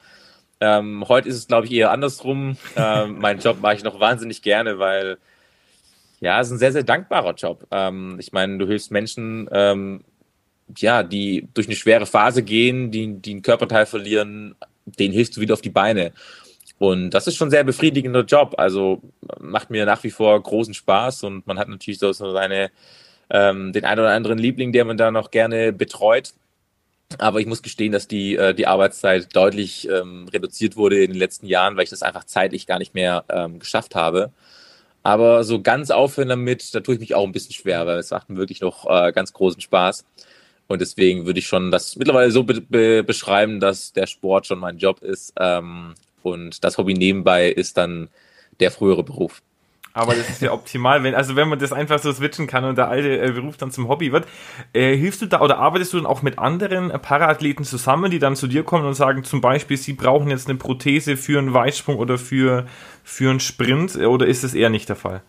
Ähm, 0.60 1.04
heute 1.08 1.28
ist 1.28 1.36
es, 1.36 1.46
glaube 1.46 1.66
ich, 1.66 1.72
eher 1.72 1.90
andersrum. 1.90 2.56
Ähm, 2.76 3.18
meinen 3.18 3.40
Job 3.40 3.60
mache 3.60 3.74
ich 3.74 3.84
noch 3.84 4.00
wahnsinnig 4.00 4.42
gerne, 4.42 4.78
weil 4.78 5.18
ja, 6.20 6.40
es 6.40 6.48
ist 6.48 6.54
ein 6.54 6.58
sehr, 6.58 6.72
sehr 6.72 6.82
dankbarer 6.82 7.34
Job. 7.34 7.66
Ähm, 7.70 8.16
ich 8.18 8.32
meine, 8.32 8.58
du 8.58 8.66
hilfst 8.66 8.90
Menschen, 8.90 9.48
ähm, 9.52 10.04
ja, 10.76 11.02
die 11.02 11.48
durch 11.54 11.66
eine 11.66 11.76
schwere 11.76 12.06
Phase 12.06 12.42
gehen, 12.42 12.90
die, 12.90 13.20
die 13.20 13.32
einen 13.32 13.42
Körperteil 13.42 13.86
verlieren, 13.86 14.56
denen 14.84 15.14
hilfst 15.14 15.36
du 15.36 15.40
wieder 15.40 15.54
auf 15.54 15.62
die 15.62 15.70
Beine. 15.70 16.12
Und 16.78 17.10
das 17.10 17.26
ist 17.26 17.36
schon 17.36 17.48
ein 17.48 17.52
sehr 17.52 17.64
befriedigender 17.64 18.24
Job. 18.24 18.54
Also 18.58 19.00
macht 19.40 19.70
mir 19.70 19.84
nach 19.86 20.02
wie 20.04 20.10
vor 20.10 20.40
großen 20.40 20.74
Spaß 20.74 21.24
und 21.24 21.46
man 21.46 21.58
hat 21.58 21.68
natürlich 21.68 21.98
so 21.98 22.12
seine, 22.12 22.70
ähm, 23.30 23.72
den 23.72 23.84
einen 23.84 24.00
oder 24.00 24.10
anderen 24.10 24.38
Liebling, 24.38 24.72
der 24.72 24.84
man 24.84 24.96
da 24.96 25.10
noch 25.10 25.30
gerne 25.30 25.72
betreut. 25.72 26.34
Aber 27.16 27.40
ich 27.40 27.46
muss 27.46 27.62
gestehen, 27.62 27.92
dass 27.92 28.06
die, 28.06 28.36
äh, 28.36 28.54
die 28.54 28.66
Arbeitszeit 28.66 29.34
deutlich 29.34 29.88
ähm, 29.88 30.28
reduziert 30.28 30.76
wurde 30.76 31.02
in 31.02 31.10
den 31.12 31.18
letzten 31.18 31.46
Jahren, 31.46 31.76
weil 31.76 31.84
ich 31.84 31.90
das 31.90 32.02
einfach 32.02 32.24
zeitlich 32.24 32.66
gar 32.66 32.78
nicht 32.78 32.94
mehr 32.94 33.24
ähm, 33.30 33.58
geschafft 33.58 33.94
habe. 33.94 34.30
Aber 35.02 35.42
so 35.44 35.62
ganz 35.62 35.90
aufhören 35.90 36.28
damit, 36.28 36.74
da 36.74 36.80
tue 36.80 36.94
ich 36.94 37.00
mich 37.00 37.14
auch 37.14 37.24
ein 37.24 37.32
bisschen 37.32 37.54
schwer, 37.54 37.86
weil 37.86 37.98
es 37.98 38.10
macht 38.10 38.28
mir 38.28 38.36
wirklich 38.36 38.60
noch 38.60 38.84
äh, 38.90 39.12
ganz 39.12 39.32
großen 39.32 39.60
Spaß. 39.60 40.04
Und 40.66 40.80
deswegen 40.82 41.24
würde 41.24 41.38
ich 41.38 41.46
schon 41.46 41.70
das 41.70 41.96
mittlerweile 41.96 42.30
so 42.30 42.44
be 42.44 42.60
be 42.60 43.02
beschreiben, 43.02 43.58
dass 43.60 43.92
der 43.94 44.06
Sport 44.06 44.46
schon 44.46 44.58
mein 44.58 44.76
Job 44.78 45.02
ist 45.02 45.32
ähm, 45.40 45.94
und 46.22 46.62
das 46.62 46.76
Hobby 46.78 46.94
nebenbei 46.94 47.48
ist 47.48 47.78
dann 47.78 48.10
der 48.60 48.70
frühere 48.70 49.02
Beruf. 49.02 49.42
Aber 49.98 50.14
das 50.14 50.28
ist 50.30 50.42
ja 50.42 50.52
optimal, 50.52 51.02
wenn, 51.02 51.16
also 51.16 51.34
wenn 51.34 51.48
man 51.48 51.58
das 51.58 51.72
einfach 51.72 51.98
so 51.98 52.12
switchen 52.12 52.46
kann 52.46 52.62
und 52.62 52.78
der 52.78 52.88
alte 52.88 53.20
äh, 53.20 53.32
Beruf 53.32 53.56
dann 53.56 53.72
zum 53.72 53.88
Hobby 53.88 54.12
wird. 54.12 54.28
Äh, 54.72 54.96
hilfst 54.96 55.20
du 55.22 55.26
da 55.26 55.40
oder 55.40 55.58
arbeitest 55.58 55.92
du 55.92 55.96
dann 55.96 56.06
auch 56.06 56.22
mit 56.22 56.38
anderen 56.38 56.92
äh, 56.92 57.00
Paraathleten 57.00 57.64
zusammen, 57.64 58.08
die 58.08 58.20
dann 58.20 58.36
zu 58.36 58.46
dir 58.46 58.62
kommen 58.62 58.84
und 58.84 58.94
sagen 58.94 59.24
zum 59.24 59.40
Beispiel, 59.40 59.76
sie 59.76 59.94
brauchen 59.94 60.30
jetzt 60.30 60.48
eine 60.48 60.56
Prothese 60.56 61.16
für 61.16 61.40
einen 61.40 61.52
Weitsprung 61.52 61.96
oder 61.96 62.16
für, 62.16 62.68
für 63.02 63.28
einen 63.28 63.40
Sprint 63.40 63.96
oder 63.96 64.28
ist 64.28 64.44
das 64.44 64.54
eher 64.54 64.70
nicht 64.70 64.88
der 64.88 64.94
Fall? 64.94 65.20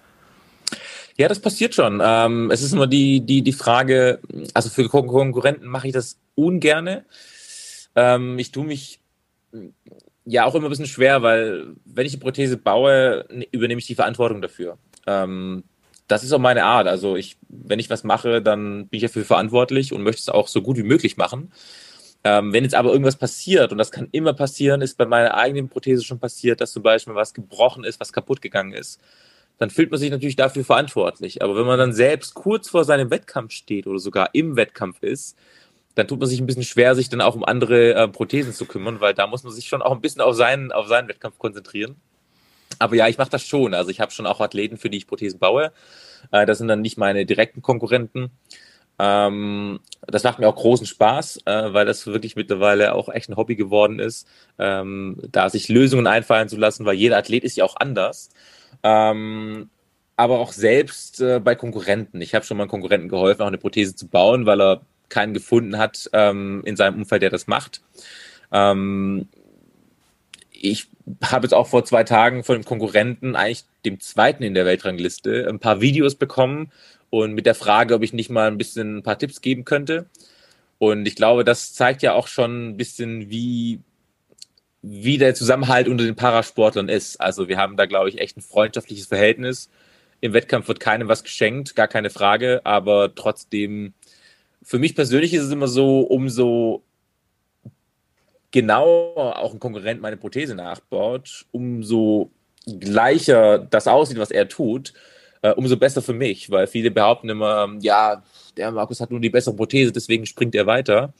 Ja, 1.17 1.27
das 1.27 1.39
passiert 1.39 1.73
schon. 1.73 1.99
Ähm, 2.05 2.51
es 2.51 2.61
ist 2.61 2.73
immer 2.73 2.85
die, 2.85 3.21
die, 3.21 3.41
die 3.41 3.53
Frage, 3.53 4.19
also 4.53 4.69
für 4.69 4.87
Konkurrenten 4.87 5.65
mache 5.67 5.87
ich 5.87 5.93
das 5.93 6.19
ungerne. 6.35 7.05
Ähm, 7.95 8.37
ich 8.37 8.51
tue 8.51 8.65
mich 8.65 8.99
ja 10.29 10.45
auch 10.45 10.55
immer 10.55 10.67
ein 10.67 10.69
bisschen 10.69 10.85
schwer, 10.85 11.21
weil 11.23 11.75
wenn 11.85 12.05
ich 12.05 12.13
eine 12.13 12.21
Prothese 12.21 12.57
baue, 12.57 13.25
ne, 13.31 13.47
übernehme 13.51 13.79
ich 13.79 13.87
die 13.87 13.95
Verantwortung 13.95 14.41
dafür. 14.41 14.77
Ähm, 15.07 15.63
das 16.07 16.23
ist 16.23 16.31
auch 16.33 16.39
meine 16.39 16.65
Art. 16.65 16.87
Also 16.87 17.15
ich, 17.15 17.37
wenn 17.47 17.79
ich 17.79 17.89
was 17.89 18.03
mache, 18.03 18.41
dann 18.41 18.87
bin 18.87 18.97
ich 18.97 19.03
dafür 19.03 19.25
verantwortlich 19.25 19.93
und 19.93 20.03
möchte 20.03 20.21
es 20.21 20.29
auch 20.29 20.47
so 20.47 20.61
gut 20.61 20.77
wie 20.77 20.83
möglich 20.83 21.17
machen. 21.17 21.51
Ähm, 22.23 22.53
wenn 22.53 22.63
jetzt 22.63 22.75
aber 22.75 22.91
irgendwas 22.91 23.15
passiert, 23.15 23.71
und 23.71 23.77
das 23.77 23.91
kann 23.91 24.09
immer 24.11 24.33
passieren, 24.33 24.81
ist 24.81 24.97
bei 24.97 25.05
meiner 25.05 25.35
eigenen 25.35 25.69
Prothese 25.69 26.03
schon 26.03 26.19
passiert, 26.19 26.61
dass 26.61 26.73
zum 26.73 26.83
Beispiel 26.83 27.15
was 27.15 27.33
gebrochen 27.33 27.83
ist, 27.83 27.99
was 27.99 28.11
kaputt 28.11 28.41
gegangen 28.41 28.73
ist, 28.73 28.99
dann 29.57 29.69
fühlt 29.69 29.91
man 29.91 29.99
sich 29.99 30.11
natürlich 30.11 30.35
dafür 30.35 30.63
verantwortlich. 30.63 31.41
Aber 31.41 31.55
wenn 31.55 31.65
man 31.65 31.79
dann 31.79 31.93
selbst 31.93 32.33
kurz 32.33 32.69
vor 32.69 32.83
seinem 32.83 33.09
Wettkampf 33.09 33.51
steht 33.51 33.87
oder 33.87 33.99
sogar 33.99 34.29
im 34.33 34.55
Wettkampf 34.55 35.01
ist, 35.01 35.37
dann 35.99 36.07
tut 36.07 36.19
man 36.19 36.29
sich 36.29 36.39
ein 36.39 36.45
bisschen 36.45 36.63
schwer, 36.63 36.95
sich 36.95 37.09
dann 37.09 37.21
auch 37.21 37.35
um 37.35 37.43
andere 37.43 37.93
äh, 37.93 38.07
Prothesen 38.07 38.53
zu 38.53 38.65
kümmern, 38.65 39.01
weil 39.01 39.13
da 39.13 39.27
muss 39.27 39.43
man 39.43 39.53
sich 39.53 39.67
schon 39.67 39.81
auch 39.81 39.91
ein 39.91 40.01
bisschen 40.01 40.21
auf 40.21 40.35
seinen, 40.35 40.71
auf 40.71 40.87
seinen 40.87 41.07
Wettkampf 41.07 41.37
konzentrieren. 41.37 41.97
Aber 42.79 42.95
ja, 42.95 43.07
ich 43.07 43.17
mache 43.17 43.29
das 43.29 43.43
schon. 43.43 43.73
Also 43.73 43.91
ich 43.91 43.99
habe 43.99 44.11
schon 44.11 44.25
auch 44.25 44.39
Athleten, 44.39 44.77
für 44.77 44.89
die 44.89 44.97
ich 44.97 45.07
Prothesen 45.07 45.39
baue. 45.39 45.71
Äh, 46.31 46.45
das 46.45 46.57
sind 46.57 46.69
dann 46.69 46.81
nicht 46.81 46.97
meine 46.97 47.25
direkten 47.25 47.61
Konkurrenten. 47.61 48.31
Ähm, 48.97 49.79
das 50.07 50.23
macht 50.23 50.39
mir 50.39 50.47
auch 50.47 50.55
großen 50.55 50.87
Spaß, 50.87 51.41
äh, 51.45 51.73
weil 51.73 51.85
das 51.85 52.05
wirklich 52.07 52.35
mittlerweile 52.35 52.93
auch 52.93 53.09
echt 53.09 53.29
ein 53.29 53.37
Hobby 53.37 53.55
geworden 53.55 53.99
ist, 53.99 54.27
ähm, 54.57 55.17
da 55.31 55.49
sich 55.49 55.69
Lösungen 55.69 56.07
einfallen 56.07 56.49
zu 56.49 56.57
lassen, 56.57 56.85
weil 56.85 56.95
jeder 56.95 57.17
Athlet 57.17 57.43
ist 57.43 57.57
ja 57.57 57.65
auch 57.65 57.75
anders. 57.77 58.29
Ähm, 58.83 59.69
aber 60.17 60.39
auch 60.39 60.51
selbst 60.51 61.21
äh, 61.21 61.39
bei 61.39 61.55
Konkurrenten. 61.55 62.21
Ich 62.21 62.35
habe 62.35 62.45
schon 62.45 62.57
mal 62.57 62.67
Konkurrenten 62.67 63.07
geholfen, 63.07 63.41
auch 63.41 63.47
eine 63.47 63.57
Prothese 63.57 63.95
zu 63.95 64.07
bauen, 64.07 64.45
weil 64.45 64.61
er 64.61 64.81
keinen 65.09 65.33
gefunden 65.33 65.77
hat 65.77 66.09
ähm, 66.13 66.61
in 66.65 66.75
seinem 66.75 66.97
Umfeld, 66.97 67.21
der 67.21 67.29
das 67.29 67.47
macht. 67.47 67.81
Ähm, 68.51 69.27
ich 70.51 70.87
habe 71.23 71.45
jetzt 71.45 71.53
auch 71.53 71.67
vor 71.67 71.85
zwei 71.85 72.03
Tagen 72.03 72.43
von 72.43 72.55
dem 72.55 72.65
Konkurrenten, 72.65 73.35
eigentlich 73.35 73.63
dem 73.85 73.99
zweiten 73.99 74.43
in 74.43 74.53
der 74.53 74.65
Weltrangliste, 74.65 75.47
ein 75.47 75.59
paar 75.59 75.81
Videos 75.81 76.15
bekommen 76.15 76.71
und 77.09 77.33
mit 77.33 77.45
der 77.45 77.55
Frage, 77.55 77.95
ob 77.95 78.03
ich 78.03 78.13
nicht 78.13 78.29
mal 78.29 78.47
ein 78.47 78.57
bisschen 78.57 78.97
ein 78.97 79.03
paar 79.03 79.17
Tipps 79.17 79.41
geben 79.41 79.65
könnte. 79.65 80.05
Und 80.77 81.07
ich 81.07 81.15
glaube, 81.15 81.43
das 81.43 81.73
zeigt 81.73 82.01
ja 82.01 82.13
auch 82.13 82.27
schon 82.27 82.69
ein 82.69 82.77
bisschen, 82.77 83.29
wie, 83.29 83.81
wie 84.81 85.17
der 85.17 85.35
Zusammenhalt 85.35 85.87
unter 85.87 86.05
den 86.05 86.15
Parasportlern 86.15 86.89
ist. 86.89 87.19
Also 87.19 87.47
wir 87.47 87.57
haben 87.57 87.75
da, 87.75 87.85
glaube 87.85 88.09
ich, 88.09 88.19
echt 88.19 88.37
ein 88.37 88.41
freundschaftliches 88.41 89.07
Verhältnis. 89.07 89.69
Im 90.21 90.33
Wettkampf 90.33 90.67
wird 90.67 90.79
keinem 90.79 91.07
was 91.07 91.23
geschenkt, 91.23 91.75
gar 91.75 91.87
keine 91.87 92.09
Frage, 92.09 92.61
aber 92.65 93.13
trotzdem 93.15 93.93
für 94.63 94.79
mich 94.79 94.95
persönlich 94.95 95.33
ist 95.33 95.43
es 95.43 95.51
immer 95.51 95.67
so, 95.67 96.01
umso 96.01 96.83
genauer 98.51 99.37
auch 99.39 99.53
ein 99.53 99.59
Konkurrent 99.59 100.01
meine 100.01 100.17
Prothese 100.17 100.55
nachbaut, 100.55 101.45
umso 101.51 102.31
gleicher 102.79 103.59
das 103.59 103.87
aussieht, 103.87 104.17
was 104.17 104.31
er 104.31 104.47
tut, 104.47 104.93
äh, 105.41 105.51
umso 105.51 105.77
besser 105.77 106.01
für 106.01 106.13
mich, 106.13 106.49
weil 106.49 106.67
viele 106.67 106.91
behaupten 106.91 107.29
immer, 107.29 107.69
ja, 107.81 108.23
der 108.57 108.71
Markus 108.71 108.99
hat 109.01 109.11
nur 109.11 109.19
die 109.19 109.29
bessere 109.29 109.55
Prothese, 109.55 109.91
deswegen 109.91 110.25
springt 110.25 110.55
er 110.55 110.65
weiter. 110.65 111.13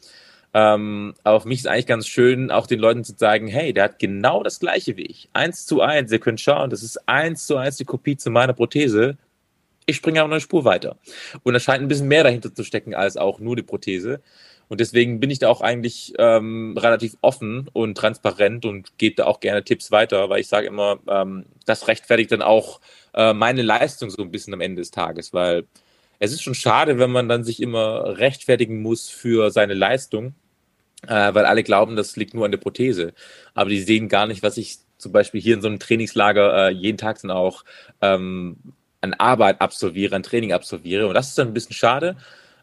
Ähm, 0.53 1.13
aber 1.23 1.41
für 1.41 1.47
mich 1.47 1.59
ist 1.59 1.67
eigentlich 1.67 1.85
ganz 1.85 2.07
schön, 2.07 2.49
auch 2.49 2.65
den 2.65 2.79
Leuten 2.79 3.03
zu 3.03 3.13
sagen, 3.15 3.47
hey, 3.47 3.71
der 3.71 3.85
hat 3.85 3.99
genau 3.99 4.41
das 4.41 4.59
gleiche 4.59 4.97
wie 4.97 5.05
ich. 5.05 5.29
Eins 5.33 5.67
zu 5.67 5.81
eins, 5.81 6.11
ihr 6.11 6.19
könnt 6.19 6.41
schauen, 6.41 6.71
das 6.71 6.81
ist 6.81 7.07
eins 7.07 7.45
zu 7.45 7.57
eins 7.57 7.77
die 7.77 7.85
Kopie 7.85 8.17
zu 8.17 8.31
meiner 8.31 8.53
Prothese 8.53 9.17
ich 9.89 9.97
springe 9.97 10.23
auch 10.23 10.27
eine 10.27 10.41
Spur 10.41 10.65
weiter. 10.65 10.97
Und 11.43 11.53
da 11.53 11.59
scheint 11.59 11.81
ein 11.81 11.87
bisschen 11.87 12.07
mehr 12.07 12.23
dahinter 12.23 12.53
zu 12.53 12.63
stecken 12.63 12.95
als 12.95 13.17
auch 13.17 13.39
nur 13.39 13.55
die 13.55 13.63
Prothese. 13.63 14.21
Und 14.69 14.79
deswegen 14.79 15.19
bin 15.19 15.31
ich 15.31 15.39
da 15.39 15.49
auch 15.49 15.61
eigentlich 15.61 16.13
ähm, 16.19 16.77
relativ 16.77 17.17
offen 17.21 17.69
und 17.73 17.97
transparent 17.97 18.65
und 18.65 18.97
gebe 18.99 19.15
da 19.15 19.25
auch 19.25 19.39
gerne 19.39 19.63
Tipps 19.63 19.91
weiter, 19.91 20.29
weil 20.29 20.41
ich 20.41 20.47
sage 20.47 20.67
immer, 20.67 20.99
ähm, 21.07 21.45
das 21.65 21.87
rechtfertigt 21.87 22.31
dann 22.31 22.43
auch 22.43 22.79
äh, 23.15 23.33
meine 23.33 23.63
Leistung 23.63 24.11
so 24.11 24.21
ein 24.21 24.31
bisschen 24.31 24.53
am 24.53 24.61
Ende 24.61 24.81
des 24.81 24.91
Tages, 24.91 25.33
weil 25.33 25.65
es 26.19 26.31
ist 26.31 26.43
schon 26.43 26.53
schade, 26.53 26.99
wenn 26.99 27.09
man 27.09 27.27
dann 27.27 27.43
sich 27.43 27.61
immer 27.61 28.17
rechtfertigen 28.17 28.81
muss 28.81 29.09
für 29.09 29.49
seine 29.49 29.73
Leistung, 29.73 30.35
äh, 31.07 31.33
weil 31.33 31.45
alle 31.45 31.63
glauben, 31.63 31.95
das 31.95 32.15
liegt 32.15 32.35
nur 32.35 32.45
an 32.45 32.51
der 32.51 32.59
Prothese. 32.59 33.13
Aber 33.55 33.71
die 33.71 33.81
sehen 33.81 34.07
gar 34.07 34.27
nicht, 34.27 34.43
was 34.43 34.57
ich 34.57 34.77
zum 34.97 35.11
Beispiel 35.11 35.41
hier 35.41 35.55
in 35.55 35.61
so 35.61 35.67
einem 35.67 35.79
Trainingslager 35.79 36.67
äh, 36.67 36.71
jeden 36.71 36.97
Tag 36.97 37.19
dann 37.21 37.31
auch 37.31 37.63
ähm, 38.01 38.57
an 39.01 39.13
Arbeit 39.13 39.61
absolviere, 39.61 40.15
ein 40.15 40.23
Training 40.23 40.53
absolviere. 40.53 41.07
Und 41.07 41.13
das 41.13 41.29
ist 41.29 41.37
dann 41.37 41.49
ein 41.49 41.53
bisschen 41.53 41.75
schade. 41.75 42.15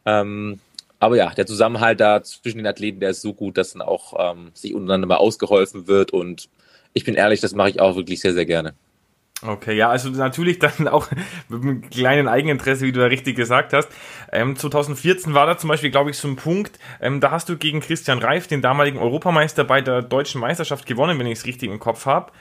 Ähm, 0.04 0.60
aber 0.98 1.16
ja, 1.16 1.30
der 1.30 1.46
Zusammenhalt 1.46 2.00
da 2.00 2.22
zwischen 2.22 2.58
den 2.58 2.66
Athleten, 2.66 3.00
der 3.00 3.10
ist 3.10 3.22
so 3.22 3.34
gut, 3.34 3.58
dass 3.58 3.72
dann 3.72 3.82
auch 3.82 4.14
ähm, 4.18 4.50
sich 4.54 4.74
untereinander 4.74 5.08
mal 5.08 5.16
ausgeholfen 5.16 5.86
wird. 5.86 6.12
Und 6.12 6.48
ich 6.94 7.04
bin 7.04 7.14
ehrlich, 7.14 7.40
das 7.40 7.54
mache 7.54 7.70
ich 7.70 7.80
auch 7.80 7.96
wirklich 7.96 8.20
sehr, 8.20 8.32
sehr 8.32 8.46
gerne. 8.46 8.74
Okay, 9.42 9.76
ja, 9.76 9.90
also 9.90 10.08
natürlich 10.08 10.58
dann 10.58 10.88
auch 10.88 11.08
mit 11.48 11.62
einem 11.62 11.90
kleinen 11.90 12.26
Eigeninteresse, 12.26 12.86
wie 12.86 12.92
du 12.92 13.00
ja 13.00 13.06
richtig 13.06 13.36
gesagt 13.36 13.74
hast. 13.74 13.88
Ähm, 14.32 14.56
2014 14.56 15.34
war 15.34 15.46
da 15.46 15.58
zum 15.58 15.68
Beispiel, 15.68 15.90
glaube 15.90 16.10
ich, 16.10 16.16
so 16.16 16.26
ein 16.26 16.36
Punkt, 16.36 16.78
ähm, 17.02 17.20
da 17.20 17.30
hast 17.30 17.50
du 17.50 17.58
gegen 17.58 17.80
Christian 17.80 18.18
Reif, 18.18 18.46
den 18.46 18.62
damaligen 18.62 18.98
Europameister, 18.98 19.64
bei 19.64 19.82
der 19.82 20.00
deutschen 20.00 20.40
Meisterschaft 20.40 20.86
gewonnen, 20.86 21.18
wenn 21.18 21.26
ich 21.26 21.40
es 21.40 21.44
richtig 21.44 21.70
im 21.70 21.78
Kopf 21.78 22.06
habe. 22.06 22.32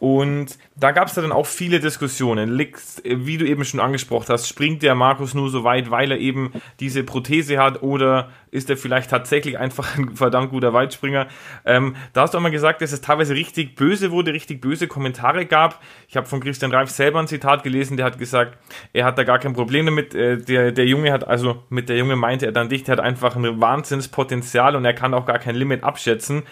Und 0.00 0.58
da 0.76 0.92
gab 0.92 1.08
es 1.08 1.14
dann 1.14 1.32
auch 1.32 1.46
viele 1.46 1.80
Diskussionen. 1.80 2.56
Wie 2.56 3.36
du 3.36 3.44
eben 3.44 3.64
schon 3.64 3.80
angesprochen 3.80 4.26
hast, 4.28 4.46
springt 4.46 4.82
der 4.82 4.94
Markus 4.94 5.34
nur 5.34 5.50
so 5.50 5.64
weit, 5.64 5.90
weil 5.90 6.12
er 6.12 6.18
eben 6.18 6.52
diese 6.78 7.02
Prothese 7.02 7.58
hat 7.58 7.82
oder 7.82 8.30
ist 8.52 8.70
er 8.70 8.76
vielleicht 8.76 9.10
tatsächlich 9.10 9.58
einfach 9.58 9.98
ein 9.98 10.14
verdammt 10.14 10.50
guter 10.50 10.72
Weitspringer? 10.72 11.26
Ähm, 11.64 11.96
da 12.12 12.22
hast 12.22 12.32
du 12.32 12.38
auch 12.38 12.42
mal 12.42 12.50
gesagt, 12.50 12.80
dass 12.80 12.92
es 12.92 13.00
teilweise 13.00 13.34
richtig 13.34 13.74
böse 13.74 14.12
wurde, 14.12 14.32
richtig 14.32 14.60
böse 14.60 14.86
Kommentare 14.86 15.46
gab. 15.46 15.82
Ich 16.06 16.16
habe 16.16 16.26
von 16.26 16.40
Christian 16.40 16.70
Reif 16.70 16.90
selber 16.90 17.18
ein 17.18 17.26
Zitat 17.26 17.64
gelesen, 17.64 17.96
der 17.96 18.06
hat 18.06 18.18
gesagt, 18.18 18.56
er 18.92 19.04
hat 19.04 19.18
da 19.18 19.24
gar 19.24 19.40
kein 19.40 19.54
Problem 19.54 19.86
damit. 19.86 20.14
Äh, 20.14 20.38
der, 20.38 20.70
der 20.70 20.86
Junge 20.86 21.12
hat, 21.12 21.26
also 21.26 21.64
mit 21.70 21.88
der 21.88 21.96
Junge 21.96 22.14
meinte 22.14 22.46
er 22.46 22.52
dann 22.52 22.68
dich, 22.68 22.84
der 22.84 22.92
hat 22.92 23.00
einfach 23.00 23.34
ein 23.34 23.60
Wahnsinnspotenzial 23.60 24.76
und 24.76 24.84
er 24.84 24.94
kann 24.94 25.12
auch 25.12 25.26
gar 25.26 25.40
kein 25.40 25.56
Limit 25.56 25.82
abschätzen. 25.82 26.44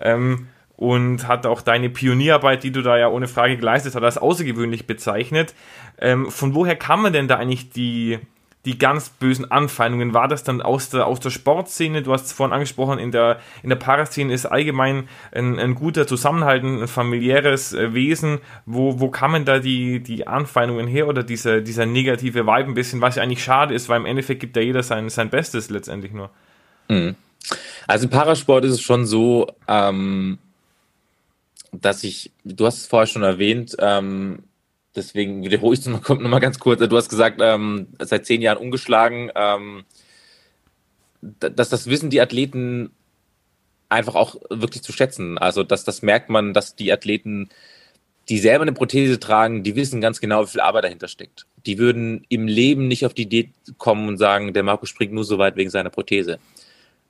Ähm, 0.00 0.46
und 0.82 1.28
hat 1.28 1.46
auch 1.46 1.62
deine 1.62 1.90
Pionierarbeit, 1.90 2.64
die 2.64 2.72
du 2.72 2.82
da 2.82 2.98
ja 2.98 3.06
ohne 3.08 3.28
Frage 3.28 3.56
geleistet 3.56 3.94
hast, 3.94 4.02
als 4.02 4.18
außergewöhnlich 4.18 4.88
bezeichnet. 4.88 5.54
Ähm, 6.00 6.28
von 6.28 6.56
woher 6.56 6.74
kamen 6.74 7.12
denn 7.12 7.28
da 7.28 7.36
eigentlich 7.36 7.70
die, 7.70 8.18
die 8.64 8.78
ganz 8.78 9.10
bösen 9.10 9.48
Anfeindungen? 9.48 10.12
War 10.12 10.26
das 10.26 10.42
dann 10.42 10.60
aus 10.60 10.90
der, 10.90 11.06
aus 11.06 11.20
der 11.20 11.30
Sportszene? 11.30 12.02
Du 12.02 12.12
hast 12.12 12.26
es 12.26 12.32
vorhin 12.32 12.52
angesprochen, 12.52 12.98
in 12.98 13.12
der, 13.12 13.38
in 13.62 13.68
der 13.68 13.76
Paraszene 13.76 14.34
ist 14.34 14.44
allgemein 14.44 15.08
ein, 15.30 15.56
ein 15.60 15.76
guter 15.76 16.08
Zusammenhalt, 16.08 16.64
ein 16.64 16.88
familiäres 16.88 17.72
äh, 17.74 17.94
Wesen. 17.94 18.40
Wo, 18.66 18.98
wo 18.98 19.08
kamen 19.08 19.44
da 19.44 19.60
die, 19.60 20.00
die 20.00 20.26
Anfeindungen 20.26 20.88
her 20.88 21.06
oder 21.06 21.22
dieser, 21.22 21.60
dieser 21.60 21.86
negative 21.86 22.44
Vibe 22.44 22.70
ein 22.70 22.74
bisschen, 22.74 23.00
was 23.00 23.14
ja 23.14 23.22
eigentlich 23.22 23.44
schade 23.44 23.72
ist, 23.72 23.88
weil 23.88 24.00
im 24.00 24.06
Endeffekt 24.06 24.40
gibt 24.40 24.56
ja 24.56 24.62
jeder 24.62 24.82
sein, 24.82 25.08
sein 25.10 25.30
Bestes 25.30 25.70
letztendlich 25.70 26.10
nur. 26.10 26.30
Mhm. 26.88 27.14
Also 27.86 28.06
im 28.06 28.10
Parasport 28.10 28.64
ist 28.64 28.72
es 28.72 28.80
schon 28.80 29.06
so, 29.06 29.46
ähm, 29.68 30.38
dass 31.72 32.04
ich, 32.04 32.32
du 32.44 32.66
hast 32.66 32.78
es 32.78 32.86
vorher 32.86 33.06
schon 33.06 33.22
erwähnt, 33.22 33.74
ähm, 33.78 34.44
deswegen 34.94 35.42
wiederhole 35.42 35.74
ich 35.74 35.80
es 35.80 35.86
nochmal, 35.86 36.02
kommt 36.02 36.22
nochmal 36.22 36.40
ganz 36.40 36.58
kurz. 36.58 36.86
Du 36.86 36.96
hast 36.96 37.08
gesagt, 37.08 37.40
ähm, 37.42 37.88
seit 37.98 38.26
zehn 38.26 38.42
Jahren 38.42 38.58
ungeschlagen, 38.58 39.30
ähm, 39.34 39.84
dass 41.20 41.68
das 41.68 41.86
wissen 41.86 42.10
die 42.10 42.20
Athleten 42.20 42.90
einfach 43.88 44.14
auch 44.14 44.36
wirklich 44.50 44.82
zu 44.82 44.92
schätzen. 44.92 45.38
Also, 45.38 45.62
dass 45.62 45.84
das 45.84 46.02
merkt 46.02 46.30
man, 46.30 46.52
dass 46.52 46.74
die 46.74 46.92
Athleten, 46.92 47.48
die 48.28 48.38
selber 48.38 48.62
eine 48.62 48.72
Prothese 48.72 49.20
tragen, 49.20 49.62
die 49.62 49.76
wissen 49.76 50.00
ganz 50.00 50.20
genau, 50.20 50.44
wie 50.44 50.50
viel 50.50 50.60
Arbeit 50.60 50.84
dahinter 50.84 51.08
steckt. 51.08 51.46
Die 51.66 51.78
würden 51.78 52.24
im 52.28 52.46
Leben 52.48 52.88
nicht 52.88 53.06
auf 53.06 53.14
die 53.14 53.22
Idee 53.22 53.52
kommen 53.78 54.08
und 54.08 54.18
sagen, 54.18 54.52
der 54.52 54.62
Marco 54.62 54.86
springt 54.86 55.12
nur 55.12 55.24
so 55.24 55.38
weit 55.38 55.56
wegen 55.56 55.70
seiner 55.70 55.90
Prothese. 55.90 56.38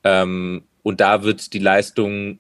Ähm, 0.04 0.64
und 0.82 1.00
da 1.00 1.22
wird 1.22 1.52
die 1.52 1.58
Leistung 1.58 2.38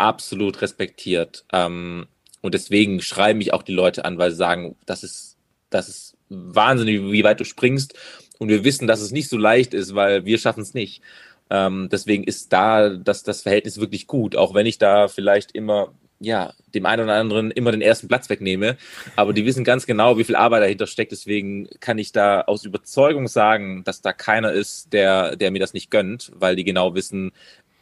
absolut 0.00 0.62
respektiert. 0.62 1.44
Ähm, 1.52 2.06
und 2.40 2.54
deswegen 2.54 3.00
schreiben 3.00 3.38
mich 3.38 3.52
auch 3.52 3.62
die 3.62 3.74
Leute 3.74 4.04
an, 4.04 4.18
weil 4.18 4.30
sie 4.30 4.36
sagen, 4.36 4.76
das 4.86 5.04
ist, 5.04 5.36
das 5.68 5.88
ist 5.88 6.16
wahnsinnig, 6.28 7.02
wie 7.02 7.24
weit 7.24 7.40
du 7.40 7.44
springst. 7.44 7.94
Und 8.38 8.48
wir 8.48 8.64
wissen, 8.64 8.86
dass 8.86 9.00
es 9.00 9.12
nicht 9.12 9.28
so 9.28 9.36
leicht 9.36 9.74
ist, 9.74 9.94
weil 9.94 10.24
wir 10.24 10.38
schaffen 10.38 10.62
es 10.62 10.74
nicht. 10.74 11.02
Ähm, 11.50 11.88
deswegen 11.90 12.24
ist 12.24 12.52
da 12.52 12.90
das, 12.90 13.22
das 13.22 13.42
Verhältnis 13.42 13.78
wirklich 13.78 14.06
gut, 14.06 14.36
auch 14.36 14.54
wenn 14.54 14.66
ich 14.66 14.78
da 14.78 15.08
vielleicht 15.08 15.52
immer 15.52 15.92
ja, 16.20 16.52
dem 16.74 16.84
einen 16.84 17.04
oder 17.04 17.14
anderen 17.14 17.50
immer 17.50 17.72
den 17.72 17.80
ersten 17.80 18.06
Platz 18.06 18.28
wegnehme. 18.28 18.76
Aber 19.16 19.32
die 19.32 19.46
wissen 19.46 19.64
ganz 19.64 19.86
genau, 19.86 20.18
wie 20.18 20.24
viel 20.24 20.36
Arbeit 20.36 20.62
dahinter 20.62 20.86
steckt. 20.86 21.12
Deswegen 21.12 21.68
kann 21.80 21.98
ich 21.98 22.12
da 22.12 22.42
aus 22.42 22.64
Überzeugung 22.64 23.26
sagen, 23.26 23.84
dass 23.84 24.02
da 24.02 24.12
keiner 24.12 24.52
ist, 24.52 24.92
der, 24.92 25.34
der 25.36 25.50
mir 25.50 25.60
das 25.60 25.72
nicht 25.72 25.90
gönnt, 25.90 26.30
weil 26.34 26.56
die 26.56 26.64
genau 26.64 26.94
wissen, 26.94 27.32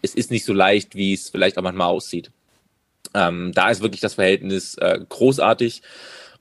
es 0.02 0.14
ist 0.14 0.30
nicht 0.30 0.44
so 0.44 0.52
leicht, 0.52 0.94
wie 0.94 1.12
es 1.12 1.30
vielleicht 1.30 1.58
auch 1.58 1.62
manchmal 1.62 1.88
aussieht. 1.88 2.30
Ähm, 3.14 3.52
da 3.54 3.70
ist 3.70 3.80
wirklich 3.80 4.00
das 4.00 4.14
Verhältnis 4.14 4.74
äh, 4.76 4.98
großartig 5.08 5.82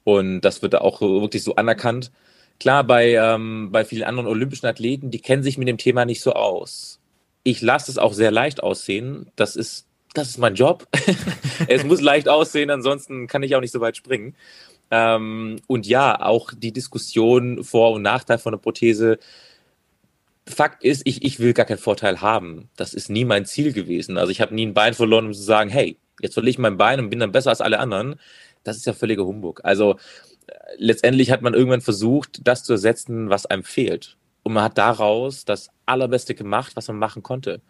und 0.04 0.42
das 0.42 0.62
wird 0.62 0.76
auch 0.76 1.02
wirklich 1.02 1.44
so 1.44 1.56
anerkannt. 1.56 2.12
Klar, 2.60 2.84
bei, 2.84 3.14
ähm, 3.14 3.70
bei 3.72 3.86
vielen 3.86 4.04
anderen 4.04 4.28
olympischen 4.28 4.66
Athleten, 4.66 5.12
die 5.12 5.20
kennen 5.20 5.44
sich 5.44 5.58
mit 5.58 5.68
dem 5.68 5.78
Thema 5.78 6.06
nicht 6.06 6.22
so 6.22 6.34
aus. 6.34 7.00
Ich 7.44 7.62
lasse 7.62 7.92
es 7.92 7.98
auch 7.98 8.14
sehr 8.14 8.32
leicht 8.32 8.64
aussehen. 8.64 9.32
Das 9.36 9.56
ist 9.56 9.88
das 10.18 10.30
ist 10.30 10.38
mein 10.40 10.56
Job. 10.56 10.88
es 11.68 11.84
muss 11.84 12.02
leicht 12.02 12.28
aussehen, 12.28 12.72
ansonsten 12.72 13.28
kann 13.28 13.44
ich 13.44 13.56
auch 13.56 13.62
nicht 13.62 13.72
so 13.72 13.82
weit 13.82 13.98
springen. 13.98 14.36
Ähm, 14.90 15.58
und 15.68 15.86
ja, 15.86 16.20
auch 16.22 16.52
die 16.56 16.72
Diskussion 16.72 17.64
Vor- 17.64 17.92
und 17.92 18.02
Nachteil 18.02 18.40
von 18.40 18.54
der 18.54 18.60
Prothese. 18.60 19.20
Fakt 20.48 20.84
ist, 20.84 21.02
ich, 21.06 21.24
ich 21.24 21.40
will 21.40 21.54
gar 21.54 21.66
keinen 21.66 21.78
Vorteil 21.78 22.22
haben. 22.22 22.70
Das 22.76 22.94
ist 22.94 23.10
nie 23.10 23.26
mein 23.26 23.46
Ziel 23.46 23.74
gewesen. 23.74 24.18
Also 24.18 24.32
ich 24.32 24.42
habe 24.42 24.56
nie 24.56 24.66
ein 24.66 24.74
Bein 24.74 24.94
verloren, 24.94 25.28
um 25.28 25.34
zu 25.34 25.42
sagen, 25.42 25.70
hey, 25.70 25.98
jetzt 26.22 26.34
verliere 26.34 26.52
ich 26.52 26.58
mein 26.58 26.78
Bein 26.78 27.00
und 27.00 27.10
bin 27.10 27.20
dann 27.20 27.32
besser 27.32 27.50
als 27.50 27.62
alle 27.62 27.80
anderen. 27.80 28.20
Das 28.64 28.78
ist 28.78 28.86
ja 28.86 28.94
völliger 28.94 29.26
Humbug. 29.26 29.62
Also 29.64 29.98
äh, 30.48 30.54
letztendlich 30.78 31.32
hat 31.32 31.42
man 31.42 31.54
irgendwann 31.54 31.82
versucht, 31.82 32.40
das 32.48 32.64
zu 32.64 32.74
ersetzen, 32.74 33.30
was 33.30 33.46
einem 33.46 33.64
fehlt. 33.64 34.18
Und 34.44 34.54
man 34.54 34.64
hat 34.64 34.78
daraus 34.78 35.44
das 35.44 35.70
Allerbeste 35.86 36.34
gemacht, 36.34 36.76
was 36.76 36.88
man 36.88 36.98
machen 36.98 37.24
konnte. 37.24 37.62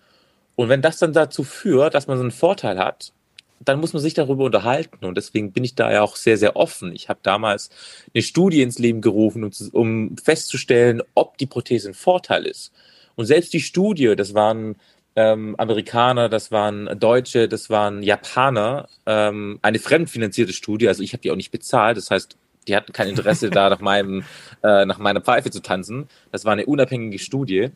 Und 0.56 0.70
wenn 0.70 0.82
das 0.82 1.00
dann 1.00 1.14
dazu 1.14 1.44
führt, 1.44 1.96
dass 1.96 2.08
man 2.08 2.18
so 2.18 2.24
einen 2.24 2.32
Vorteil 2.32 2.78
hat, 2.78 3.14
dann 3.60 3.80
muss 3.80 3.94
man 3.94 4.02
sich 4.02 4.14
darüber 4.14 4.46
unterhalten. 4.46 5.06
Und 5.06 5.16
deswegen 5.16 5.52
bin 5.52 5.64
ich 5.64 5.76
da 5.76 5.92
ja 5.92 6.02
auch 6.02 6.16
sehr, 6.16 6.38
sehr 6.38 6.56
offen. 6.56 6.94
Ich 6.94 7.10
habe 7.10 7.20
damals 7.24 7.70
eine 8.14 8.24
Studie 8.24 8.62
ins 8.62 8.80
Leben 8.80 9.02
gerufen, 9.02 9.44
um, 9.44 9.52
um 9.72 10.18
festzustellen, 10.18 11.02
ob 11.16 11.38
die 11.38 11.46
Prothese 11.46 11.90
ein 11.90 11.94
Vorteil 11.94 12.46
ist. 12.46 12.72
Und 13.16 13.26
selbst 13.26 13.54
die 13.54 13.62
Studie, 13.62 14.16
das 14.16 14.34
waren 14.34 14.76
ähm, 15.16 15.56
Amerikaner, 15.58 16.30
das 16.30 16.52
waren 16.52 17.00
Deutsche, 17.00 17.48
das 17.48 17.70
waren 17.70 18.04
Japaner, 18.04 18.88
ähm, 19.06 19.58
eine 19.64 19.80
fremdfinanzierte 19.80 20.54
Studie, 20.54 20.88
also 20.88 21.02
ich 21.02 21.14
habe 21.14 21.22
die 21.22 21.32
auch 21.32 21.36
nicht 21.36 21.52
bezahlt, 21.52 21.98
das 21.98 22.12
heißt, 22.12 22.38
die 22.68 22.76
hatten 22.76 22.94
kein 22.94 23.08
Interesse 23.08 23.50
da 23.52 23.72
nach 23.72 23.80
meinem, 23.80 24.24
äh, 24.64 24.86
nach 24.86 25.00
meiner 25.00 25.22
Pfeife 25.22 25.50
zu 25.50 25.62
tanzen. 25.62 26.08
Das 26.32 26.46
war 26.46 26.54
eine 26.54 26.68
unabhängige 26.68 27.18
Studie 27.18 27.72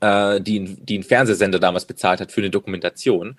äh, 0.00 0.40
die, 0.40 0.76
die 0.76 0.98
ein 0.98 1.02
Fernsehsender 1.02 1.58
damals 1.58 1.84
bezahlt 1.84 2.20
hat 2.20 2.32
für 2.32 2.40
eine 2.40 2.50
Dokumentation. 2.50 3.38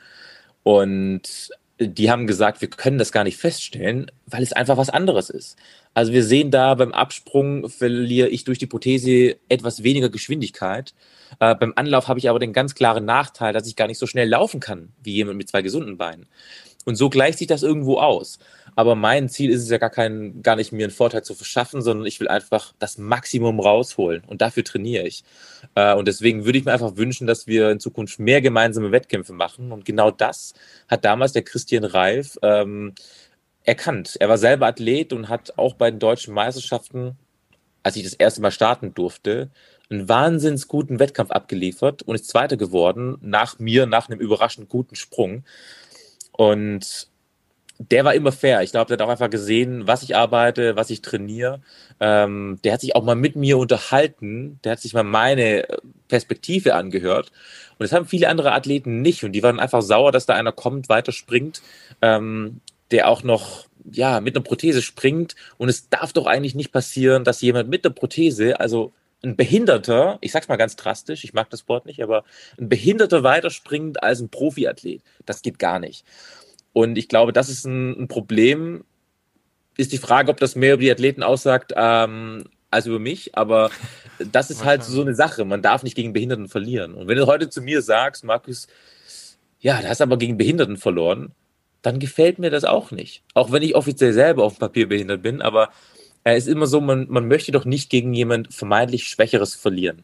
Und 0.65 1.51
die 1.79 2.09
haben 2.09 2.25
gesagt, 2.25 2.61
wir 2.61 2.69
können 2.69 2.97
das 2.97 3.11
gar 3.11 3.23
nicht 3.23 3.37
feststellen, 3.37 4.09
weil 4.25 4.41
es 4.41 4.51
einfach 4.51 4.77
was 4.77 4.89
anderes 4.89 5.29
ist. 5.29 5.57
Also 5.93 6.11
wir 6.11 6.23
sehen 6.23 6.49
da 6.49 6.73
beim 6.73 6.91
Absprung 6.91 7.69
verliere 7.69 8.29
ich 8.29 8.45
durch 8.45 8.57
die 8.57 8.65
Prothese 8.65 9.35
etwas 9.47 9.83
weniger 9.83 10.09
Geschwindigkeit. 10.09 10.95
Äh, 11.39 11.53
beim 11.53 11.73
Anlauf 11.75 12.07
habe 12.07 12.17
ich 12.17 12.29
aber 12.29 12.39
den 12.39 12.51
ganz 12.51 12.73
klaren 12.73 13.05
Nachteil, 13.05 13.53
dass 13.53 13.67
ich 13.67 13.75
gar 13.75 13.85
nicht 13.85 13.99
so 13.99 14.07
schnell 14.07 14.27
laufen 14.27 14.59
kann 14.59 14.89
wie 15.03 15.13
jemand 15.13 15.37
mit 15.37 15.49
zwei 15.49 15.61
gesunden 15.61 15.97
Beinen. 15.97 16.25
Und 16.83 16.95
so 16.95 17.11
gleicht 17.11 17.37
sich 17.37 17.47
das 17.47 17.61
irgendwo 17.61 17.99
aus. 17.99 18.39
Aber 18.75 18.95
mein 18.95 19.29
Ziel 19.29 19.51
ist 19.51 19.63
es 19.63 19.69
ja 19.69 19.77
gar, 19.77 19.89
kein, 19.89 20.41
gar 20.43 20.57
nicht, 20.57 20.73
mir 20.73 20.85
einen 20.85 20.93
Vorteil 20.93 21.23
zu 21.23 21.33
verschaffen, 21.33 21.81
sondern 21.81 22.05
ich 22.05 22.19
will 22.19 22.27
einfach 22.27 22.73
das 22.77 22.97
Maximum 22.97 23.59
rausholen. 23.59 24.23
Und 24.27 24.41
dafür 24.41 24.63
trainiere 24.63 25.07
ich. 25.07 25.23
Äh, 25.75 25.95
und 25.95 26.07
deswegen 26.07 26.45
würde 26.45 26.57
ich 26.57 26.65
mir 26.65 26.73
einfach 26.73 26.97
wünschen, 26.97 27.25
dass 27.25 27.47
wir 27.47 27.71
in 27.71 27.79
Zukunft 27.79 28.19
mehr 28.19 28.41
gemeinsame 28.41 28.91
Wettkämpfe 28.91 29.33
machen. 29.33 29.71
Und 29.71 29.85
genau 29.85 30.11
das 30.11 30.53
hat 30.89 31.05
damals 31.05 31.31
der 31.31 31.43
Christian 31.43 31.85
Reif 31.85 32.37
ähm, 32.41 32.93
erkannt. 33.63 34.17
Er 34.19 34.29
war 34.29 34.37
selber 34.37 34.67
Athlet 34.67 35.13
und 35.13 35.29
hat 35.29 35.57
auch 35.57 35.75
bei 35.75 35.89
den 35.89 35.99
deutschen 35.99 36.33
Meisterschaften, 36.33 37.17
als 37.81 37.95
ich 37.95 38.03
das 38.03 38.13
erste 38.13 38.41
Mal 38.41 38.51
starten 38.51 38.93
durfte, 38.93 39.49
einen 39.89 40.09
wahnsinns 40.09 40.67
guten 40.67 40.99
Wettkampf 40.99 41.31
abgeliefert 41.31 42.03
und 42.03 42.15
ist 42.15 42.27
Zweiter 42.27 42.57
geworden, 42.57 43.17
nach 43.21 43.59
mir, 43.59 43.85
nach 43.85 44.09
einem 44.09 44.19
überraschend 44.19 44.67
guten 44.67 44.95
Sprung. 44.95 45.43
Und 46.31 47.07
der 47.77 48.05
war 48.05 48.13
immer 48.13 48.31
fair. 48.31 48.61
Ich 48.61 48.71
glaube, 48.71 48.87
der 48.87 48.95
hat 48.95 49.01
auch 49.01 49.11
einfach 49.11 49.29
gesehen, 49.29 49.87
was 49.87 50.03
ich 50.03 50.15
arbeite, 50.15 50.75
was 50.75 50.89
ich 50.89 51.01
trainiere. 51.01 51.61
Ähm, 51.99 52.59
der 52.63 52.73
hat 52.73 52.81
sich 52.81 52.95
auch 52.95 53.03
mal 53.03 53.15
mit 53.15 53.35
mir 53.35 53.57
unterhalten. 53.57 54.59
Der 54.63 54.73
hat 54.73 54.79
sich 54.79 54.93
mal 54.93 55.03
meine 55.03 55.67
Perspektive 56.07 56.75
angehört. 56.75 57.31
Und 57.77 57.83
das 57.83 57.91
haben 57.91 58.05
viele 58.05 58.29
andere 58.29 58.53
Athleten 58.53 59.01
nicht. 59.01 59.23
Und 59.23 59.33
die 59.33 59.43
waren 59.43 59.59
einfach 59.59 59.81
sauer, 59.81 60.11
dass 60.11 60.25
da 60.25 60.35
einer 60.35 60.53
kommt, 60.53 60.87
weiter 60.87 61.11
springt, 61.11 61.61
ähm, 62.01 62.61
der 62.91 63.09
auch 63.09 63.23
noch 63.23 63.67
ja 63.91 64.21
mit 64.21 64.35
einer 64.35 64.43
Prothese 64.43 64.81
springt. 64.81 65.35
Und 65.57 65.67
es 65.67 65.89
darf 65.89 66.13
doch 66.13 66.27
eigentlich 66.27 66.55
nicht 66.55 66.71
passieren, 66.71 67.25
dass 67.25 67.41
jemand 67.41 67.69
mit 67.69 67.85
einer 67.85 67.93
Prothese, 67.93 68.59
also 68.59 68.93
ein 69.21 69.35
Behinderter, 69.35 70.17
ich 70.21 70.31
sag's 70.31 70.47
mal 70.47 70.55
ganz 70.55 70.75
drastisch, 70.75 71.23
ich 71.23 71.33
mag 71.33 71.49
das 71.49 71.67
Wort 71.67 71.85
nicht, 71.85 72.01
aber 72.01 72.23
ein 72.59 72.69
Behinderter 72.69 73.23
weiterspringt 73.23 74.01
als 74.03 74.21
ein 74.21 74.29
Profiathlet. 74.29 75.01
Das 75.25 75.41
geht 75.41 75.59
gar 75.59 75.79
nicht. 75.79 76.05
Und 76.75 76.97
ich 76.97 77.07
glaube, 77.07 77.31
das 77.31 77.47
ist 77.47 77.63
ein, 77.63 78.01
ein 78.01 78.07
Problem. 78.09 78.83
Ist 79.77 79.93
die 79.93 79.97
Frage, 79.97 80.29
ob 80.29 80.41
das 80.41 80.57
mehr 80.57 80.73
über 80.73 80.81
die 80.81 80.91
Athleten 80.91 81.23
aussagt 81.23 81.71
ähm, 81.73 82.43
als 82.69 82.85
über 82.85 82.99
mich, 82.99 83.37
aber 83.37 83.71
das 84.33 84.51
ist 84.51 84.65
halt 84.65 84.83
so 84.83 84.99
eine 84.99 85.15
Sache. 85.15 85.45
Man 85.45 85.61
darf 85.61 85.83
nicht 85.83 85.95
gegen 85.95 86.11
Behinderten 86.11 86.49
verlieren. 86.49 86.93
Und 86.93 87.07
wenn 87.07 87.17
du 87.17 87.27
heute 87.27 87.49
zu 87.49 87.61
mir 87.61 87.81
sagst, 87.81 88.25
Markus, 88.25 88.67
ja, 89.61 89.81
du 89.81 89.87
hast 89.87 90.01
aber 90.01 90.17
gegen 90.17 90.35
Behinderten 90.35 90.75
verloren, 90.75 91.31
dann 91.81 91.97
gefällt 91.97 92.39
mir 92.39 92.49
das 92.49 92.65
auch 92.65 92.91
nicht. 92.91 93.23
Auch 93.33 93.53
wenn 93.53 93.63
ich 93.63 93.73
offiziell 93.73 94.11
selber 94.11 94.43
auf 94.43 94.55
dem 94.55 94.59
Papier 94.59 94.89
behindert 94.89 95.21
bin, 95.21 95.41
aber 95.41 95.69
es 96.25 96.45
ist 96.45 96.51
immer 96.51 96.67
so, 96.67 96.81
man, 96.81 97.07
man 97.07 97.29
möchte 97.29 97.53
doch 97.53 97.63
nicht 97.63 97.89
gegen 97.89 98.13
jemand 98.13 98.53
vermeintlich 98.53 99.07
Schwächeres 99.07 99.55
verlieren. 99.55 100.03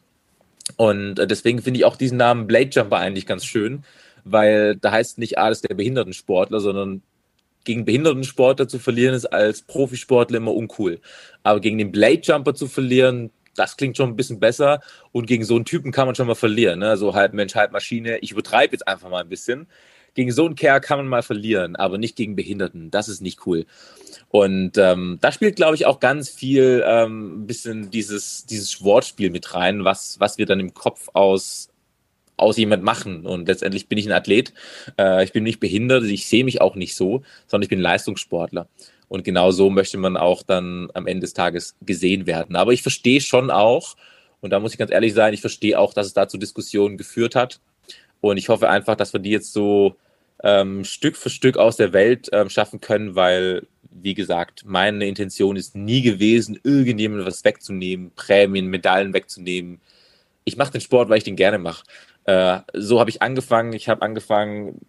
Und 0.78 1.20
äh, 1.20 1.28
deswegen 1.28 1.62
finde 1.62 1.80
ich 1.80 1.86
auch 1.86 1.98
diesen 1.98 2.18
Namen 2.18 2.48
Blade 2.48 2.70
Jumper 2.72 2.98
eigentlich 2.98 3.26
ganz 3.26 3.44
schön, 3.44 3.84
weil 4.24 4.76
da 4.76 4.92
heißt 4.92 5.18
nicht, 5.18 5.38
ah, 5.38 5.52
der 5.52 5.76
Behindertensportler, 5.76 6.60
sondern 6.60 7.02
gegen 7.64 7.86
Behindertensportler 7.86 8.68
zu 8.68 8.80
verlieren 8.80 9.14
ist 9.14 9.26
als 9.26 9.62
Profisportler 9.62 10.38
immer 10.38 10.54
uncool. 10.54 11.00
Aber 11.44 11.60
gegen 11.60 11.78
den 11.78 11.92
Blade 11.92 12.22
Jumper 12.24 12.54
zu 12.54 12.68
verlieren, 12.68 13.32
das 13.56 13.78
klingt 13.78 13.98
schon 13.98 14.10
ein 14.10 14.16
bisschen 14.16 14.40
besser. 14.40 14.82
Und 15.12 15.28
gegen 15.28 15.44
so 15.44 15.56
einen 15.56 15.66
Typen 15.66 15.92
kann 15.92 16.08
man 16.08 16.16
schon 16.16 16.28
mal 16.28 16.36
verlieren. 16.36 16.80
Ne? 16.80 16.98
So 16.98 17.14
halb 17.14 17.34
Mensch, 17.34 17.56
halb 17.56 17.72
Maschine. 17.72 18.18
Ich 18.20 18.32
übertreibe 18.32 18.74
jetzt 18.74 18.88
einfach 18.88 19.10
mal 19.10 19.22
ein 19.22 19.30
bisschen. 19.30 19.68
Gegen 20.14 20.32
so 20.32 20.46
einen 20.46 20.56
Kerl 20.56 20.82
kann 20.82 20.98
man 20.98 21.08
mal 21.08 21.24
verlieren, 21.24 21.78
aber 21.78 21.98
nicht 21.98 22.18
gegen 22.18 22.36
Behinderten. 22.36 22.92
Das 22.92 23.08
ist 23.08 23.22
nicht 23.22 23.46
cool. 23.46 23.66
Und 24.28 24.78
ähm, 24.78 25.20
da 25.22 25.32
spielt, 25.32 25.56
glaube 25.56 25.76
ich, 25.76 25.86
auch 25.86 26.02
ganz 26.02 26.30
viel 26.30 26.84
ähm, 26.86 27.44
ein 27.44 27.48
bisschen 27.48 27.92
dieses, 27.92 28.46
dieses 28.46 28.84
Wortspiel 28.84 29.30
mit 29.30 29.54
rein, 29.54 29.86
was, 29.86 30.20
was 30.20 30.38
wir 30.38 30.46
dann 30.46 30.60
im 30.60 30.74
Kopf 30.74 31.08
aus, 31.14 31.71
aus 32.42 32.58
jemand 32.58 32.84
machen. 32.84 33.26
Und 33.26 33.48
letztendlich 33.48 33.88
bin 33.88 33.98
ich 33.98 34.08
ein 34.08 34.12
Athlet. 34.12 34.54
Äh, 34.98 35.24
ich 35.24 35.32
bin 35.32 35.44
nicht 35.44 35.60
behindert, 35.60 36.04
ich 36.04 36.28
sehe 36.28 36.44
mich 36.44 36.62
auch 36.62 36.76
nicht 36.76 36.96
so, 36.96 37.24
sondern 37.48 37.64
ich 37.64 37.70
bin 37.70 37.80
Leistungssportler. 37.80 38.68
Und 39.08 39.24
genau 39.24 39.52
so 39.52 39.70
möchte 39.70 39.98
man 39.98 40.16
auch 40.16 40.42
dann 40.42 40.90
am 40.94 41.06
Ende 41.06 41.22
des 41.22 41.34
Tages 41.34 41.76
gesehen 41.82 42.28
werden. 42.28 42.56
Aber 42.56 42.72
ich 42.72 42.82
verstehe 42.82 43.20
schon 43.20 43.52
auch, 43.52 43.96
und 44.40 44.52
da 44.52 44.60
muss 44.60 44.72
ich 44.72 44.78
ganz 44.78 44.92
ehrlich 44.92 45.14
sein, 45.14 45.34
ich 45.34 45.42
verstehe 45.42 45.78
auch, 45.78 45.94
dass 45.94 46.08
es 46.08 46.14
dazu 46.14 46.38
Diskussionen 46.38 46.98
geführt 46.98 47.36
hat. 47.36 47.60
Und 48.22 48.38
ich 48.38 48.50
hoffe 48.50 48.70
einfach, 48.70 48.96
dass 48.96 49.14
wir 49.14 49.20
die 49.20 49.32
jetzt 49.32 49.54
so 49.54 49.96
ähm, 50.44 50.84
Stück 50.84 51.18
für 51.18 51.30
Stück 51.30 51.58
aus 51.58 51.78
der 51.78 51.94
Welt 51.94 52.30
ähm, 52.32 52.50
schaffen 52.50 52.82
können, 52.82 53.16
weil, 53.16 53.68
wie 53.92 54.14
gesagt, 54.14 54.64
meine 54.66 55.06
Intention 55.08 55.56
ist 55.56 55.76
nie 55.76 56.02
gewesen, 56.02 56.60
irgendjemandem 56.64 57.28
was 57.28 57.44
wegzunehmen, 57.44 58.12
Prämien, 58.16 58.68
Medaillen 58.68 59.14
wegzunehmen. 59.14 59.82
Ich 60.44 60.58
mache 60.58 60.72
den 60.72 60.82
Sport, 60.82 61.10
weil 61.10 61.20
ich 61.20 61.24
den 61.24 61.36
gerne 61.36 61.60
mache. 61.60 61.84
Äh, 62.26 62.60
so 62.74 63.00
habe 63.00 63.10
ich 63.10 63.22
angefangen. 63.22 63.74
Ich 63.74 63.90
habe 63.90 64.02
angefangen, 64.02 64.80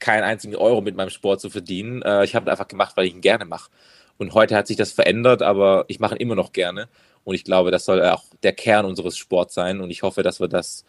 keinen 0.00 0.24
einzigen 0.24 0.56
Euro 0.56 0.80
mit 0.80 0.96
meinem 0.96 1.10
Sport 1.10 1.40
zu 1.40 1.50
verdienen. 1.50 2.02
Äh, 2.02 2.24
ich 2.24 2.34
habe 2.34 2.50
einfach 2.50 2.68
gemacht, 2.68 2.96
weil 2.96 3.06
ich 3.06 3.14
ihn 3.14 3.20
gerne 3.20 3.44
mache. 3.44 3.70
Und 4.18 4.34
heute 4.34 4.56
hat 4.56 4.66
sich 4.66 4.76
das 4.76 4.92
verändert, 4.92 5.42
aber 5.42 5.84
ich 5.88 6.00
mache 6.00 6.14
ihn 6.14 6.20
immer 6.20 6.34
noch 6.34 6.52
gerne. 6.52 6.88
Und 7.24 7.34
ich 7.34 7.44
glaube, 7.44 7.70
das 7.70 7.84
soll 7.84 8.02
auch 8.02 8.24
der 8.42 8.52
Kern 8.52 8.84
unseres 8.84 9.16
Sports 9.16 9.54
sein. 9.54 9.80
Und 9.80 9.90
ich 9.90 10.02
hoffe, 10.02 10.22
dass 10.22 10.40
wir 10.40 10.48
das 10.48 10.84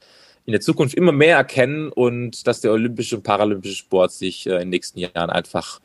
in 0.46 0.54
der 0.54 0.62
Zukunft 0.62 0.96
immer 0.96 1.12
mehr 1.12 1.38
erkennen 1.38 1.92
und 1.92 2.48
dass 2.48 2.62
der 2.62 2.72
olympische 2.72 3.16
und 3.16 3.24
paralympische 3.24 3.76
Sport 3.76 4.12
sich 4.12 4.48
äh, 4.48 4.54
in 4.54 4.60
den 4.60 4.70
nächsten 4.70 5.00
Jahren 5.00 5.30
einfach 5.30 5.80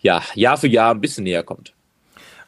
ja, 0.00 0.22
Jahr 0.34 0.56
für 0.56 0.68
Jahr 0.68 0.94
ein 0.94 1.00
bisschen 1.00 1.24
näher 1.24 1.42
kommt. 1.42 1.74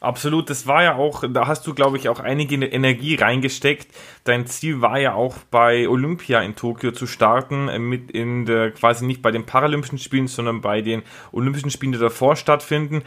Absolut, 0.03 0.49
das 0.49 0.67
war 0.67 0.83
ja 0.83 0.95
auch, 0.95 1.23
da 1.29 1.47
hast 1.47 1.65
du, 1.65 1.73
glaube 1.73 1.95
ich, 1.95 2.09
auch 2.09 2.19
einige 2.19 2.55
Energie 2.55 3.15
reingesteckt. 3.15 3.87
Dein 4.25 4.45
Ziel 4.47 4.81
war 4.81 4.99
ja 4.99 5.13
auch 5.13 5.37
bei 5.49 5.87
Olympia 5.87 6.41
in 6.41 6.57
Tokio 6.57 6.91
zu 6.91 7.07
starten, 7.07 7.69
äh, 7.69 7.79
mit 7.79 8.11
in 8.11 8.45
der, 8.45 8.71
quasi 8.71 9.05
nicht 9.05 9.21
bei 9.21 9.31
den 9.31 9.45
Paralympischen 9.45 9.97
Spielen, 9.99 10.27
sondern 10.27 10.59
bei 10.59 10.81
den 10.81 11.03
Olympischen 11.31 11.69
Spielen, 11.69 11.93
die 11.93 11.99
davor 11.99 12.35
stattfinden 12.35 13.03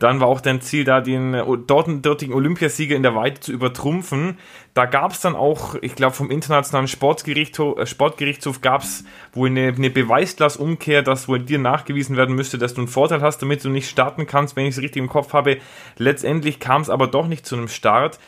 Dann 0.00 0.18
war 0.18 0.28
auch 0.28 0.40
dein 0.40 0.62
Ziel, 0.62 0.84
da 0.84 1.00
den 1.02 1.34
äh, 1.34 1.44
dortigen 1.44 2.32
Olympiasieger 2.32 2.96
in 2.96 3.02
der 3.02 3.14
Weite 3.14 3.40
zu 3.40 3.52
übertrumpfen. 3.52 4.38
Da 4.72 4.86
gab 4.86 5.12
es 5.12 5.20
dann 5.20 5.36
auch, 5.36 5.74
ich 5.82 5.94
glaube, 5.94 6.14
vom 6.14 6.30
Internationalen 6.30 6.88
Sportgerichtshof, 6.88 7.78
äh, 7.78 7.86
Sportgerichtshof 7.86 8.62
gab 8.62 8.82
es 8.82 9.04
wohl 9.34 9.50
eine, 9.50 9.68
eine 9.68 9.90
Beweislastumkehr, 9.90 11.02
dass 11.02 11.28
wohl 11.28 11.40
dir 11.40 11.58
nachgewiesen 11.58 12.16
werden 12.16 12.34
müsste, 12.34 12.56
dass 12.56 12.72
du 12.72 12.80
einen 12.80 12.88
Vorteil 12.88 13.20
hast, 13.20 13.42
damit 13.42 13.62
du 13.62 13.68
nicht 13.68 13.90
starten 13.90 14.26
kannst, 14.26 14.56
wenn 14.56 14.64
ich 14.64 14.76
es 14.76 14.82
richtig 14.82 15.02
im 15.02 15.08
Kopf 15.08 15.34
habe. 15.34 15.58
Letztendlich 15.98 16.60
kam 16.60 16.80
es 16.80 16.88
aber 16.88 17.06
doch 17.06 17.26
nicht 17.26 17.44
zu 17.44 17.56
einem 17.56 17.68
Start. 17.68 18.18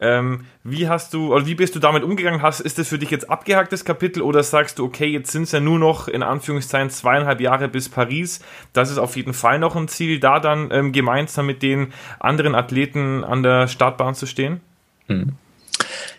Ähm, 0.00 0.46
wie 0.64 0.88
hast 0.88 1.14
du, 1.14 1.32
oder 1.34 1.46
wie 1.46 1.54
bist 1.54 1.74
du 1.74 1.78
damit 1.78 2.02
umgegangen? 2.02 2.42
Hast, 2.42 2.60
ist 2.60 2.78
das 2.78 2.88
für 2.88 2.98
dich 2.98 3.10
jetzt 3.10 3.30
abgehaktes 3.30 3.84
Kapitel 3.84 4.22
oder 4.22 4.42
sagst 4.42 4.78
du, 4.78 4.84
okay, 4.84 5.06
jetzt 5.06 5.30
sind 5.30 5.44
es 5.44 5.52
ja 5.52 5.60
nur 5.60 5.78
noch 5.78 6.08
in 6.08 6.22
Anführungszeichen 6.22 6.90
zweieinhalb 6.90 7.40
Jahre 7.40 7.68
bis 7.68 7.88
Paris. 7.88 8.40
Das 8.72 8.90
ist 8.90 8.98
auf 8.98 9.16
jeden 9.16 9.34
Fall 9.34 9.58
noch 9.58 9.76
ein 9.76 9.88
Ziel, 9.88 10.18
da 10.18 10.40
dann 10.40 10.70
ähm, 10.72 10.92
gemeinsam 10.92 11.46
mit 11.46 11.62
den 11.62 11.92
anderen 12.18 12.54
Athleten 12.54 13.22
an 13.24 13.42
der 13.42 13.68
Startbahn 13.68 14.14
zu 14.14 14.26
stehen? 14.26 14.60
Hm. 15.06 15.34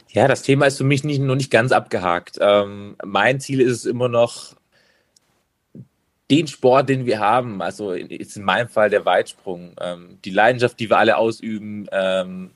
Ja, 0.09 0.27
das 0.29 0.43
Thema 0.43 0.67
ist 0.67 0.77
für 0.77 0.85
mich 0.85 1.03
nicht, 1.03 1.19
noch 1.19 1.35
nicht 1.35 1.51
ganz 1.51 1.73
abgehakt. 1.73 2.37
Ähm, 2.39 2.95
mein 3.03 3.41
Ziel 3.41 3.59
ist 3.59 3.71
es 3.71 3.85
immer 3.85 4.07
noch, 4.07 4.55
den 6.31 6.47
Sport, 6.47 6.89
den 6.89 7.05
wir 7.05 7.19
haben, 7.19 7.61
also 7.61 7.93
jetzt 7.93 8.37
in 8.37 8.43
meinem 8.43 8.67
Fall 8.67 8.89
der 8.89 9.05
Weitsprung, 9.05 9.75
ähm, 9.79 10.17
die 10.25 10.31
Leidenschaft, 10.31 10.79
die 10.79 10.89
wir 10.89 10.97
alle 10.97 11.17
ausüben, 11.17 11.87
ähm, 11.91 12.51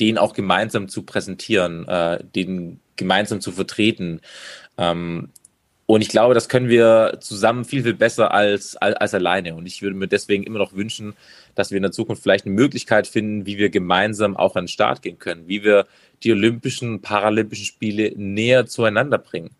den 0.00 0.18
auch 0.18 0.34
gemeinsam 0.34 0.88
zu 0.88 1.02
präsentieren, 1.02 1.86
äh, 1.88 2.22
den 2.22 2.80
gemeinsam 2.96 3.40
zu 3.40 3.52
vertreten. 3.52 4.20
Ähm, 4.78 5.30
und 5.86 6.00
ich 6.00 6.08
glaube, 6.08 6.34
das 6.34 6.48
können 6.48 6.68
wir 6.68 7.18
zusammen 7.20 7.64
viel, 7.64 7.84
viel 7.84 7.94
besser 7.94 8.34
als, 8.34 8.76
als, 8.76 8.96
als 8.96 9.14
alleine. 9.14 9.54
Und 9.54 9.66
ich 9.66 9.82
würde 9.82 9.96
mir 9.96 10.08
deswegen 10.08 10.42
immer 10.42 10.58
noch 10.58 10.74
wünschen, 10.74 11.14
dass 11.54 11.70
wir 11.70 11.76
in 11.76 11.82
der 11.82 11.92
Zukunft 11.92 12.22
vielleicht 12.22 12.44
eine 12.44 12.54
Möglichkeit 12.54 13.06
finden, 13.06 13.46
wie 13.46 13.56
wir 13.56 13.70
gemeinsam 13.70 14.36
auch 14.36 14.56
an 14.56 14.64
den 14.64 14.68
Start 14.68 15.02
gehen 15.02 15.18
können, 15.20 15.46
wie 15.46 15.62
wir 15.62 15.86
die 16.24 16.32
Olympischen, 16.32 17.02
Paralympischen 17.02 17.66
Spiele 17.66 18.12
näher 18.16 18.66
zueinander 18.66 19.18
bringen. 19.18 19.50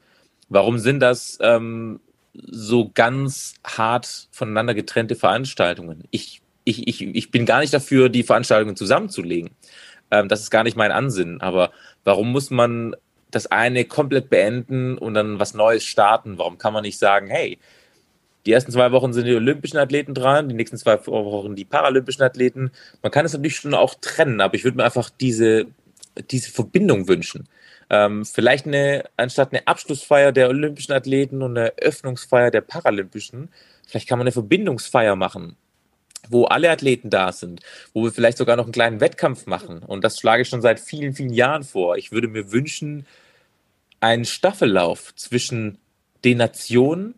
Warum 0.49 0.78
sind 0.78 0.99
das 1.01 1.39
ähm, 1.41 2.01
so 2.34 2.91
ganz 2.93 3.55
hart 3.64 4.28
voneinander 4.32 4.74
getrennte 4.74 5.14
Veranstaltungen? 5.14 6.05
Ich, 6.11 6.43
ich, 6.64 6.89
ich, 6.89 7.03
ich 7.03 7.30
bin 7.30 7.47
gar 7.47 7.61
nicht 7.61 7.72
dafür, 7.72 8.09
die 8.09 8.24
Veranstaltungen 8.24 8.74
zusammenzulegen. 8.74 9.51
Ähm, 10.11 10.28
das 10.28 10.40
ist 10.40 10.50
gar 10.50 10.64
nicht 10.64 10.76
mein 10.76 10.92
Ansinnen. 10.92 11.40
Aber 11.40 11.70
warum 12.04 12.32
muss 12.32 12.50
man 12.50 12.94
das 13.30 13.46
eine 13.46 13.84
komplett 13.84 14.30
beenden 14.30 14.98
und 14.98 15.14
dann 15.14 15.38
was 15.38 15.54
Neues 15.54 15.84
starten? 15.84 16.38
Warum 16.38 16.59
kann 16.59 16.72
man 16.72 16.82
nicht 16.82 16.98
sagen, 16.98 17.28
hey, 17.28 17.59
die 18.46 18.52
ersten 18.52 18.70
zwei 18.70 18.92
Wochen 18.92 19.12
sind 19.12 19.26
die 19.26 19.34
olympischen 19.34 19.78
Athleten 19.78 20.14
dran, 20.14 20.48
die 20.48 20.54
nächsten 20.54 20.78
zwei 20.78 21.04
Wochen 21.07 21.57
die 21.57 21.64
paralympischen 21.64 22.22
Athleten. 22.22 22.70
Man 23.02 23.11
kann 23.11 23.26
es 23.26 23.32
natürlich 23.32 23.57
schon 23.57 23.74
auch 23.74 23.96
trennen, 24.00 24.40
aber 24.40 24.54
ich 24.54 24.62
würde 24.62 24.76
mir 24.76 24.84
einfach 24.84 25.11
diese, 25.11 25.66
diese 26.30 26.52
Verbindung 26.52 27.09
wünschen. 27.09 27.48
Ähm, 27.90 28.24
vielleicht 28.24 28.66
eine, 28.66 29.04
anstatt 29.16 29.52
eine 29.52 29.66
Abschlussfeier 29.66 30.30
der 30.30 30.48
olympischen 30.48 30.92
Athleten 30.92 31.42
und 31.42 31.59
eine 31.59 31.72
Öffnungsfeier 31.78 32.52
der 32.52 32.61
paralympischen, 32.61 33.48
vielleicht 33.84 34.09
kann 34.09 34.18
man 34.18 34.26
eine 34.26 34.32
Verbindungsfeier 34.32 35.16
machen 35.16 35.57
wo 36.31 36.45
alle 36.45 36.70
Athleten 36.70 37.11
da 37.11 37.33
sind, 37.33 37.61
wo 37.93 38.05
wir 38.05 38.12
vielleicht 38.12 38.39
sogar 38.39 38.57
noch 38.57 38.64
einen 38.64 38.72
kleinen 38.72 39.01
Wettkampf 39.01 39.47
machen. 39.47 39.79
Und 39.79 40.05
das 40.05 40.18
schlage 40.18 40.43
ich 40.43 40.49
schon 40.49 40.62
seit 40.62 40.81
vielen, 40.81 41.14
vielen 41.14 41.33
Jahren 41.33 41.64
vor. 41.64 41.97
Ich 41.97 42.12
würde 42.12 42.29
mir 42.29 42.53
wünschen, 42.53 43.07
einen 44.01 44.24
Staffellauf 44.24 45.14
zwischen 45.14 45.79
den 46.24 46.39
Nationen. 46.39 47.14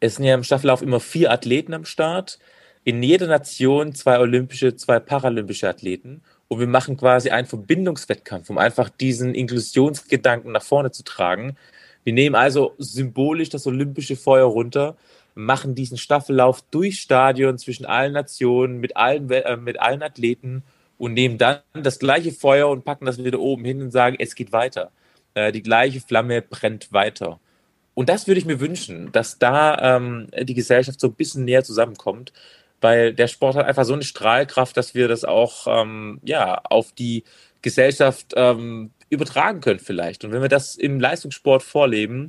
Es 0.00 0.16
sind 0.16 0.24
ja 0.24 0.34
im 0.34 0.44
Staffellauf 0.44 0.82
immer 0.82 1.00
vier 1.00 1.30
Athleten 1.30 1.74
am 1.74 1.84
Start. 1.84 2.38
In 2.84 3.02
jeder 3.02 3.26
Nation 3.26 3.94
zwei 3.94 4.18
olympische, 4.18 4.76
zwei 4.76 4.98
paralympische 4.98 5.68
Athleten. 5.68 6.22
Und 6.48 6.58
wir 6.60 6.66
machen 6.66 6.96
quasi 6.96 7.30
einen 7.30 7.46
Verbindungswettkampf, 7.46 8.50
um 8.50 8.58
einfach 8.58 8.88
diesen 8.88 9.34
Inklusionsgedanken 9.34 10.52
nach 10.52 10.62
vorne 10.62 10.90
zu 10.90 11.02
tragen. 11.02 11.56
Wir 12.04 12.12
nehmen 12.12 12.34
also 12.34 12.74
symbolisch 12.78 13.48
das 13.48 13.66
olympische 13.66 14.16
Feuer 14.16 14.46
runter 14.46 14.96
machen 15.34 15.74
diesen 15.74 15.98
Staffellauf 15.98 16.62
durch 16.70 17.00
Stadion 17.00 17.58
zwischen 17.58 17.86
allen 17.86 18.12
Nationen, 18.12 18.78
mit 18.78 18.96
allen, 18.96 19.30
äh, 19.30 19.56
mit 19.56 19.80
allen 19.80 20.02
Athleten 20.02 20.62
und 20.98 21.14
nehmen 21.14 21.38
dann 21.38 21.60
das 21.72 21.98
gleiche 21.98 22.32
Feuer 22.32 22.68
und 22.68 22.84
packen 22.84 23.06
das 23.06 23.22
wieder 23.22 23.40
oben 23.40 23.64
hin 23.64 23.82
und 23.82 23.90
sagen, 23.90 24.16
es 24.18 24.34
geht 24.34 24.52
weiter. 24.52 24.90
Äh, 25.34 25.52
die 25.52 25.62
gleiche 25.62 26.00
Flamme 26.00 26.42
brennt 26.42 26.92
weiter. 26.92 27.40
Und 27.94 28.08
das 28.08 28.26
würde 28.26 28.38
ich 28.38 28.46
mir 28.46 28.60
wünschen, 28.60 29.12
dass 29.12 29.38
da 29.38 29.96
ähm, 29.96 30.28
die 30.42 30.54
Gesellschaft 30.54 31.00
so 31.00 31.08
ein 31.08 31.14
bisschen 31.14 31.44
näher 31.44 31.64
zusammenkommt, 31.64 32.32
weil 32.80 33.12
der 33.14 33.28
Sport 33.28 33.56
hat 33.56 33.66
einfach 33.66 33.84
so 33.84 33.92
eine 33.92 34.02
Strahlkraft, 34.02 34.76
dass 34.76 34.94
wir 34.94 35.08
das 35.08 35.24
auch 35.24 35.66
ähm, 35.66 36.20
ja, 36.24 36.60
auf 36.64 36.92
die 36.92 37.24
Gesellschaft 37.60 38.32
ähm, 38.34 38.90
übertragen 39.10 39.60
können 39.60 39.78
vielleicht. 39.78 40.24
Und 40.24 40.32
wenn 40.32 40.42
wir 40.42 40.48
das 40.48 40.74
im 40.74 40.98
Leistungssport 40.98 41.62
vorleben, 41.62 42.28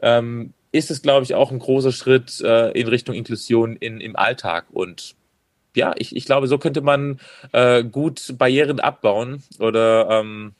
ähm, 0.00 0.52
ist 0.74 0.90
es, 0.90 1.02
glaube 1.02 1.22
ich, 1.22 1.36
auch 1.36 1.52
ein 1.52 1.60
großer 1.60 1.92
Schritt 1.92 2.40
äh, 2.40 2.72
in 2.72 2.88
Richtung 2.88 3.14
Inklusion 3.14 3.76
in, 3.76 4.00
im 4.00 4.16
Alltag. 4.16 4.66
Und 4.72 5.14
ja, 5.76 5.94
ich, 5.96 6.16
ich 6.16 6.24
glaube, 6.24 6.48
so 6.48 6.58
könnte 6.58 6.80
man 6.80 7.20
äh, 7.52 7.84
gut 7.84 8.34
Barrieren 8.36 8.80
abbauen 8.80 9.44
oder 9.60 10.08
ähm, 10.10 10.52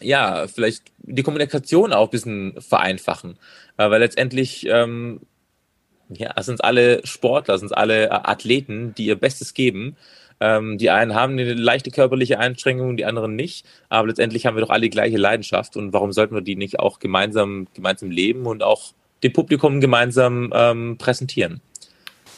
ja, 0.00 0.48
vielleicht 0.48 0.82
die 0.98 1.22
Kommunikation 1.22 1.92
auch 1.92 2.08
ein 2.08 2.10
bisschen 2.10 2.60
vereinfachen. 2.60 3.38
Äh, 3.76 3.88
weil 3.88 4.00
letztendlich, 4.00 4.66
ähm, 4.66 5.20
ja, 6.08 6.42
sind 6.42 6.64
alle 6.64 7.06
Sportler, 7.06 7.56
sind 7.58 7.76
alle 7.76 8.26
Athleten, 8.26 8.94
die 8.96 9.06
ihr 9.06 9.16
Bestes 9.16 9.54
geben. 9.54 9.96
Ähm, 10.40 10.78
die 10.78 10.90
einen 10.90 11.14
haben 11.14 11.32
eine 11.32 11.54
leichte 11.54 11.90
körperliche 11.90 12.38
Einschränkung, 12.38 12.96
die 12.96 13.04
anderen 13.04 13.36
nicht. 13.36 13.66
Aber 13.88 14.08
letztendlich 14.08 14.46
haben 14.46 14.56
wir 14.56 14.62
doch 14.62 14.70
alle 14.70 14.82
die 14.82 14.90
gleiche 14.90 15.16
Leidenschaft. 15.16 15.76
Und 15.76 15.92
warum 15.92 16.12
sollten 16.12 16.34
wir 16.34 16.42
die 16.42 16.56
nicht 16.56 16.78
auch 16.78 16.98
gemeinsam, 16.98 17.66
gemeinsam 17.74 18.10
leben 18.10 18.46
und 18.46 18.62
auch 18.62 18.92
dem 19.22 19.32
Publikum 19.32 19.80
gemeinsam 19.80 20.52
ähm, 20.54 20.96
präsentieren? 20.98 21.60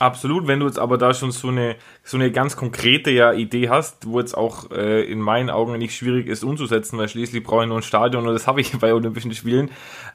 Absolut, 0.01 0.46
wenn 0.46 0.61
du 0.61 0.66
jetzt 0.66 0.78
aber 0.78 0.96
da 0.96 1.12
schon 1.12 1.30
so 1.30 1.48
eine, 1.48 1.76
so 2.05 2.16
eine 2.16 2.32
ganz 2.32 2.57
konkrete 2.57 3.11
ja, 3.11 3.34
Idee 3.34 3.68
hast, 3.68 4.07
wo 4.07 4.18
jetzt 4.18 4.34
auch 4.34 4.70
äh, 4.70 5.03
in 5.03 5.20
meinen 5.20 5.51
Augen 5.51 5.76
nicht 5.76 5.94
schwierig 5.94 6.26
ist 6.26 6.42
umzusetzen, 6.42 6.96
weil 6.96 7.11
schließlich 7.11 7.42
brauche 7.42 7.64
ich 7.64 7.68
nur 7.68 7.76
ein 7.76 7.82
Stadion 7.82 8.26
und 8.26 8.32
das 8.32 8.46
habe 8.46 8.62
ich 8.62 8.72
bei 8.78 8.94
Olympischen 8.94 9.34
Spielen. 9.34 9.70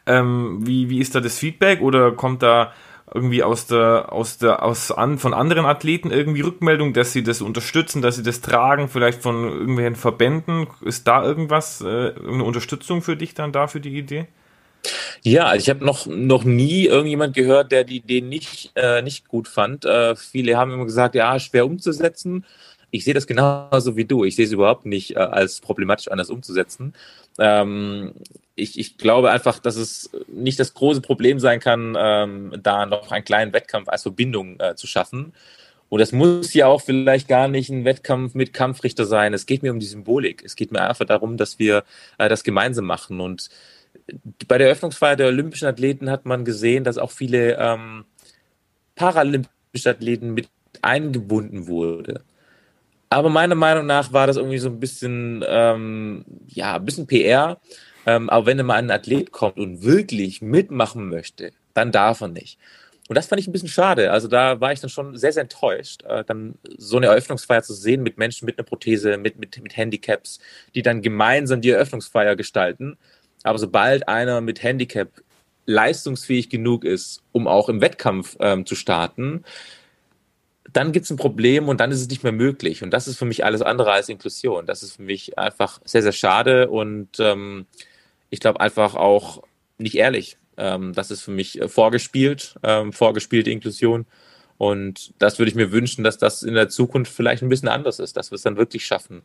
Ähm, 0.07 0.65
wie, 0.65 0.89
wie 0.89 0.99
ist 0.99 1.13
da 1.13 1.19
das 1.19 1.37
Feedback 1.37 1.81
oder 1.81 2.13
kommt 2.13 2.41
da 2.41 2.73
irgendwie 3.13 3.43
aus 3.43 3.67
der, 3.67 4.11
aus 4.11 4.37
der, 4.37 4.63
aus 4.63 4.91
an, 4.91 5.19
von 5.19 5.33
anderen 5.33 5.65
Athleten 5.65 6.11
irgendwie 6.11 6.41
Rückmeldung, 6.41 6.93
dass 6.93 7.13
sie 7.13 7.23
das 7.23 7.41
unterstützen, 7.41 8.01
dass 8.01 8.15
sie 8.15 8.23
das 8.23 8.41
tragen, 8.41 8.89
vielleicht 8.89 9.21
von 9.21 9.43
irgendwelchen 9.43 9.95
Verbänden? 9.95 10.67
Ist 10.81 11.07
da 11.07 11.23
irgendwas, 11.23 11.81
äh, 11.81 11.85
irgendeine 11.85 12.43
Unterstützung 12.45 13.01
für 13.01 13.15
dich 13.15 13.33
dann 13.33 13.51
da 13.51 13.67
für 13.67 13.79
die 13.79 13.97
Idee? 13.97 14.27
Ja, 15.21 15.45
also 15.45 15.63
ich 15.63 15.69
habe 15.69 15.85
noch, 15.85 16.05
noch 16.05 16.43
nie 16.43 16.85
irgendjemand 16.85 17.35
gehört, 17.35 17.71
der 17.71 17.83
die 17.83 17.97
Idee 17.97 18.21
nicht, 18.21 18.71
äh, 18.75 19.01
nicht 19.01 19.27
gut 19.27 19.47
fand. 19.47 19.85
Äh, 19.85 20.15
viele 20.15 20.57
haben 20.57 20.71
immer 20.71 20.85
gesagt, 20.85 21.15
ja, 21.15 21.39
schwer 21.39 21.65
umzusetzen. 21.65 22.45
Ich 22.95 23.03
sehe 23.03 23.13
das 23.13 23.27
genauso 23.27 23.95
wie 23.95 24.05
du. 24.05 24.23
Ich 24.23 24.35
sehe 24.35 24.45
es 24.45 24.51
überhaupt 24.51 24.85
nicht 24.85 25.15
äh, 25.15 25.19
als 25.19 25.59
problematisch 25.59 26.07
anders 26.07 26.29
umzusetzen. 26.29 26.93
Ähm, 27.37 28.13
ich, 28.55 28.79
ich 28.79 28.97
glaube 28.97 29.31
einfach, 29.31 29.59
dass 29.59 29.75
es 29.75 30.09
nicht 30.27 30.59
das 30.59 30.73
große 30.73 31.01
Problem 31.01 31.39
sein 31.39 31.59
kann, 31.59 31.95
ähm, 31.97 32.53
da 32.61 32.85
noch 32.85 33.11
einen 33.11 33.25
kleinen 33.25 33.53
Wettkampf 33.53 33.89
als 33.89 34.03
Verbindung 34.03 34.59
äh, 34.59 34.75
zu 34.75 34.87
schaffen. 34.87 35.33
Und 35.89 35.99
das 35.99 36.11
muss 36.11 36.53
ja 36.53 36.67
auch 36.67 36.81
vielleicht 36.81 37.27
gar 37.27 37.47
nicht 37.47 37.69
ein 37.69 37.85
Wettkampf 37.85 38.33
mit 38.33 38.53
Kampfrichter 38.53 39.05
sein. 39.05 39.33
Es 39.33 39.45
geht 39.45 39.61
mir 39.61 39.71
um 39.71 39.79
die 39.79 39.85
Symbolik. 39.85 40.43
Es 40.43 40.55
geht 40.55 40.71
mir 40.71 40.81
einfach 40.81 41.05
darum, 41.05 41.37
dass 41.37 41.59
wir 41.59 41.83
äh, 42.17 42.29
das 42.29 42.43
gemeinsam 42.43 42.85
machen. 42.85 43.19
Und 43.19 43.49
bei 44.47 44.57
der 44.57 44.67
Eröffnungsfeier 44.67 45.15
der 45.15 45.27
Olympischen 45.27 45.67
Athleten 45.67 46.09
hat 46.09 46.25
man 46.25 46.45
gesehen, 46.45 46.83
dass 46.83 46.97
auch 46.97 47.11
viele 47.11 47.57
ähm, 47.59 48.05
paralympische 48.95 49.89
Athleten 49.89 50.33
mit 50.33 50.49
eingebunden 50.81 51.67
wurde. 51.67 52.21
Aber 53.09 53.29
meiner 53.29 53.55
Meinung 53.55 53.85
nach 53.85 54.13
war 54.13 54.27
das 54.27 54.37
irgendwie 54.37 54.57
so 54.57 54.69
ein 54.69 54.79
bisschen, 54.79 55.43
ähm, 55.47 56.25
ja, 56.47 56.75
ein 56.75 56.85
bisschen 56.85 57.07
PR. 57.07 57.59
Ähm, 58.05 58.29
aber 58.29 58.45
wenn 58.45 58.63
mal 58.65 58.75
ein 58.75 58.91
Athlet 58.91 59.31
kommt 59.31 59.57
und 59.57 59.83
wirklich 59.83 60.41
mitmachen 60.41 61.09
möchte, 61.09 61.51
dann 61.73 61.91
darf 61.91 62.21
er 62.21 62.27
nicht. 62.27 62.59
Und 63.07 63.15
das 63.15 63.27
fand 63.27 63.39
ich 63.39 63.47
ein 63.47 63.51
bisschen 63.51 63.69
schade. 63.69 64.11
Also 64.11 64.27
da 64.27 64.59
war 64.61 64.71
ich 64.71 64.79
dann 64.79 64.89
schon 64.89 65.15
sehr, 65.15 65.31
sehr 65.31 65.43
enttäuscht, 65.43 66.03
äh, 66.03 66.23
dann 66.23 66.55
so 66.77 66.97
eine 66.97 67.07
Eröffnungsfeier 67.07 67.61
zu 67.61 67.73
sehen 67.73 68.01
mit 68.01 68.17
Menschen 68.17 68.45
mit 68.45 68.57
einer 68.57 68.65
Prothese, 68.65 69.17
mit, 69.17 69.37
mit, 69.37 69.61
mit 69.61 69.77
Handicaps, 69.77 70.39
die 70.73 70.81
dann 70.81 71.01
gemeinsam 71.01 71.61
die 71.61 71.69
Eröffnungsfeier 71.69 72.35
gestalten. 72.35 72.97
Aber 73.43 73.59
sobald 73.59 74.07
einer 74.07 74.41
mit 74.41 74.63
Handicap 74.63 75.09
leistungsfähig 75.67 76.49
genug 76.49 76.83
ist, 76.83 77.21
um 77.31 77.47
auch 77.47 77.69
im 77.69 77.81
Wettkampf 77.81 78.37
ähm, 78.39 78.65
zu 78.65 78.75
starten, 78.75 79.43
dann 80.75 80.91
gibt 80.91 81.05
es 81.05 81.11
ein 81.11 81.17
Problem 81.17 81.69
und 81.69 81.79
dann 81.79 81.91
ist 81.91 82.01
es 82.01 82.09
nicht 82.09 82.23
mehr 82.23 82.33
möglich. 82.33 82.83
Und 82.83 82.91
das 82.91 83.07
ist 83.07 83.17
für 83.17 83.25
mich 83.25 83.45
alles 83.45 83.61
andere 83.61 83.93
als 83.93 84.09
Inklusion. 84.09 84.65
Das 84.65 84.83
ist 84.83 84.97
für 84.97 85.03
mich 85.03 85.39
einfach 85.39 85.79
sehr, 85.85 86.01
sehr 86.01 86.11
schade 86.11 86.69
und 86.69 87.17
ähm, 87.19 87.65
ich 88.29 88.41
glaube 88.41 88.59
einfach 88.59 88.95
auch 88.95 89.43
nicht 89.77 89.95
ehrlich. 89.95 90.37
Ähm, 90.57 90.91
das 90.93 91.11
ist 91.11 91.21
für 91.21 91.31
mich 91.31 91.61
äh, 91.61 91.69
vorgespielt, 91.69 92.55
ähm, 92.61 92.91
vorgespielte 92.91 93.51
Inklusion. 93.51 94.05
Und 94.57 95.13
das 95.17 95.39
würde 95.39 95.49
ich 95.49 95.55
mir 95.55 95.71
wünschen, 95.71 96.03
dass 96.03 96.17
das 96.17 96.43
in 96.43 96.55
der 96.55 96.67
Zukunft 96.67 97.11
vielleicht 97.11 97.41
ein 97.41 97.49
bisschen 97.49 97.69
anders 97.69 97.99
ist, 97.99 98.17
dass 98.17 98.31
wir 98.31 98.35
es 98.35 98.41
dann 98.41 98.57
wirklich 98.57 98.85
schaffen, 98.85 99.21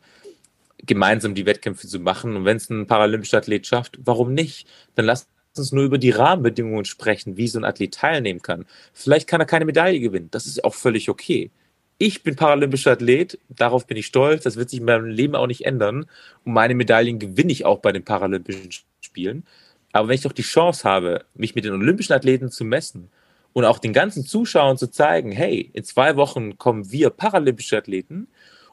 gemeinsam 0.85 1.35
die 1.35 1.45
Wettkämpfe 1.45 1.85
zu 1.85 1.99
machen. 1.99 2.37
Und 2.37 2.45
wenn 2.45 2.57
es 2.57 2.69
ein 2.69 2.87
paralympischer 2.87 3.39
Athlet 3.39 3.67
schafft, 3.67 3.99
warum 4.03 4.33
nicht? 4.33 4.67
Dann 4.95 5.05
lasst 5.05 5.27
uns 5.57 5.71
nur 5.71 5.83
über 5.83 5.97
die 5.97 6.11
Rahmenbedingungen 6.11 6.85
sprechen, 6.85 7.37
wie 7.37 7.47
so 7.47 7.59
ein 7.59 7.65
Athlet 7.65 7.93
teilnehmen 7.93 8.41
kann. 8.41 8.65
Vielleicht 8.93 9.27
kann 9.27 9.41
er 9.41 9.45
keine 9.45 9.65
Medaille 9.65 9.99
gewinnen. 9.99 10.29
Das 10.31 10.45
ist 10.45 10.63
auch 10.63 10.73
völlig 10.73 11.09
okay. 11.09 11.51
Ich 11.97 12.23
bin 12.23 12.35
paralympischer 12.35 12.91
Athlet, 12.91 13.37
darauf 13.49 13.85
bin 13.85 13.97
ich 13.97 14.07
stolz. 14.07 14.43
Das 14.43 14.55
wird 14.55 14.69
sich 14.69 14.79
in 14.79 14.85
meinem 14.85 15.05
Leben 15.05 15.35
auch 15.35 15.47
nicht 15.47 15.65
ändern. 15.65 16.05
Und 16.45 16.53
meine 16.53 16.73
Medaillen 16.73 17.19
gewinne 17.19 17.51
ich 17.51 17.65
auch 17.65 17.79
bei 17.79 17.91
den 17.91 18.03
Paralympischen 18.03 18.69
Spielen. 19.01 19.43
Aber 19.91 20.07
wenn 20.07 20.15
ich 20.15 20.21
doch 20.21 20.31
die 20.31 20.41
Chance 20.41 20.87
habe, 20.87 21.25
mich 21.35 21.53
mit 21.53 21.65
den 21.65 21.73
olympischen 21.73 22.13
Athleten 22.13 22.49
zu 22.49 22.63
messen 22.63 23.09
und 23.53 23.65
auch 23.65 23.79
den 23.79 23.93
ganzen 23.93 24.25
Zuschauern 24.25 24.77
zu 24.77 24.89
zeigen, 24.89 25.31
hey, 25.31 25.69
in 25.73 25.83
zwei 25.83 26.15
Wochen 26.15 26.57
kommen 26.57 26.91
wir 26.91 27.09
paralympische 27.09 27.77
Athleten 27.77 28.27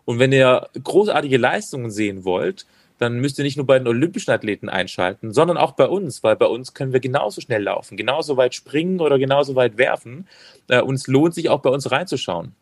und 0.05 0.19
wenn 0.19 0.33
ihr 0.33 0.69
großartige 0.83 1.37
Leistungen 1.37 1.91
sehen 1.91 2.25
wollt, 2.25 2.67
dann 2.99 3.19
müsst 3.21 3.39
ihr 3.39 3.45
nicht 3.45 3.57
nur 3.57 3.67
bei 3.67 3.79
den 3.79 3.89
olympischen 3.89 4.31
Athleten 4.31 4.69
einschalten, 4.69 5.33
sondern 5.33 5.57
auch 5.57 5.73
bei 5.73 5.87
uns, 5.87 6.23
weil 6.23 6.37
bei 6.37 6.47
uns 6.47 6.75
können 6.75 6.93
wir 6.93 7.01
genauso 7.01 7.41
schnell 7.41 7.63
laufen, 7.63 7.97
genauso 7.97 8.37
weit 8.37 8.55
springen 8.55 9.01
oder 9.01 9.19
genauso 9.19 9.55
weit 9.55 9.79
werfen. 9.79 10.27
Äh, 10.69 10.83
und 10.83 10.97
es 10.97 11.07
lohnt 11.07 11.35
sich 11.35 11.49
auch 11.49 11.61
bei 11.61 11.71
uns 11.71 11.91
reinzuschauen. 11.91 12.55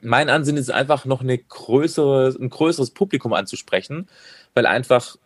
Mein 0.00 0.28
Ansinn 0.30 0.56
ist 0.56 0.70
einfach 0.70 1.04
noch 1.04 1.20
eine 1.20 1.36
größere, 1.36 2.34
ein 2.40 2.50
größeres 2.50 2.90
Publikum 2.90 3.32
anzusprechen, 3.32 4.08
weil 4.54 4.66
einfach 4.66 5.16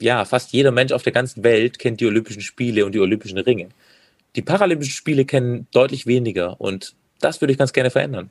ja, 0.00 0.24
fast 0.24 0.52
jeder 0.52 0.70
Mensch 0.70 0.92
auf 0.92 1.02
der 1.02 1.12
ganzen 1.12 1.42
Welt 1.42 1.78
kennt 1.78 2.00
die 2.00 2.06
Olympischen 2.06 2.42
Spiele 2.42 2.86
und 2.86 2.92
die 2.92 3.00
Olympischen 3.00 3.38
Ringe. 3.38 3.68
Die 4.36 4.42
Paralympischen 4.42 4.92
Spiele 4.92 5.24
kennen 5.24 5.66
deutlich 5.72 6.06
weniger 6.06 6.60
und 6.60 6.94
das 7.20 7.40
würde 7.40 7.52
ich 7.52 7.58
ganz 7.58 7.72
gerne 7.72 7.90
verändern. 7.90 8.30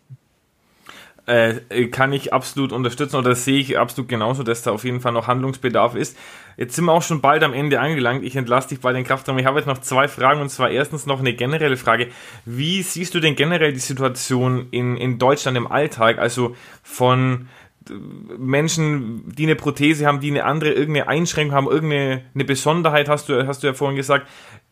Äh, 1.27 1.87
kann 1.87 2.13
ich 2.13 2.31
absolut 2.31 2.71
unterstützen 2.71 3.17
oder 3.17 3.35
sehe 3.35 3.59
ich 3.59 3.77
absolut 3.77 4.07
genauso, 4.07 4.43
dass 4.43 4.61
da 4.61 4.71
auf 4.71 4.85
jeden 4.85 5.01
Fall 5.01 5.11
noch 5.11 5.27
Handlungsbedarf 5.27 5.93
ist. 5.93 6.17
Jetzt 6.55 6.75
sind 6.75 6.85
wir 6.85 6.93
auch 6.93 7.01
schon 7.01 7.19
bald 7.19 7.43
am 7.43 7.53
Ende 7.53 7.81
angelangt. 7.81 8.23
Ich 8.23 8.37
entlasse 8.37 8.69
dich 8.69 8.79
bei 8.79 8.93
den 8.93 9.03
Kraftraum. 9.03 9.37
Ich 9.37 9.45
habe 9.45 9.59
jetzt 9.59 9.65
noch 9.65 9.79
zwei 9.79 10.07
Fragen 10.07 10.39
und 10.39 10.47
zwar 10.47 10.69
erstens 10.69 11.05
noch 11.05 11.19
eine 11.19 11.33
generelle 11.33 11.75
Frage. 11.75 12.07
Wie 12.45 12.81
siehst 12.81 13.13
du 13.13 13.19
denn 13.19 13.35
generell 13.35 13.73
die 13.73 13.79
Situation 13.79 14.67
in, 14.71 14.95
in 14.95 15.19
Deutschland 15.19 15.57
im 15.57 15.69
Alltag? 15.69 16.17
Also 16.17 16.55
von 16.81 17.49
Menschen, 18.37 19.23
die 19.27 19.43
eine 19.43 19.55
Prothese 19.55 20.05
haben, 20.05 20.21
die 20.21 20.31
eine 20.31 20.45
andere, 20.45 20.71
irgendeine 20.71 21.09
Einschränkung 21.09 21.55
haben, 21.55 21.67
irgendeine 21.67 22.23
eine 22.33 22.45
Besonderheit, 22.45 23.09
hast 23.09 23.27
du, 23.27 23.45
hast 23.47 23.63
du 23.63 23.67
ja 23.67 23.73
vorhin 23.73 23.97
gesagt. 23.97 24.27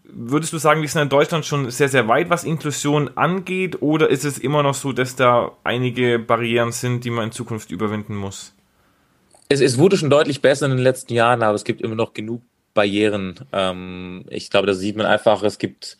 Würdest 0.07 0.53
du 0.53 0.57
sagen, 0.57 0.81
wir 0.81 0.89
sind 0.89 1.01
in 1.01 1.09
Deutschland 1.09 1.45
schon 1.45 1.69
sehr, 1.71 1.89
sehr 1.89 2.07
weit, 2.07 2.29
was 2.29 2.43
Inklusion 2.43 3.09
angeht, 3.15 3.81
oder 3.81 4.09
ist 4.09 4.23
es 4.23 4.37
immer 4.37 4.63
noch 4.63 4.73
so, 4.73 4.91
dass 4.91 5.15
da 5.15 5.51
einige 5.63 6.19
Barrieren 6.19 6.71
sind, 6.71 7.03
die 7.05 7.09
man 7.09 7.25
in 7.25 7.31
Zukunft 7.31 7.71
überwinden 7.71 8.15
muss? 8.15 8.53
Es, 9.49 9.61
es 9.61 9.77
wurde 9.77 9.97
schon 9.97 10.09
deutlich 10.09 10.41
besser 10.41 10.65
in 10.65 10.73
den 10.73 10.83
letzten 10.83 11.13
Jahren, 11.13 11.43
aber 11.43 11.55
es 11.55 11.63
gibt 11.63 11.81
immer 11.81 11.95
noch 11.95 12.13
genug 12.13 12.41
Barrieren. 12.73 13.39
Ähm, 13.51 14.25
ich 14.29 14.49
glaube, 14.49 14.67
da 14.67 14.73
sieht 14.73 14.95
man 14.95 15.05
einfach, 15.05 15.43
es 15.43 15.57
gibt 15.57 15.97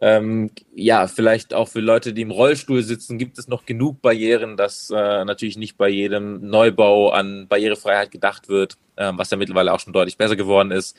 ähm, 0.00 0.50
ja, 0.74 1.06
vielleicht 1.06 1.54
auch 1.54 1.68
für 1.68 1.80
Leute, 1.80 2.12
die 2.12 2.22
im 2.22 2.30
Rollstuhl 2.30 2.82
sitzen, 2.82 3.18
gibt 3.18 3.38
es 3.38 3.48
noch 3.48 3.64
genug 3.64 4.02
Barrieren, 4.02 4.56
dass 4.56 4.90
äh, 4.90 5.24
natürlich 5.24 5.56
nicht 5.56 5.78
bei 5.78 5.88
jedem 5.88 6.48
Neubau 6.48 7.10
an 7.10 7.46
Barrierefreiheit 7.48 8.10
gedacht 8.10 8.48
wird, 8.48 8.76
äh, 8.96 9.12
was 9.14 9.30
ja 9.30 9.36
mittlerweile 9.36 9.72
auch 9.72 9.80
schon 9.80 9.92
deutlich 9.92 10.18
besser 10.18 10.36
geworden 10.36 10.70
ist. 10.70 10.96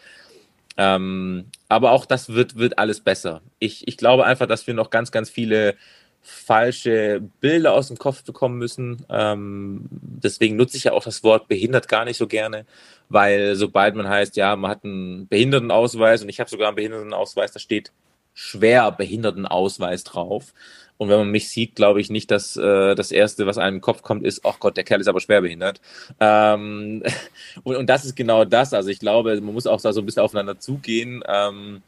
Ähm, 0.77 1.45
aber 1.69 1.91
auch 1.91 2.05
das 2.05 2.29
wird, 2.29 2.55
wird 2.55 2.77
alles 2.77 3.01
besser. 3.01 3.41
Ich, 3.59 3.87
ich 3.87 3.97
glaube 3.97 4.25
einfach, 4.25 4.47
dass 4.47 4.67
wir 4.67 4.73
noch 4.73 4.89
ganz, 4.89 5.11
ganz 5.11 5.29
viele 5.29 5.75
falsche 6.21 7.21
Bilder 7.39 7.73
aus 7.73 7.87
dem 7.87 7.97
Kopf 7.97 8.23
bekommen 8.23 8.57
müssen. 8.57 9.05
Ähm, 9.09 9.87
deswegen 9.89 10.57
nutze 10.57 10.77
ich 10.77 10.83
ja 10.83 10.91
auch 10.91 11.03
das 11.03 11.23
Wort 11.23 11.47
behindert 11.47 11.87
gar 11.87 12.05
nicht 12.05 12.17
so 12.17 12.27
gerne, 12.27 12.65
weil 13.09 13.55
sobald 13.55 13.95
man 13.95 14.09
heißt, 14.09 14.35
ja, 14.35 14.55
man 14.55 14.71
hat 14.71 14.83
einen 14.83 15.27
Behindertenausweis 15.27 16.21
und 16.21 16.29
ich 16.29 16.39
habe 16.39 16.49
sogar 16.49 16.67
einen 16.67 16.75
Behindertenausweis, 16.75 17.53
da 17.53 17.59
steht 17.59 17.91
schwer 18.33 18.91
Behindertenausweis 18.91 20.03
drauf. 20.03 20.53
Und 20.97 21.09
wenn 21.09 21.19
man 21.19 21.29
mich 21.29 21.49
sieht, 21.49 21.75
glaube 21.75 22.01
ich 22.01 22.09
nicht, 22.09 22.31
dass 22.31 22.57
äh, 22.57 22.95
das 22.95 23.11
Erste, 23.11 23.45
was 23.45 23.57
einem 23.57 23.77
im 23.77 23.81
Kopf 23.81 24.01
kommt, 24.01 24.25
ist, 24.25 24.41
ach 24.45 24.59
Gott, 24.59 24.77
der 24.77 24.83
Kerl 24.83 25.01
ist 25.01 25.07
aber 25.07 25.19
schwerbehindert. 25.19 25.79
Ähm, 26.19 27.03
und, 27.63 27.75
und 27.75 27.89
das 27.89 28.05
ist 28.05 28.15
genau 28.15 28.45
das. 28.45 28.73
Also 28.73 28.89
ich 28.89 28.99
glaube, 28.99 29.39
man 29.41 29.53
muss 29.53 29.67
auch 29.67 29.81
da 29.81 29.93
so 29.93 30.01
ein 30.01 30.05
bisschen 30.05 30.23
aufeinander 30.23 30.59
zugehen 30.59 31.23
ähm, 31.27 31.81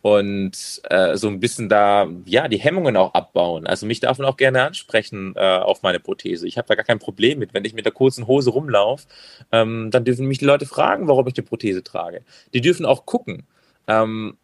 und 0.00 0.80
äh, 0.84 1.16
so 1.16 1.28
ein 1.28 1.40
bisschen 1.40 1.68
da, 1.68 2.08
ja, 2.24 2.48
die 2.48 2.58
Hemmungen 2.58 2.96
auch 2.96 3.12
abbauen. 3.14 3.66
Also 3.66 3.84
mich 3.84 4.00
darf 4.00 4.18
man 4.18 4.28
auch 4.28 4.36
gerne 4.36 4.62
ansprechen 4.62 5.34
äh, 5.36 5.58
auf 5.58 5.82
meine 5.82 6.00
Prothese. 6.00 6.46
Ich 6.46 6.56
habe 6.56 6.68
da 6.68 6.74
gar 6.74 6.84
kein 6.84 7.00
Problem 7.00 7.38
mit. 7.40 7.52
Wenn 7.52 7.64
ich 7.64 7.74
mit 7.74 7.84
der 7.84 7.92
kurzen 7.92 8.26
Hose 8.26 8.50
rumlaufe, 8.50 9.06
ähm, 9.52 9.90
dann 9.90 10.04
dürfen 10.04 10.26
mich 10.26 10.38
die 10.38 10.46
Leute 10.46 10.66
fragen, 10.66 11.08
warum 11.08 11.26
ich 11.26 11.34
die 11.34 11.42
Prothese 11.42 11.82
trage. 11.82 12.22
Die 12.54 12.60
dürfen 12.60 12.86
auch 12.86 13.04
gucken. 13.04 13.46
Ähm, 13.86 14.38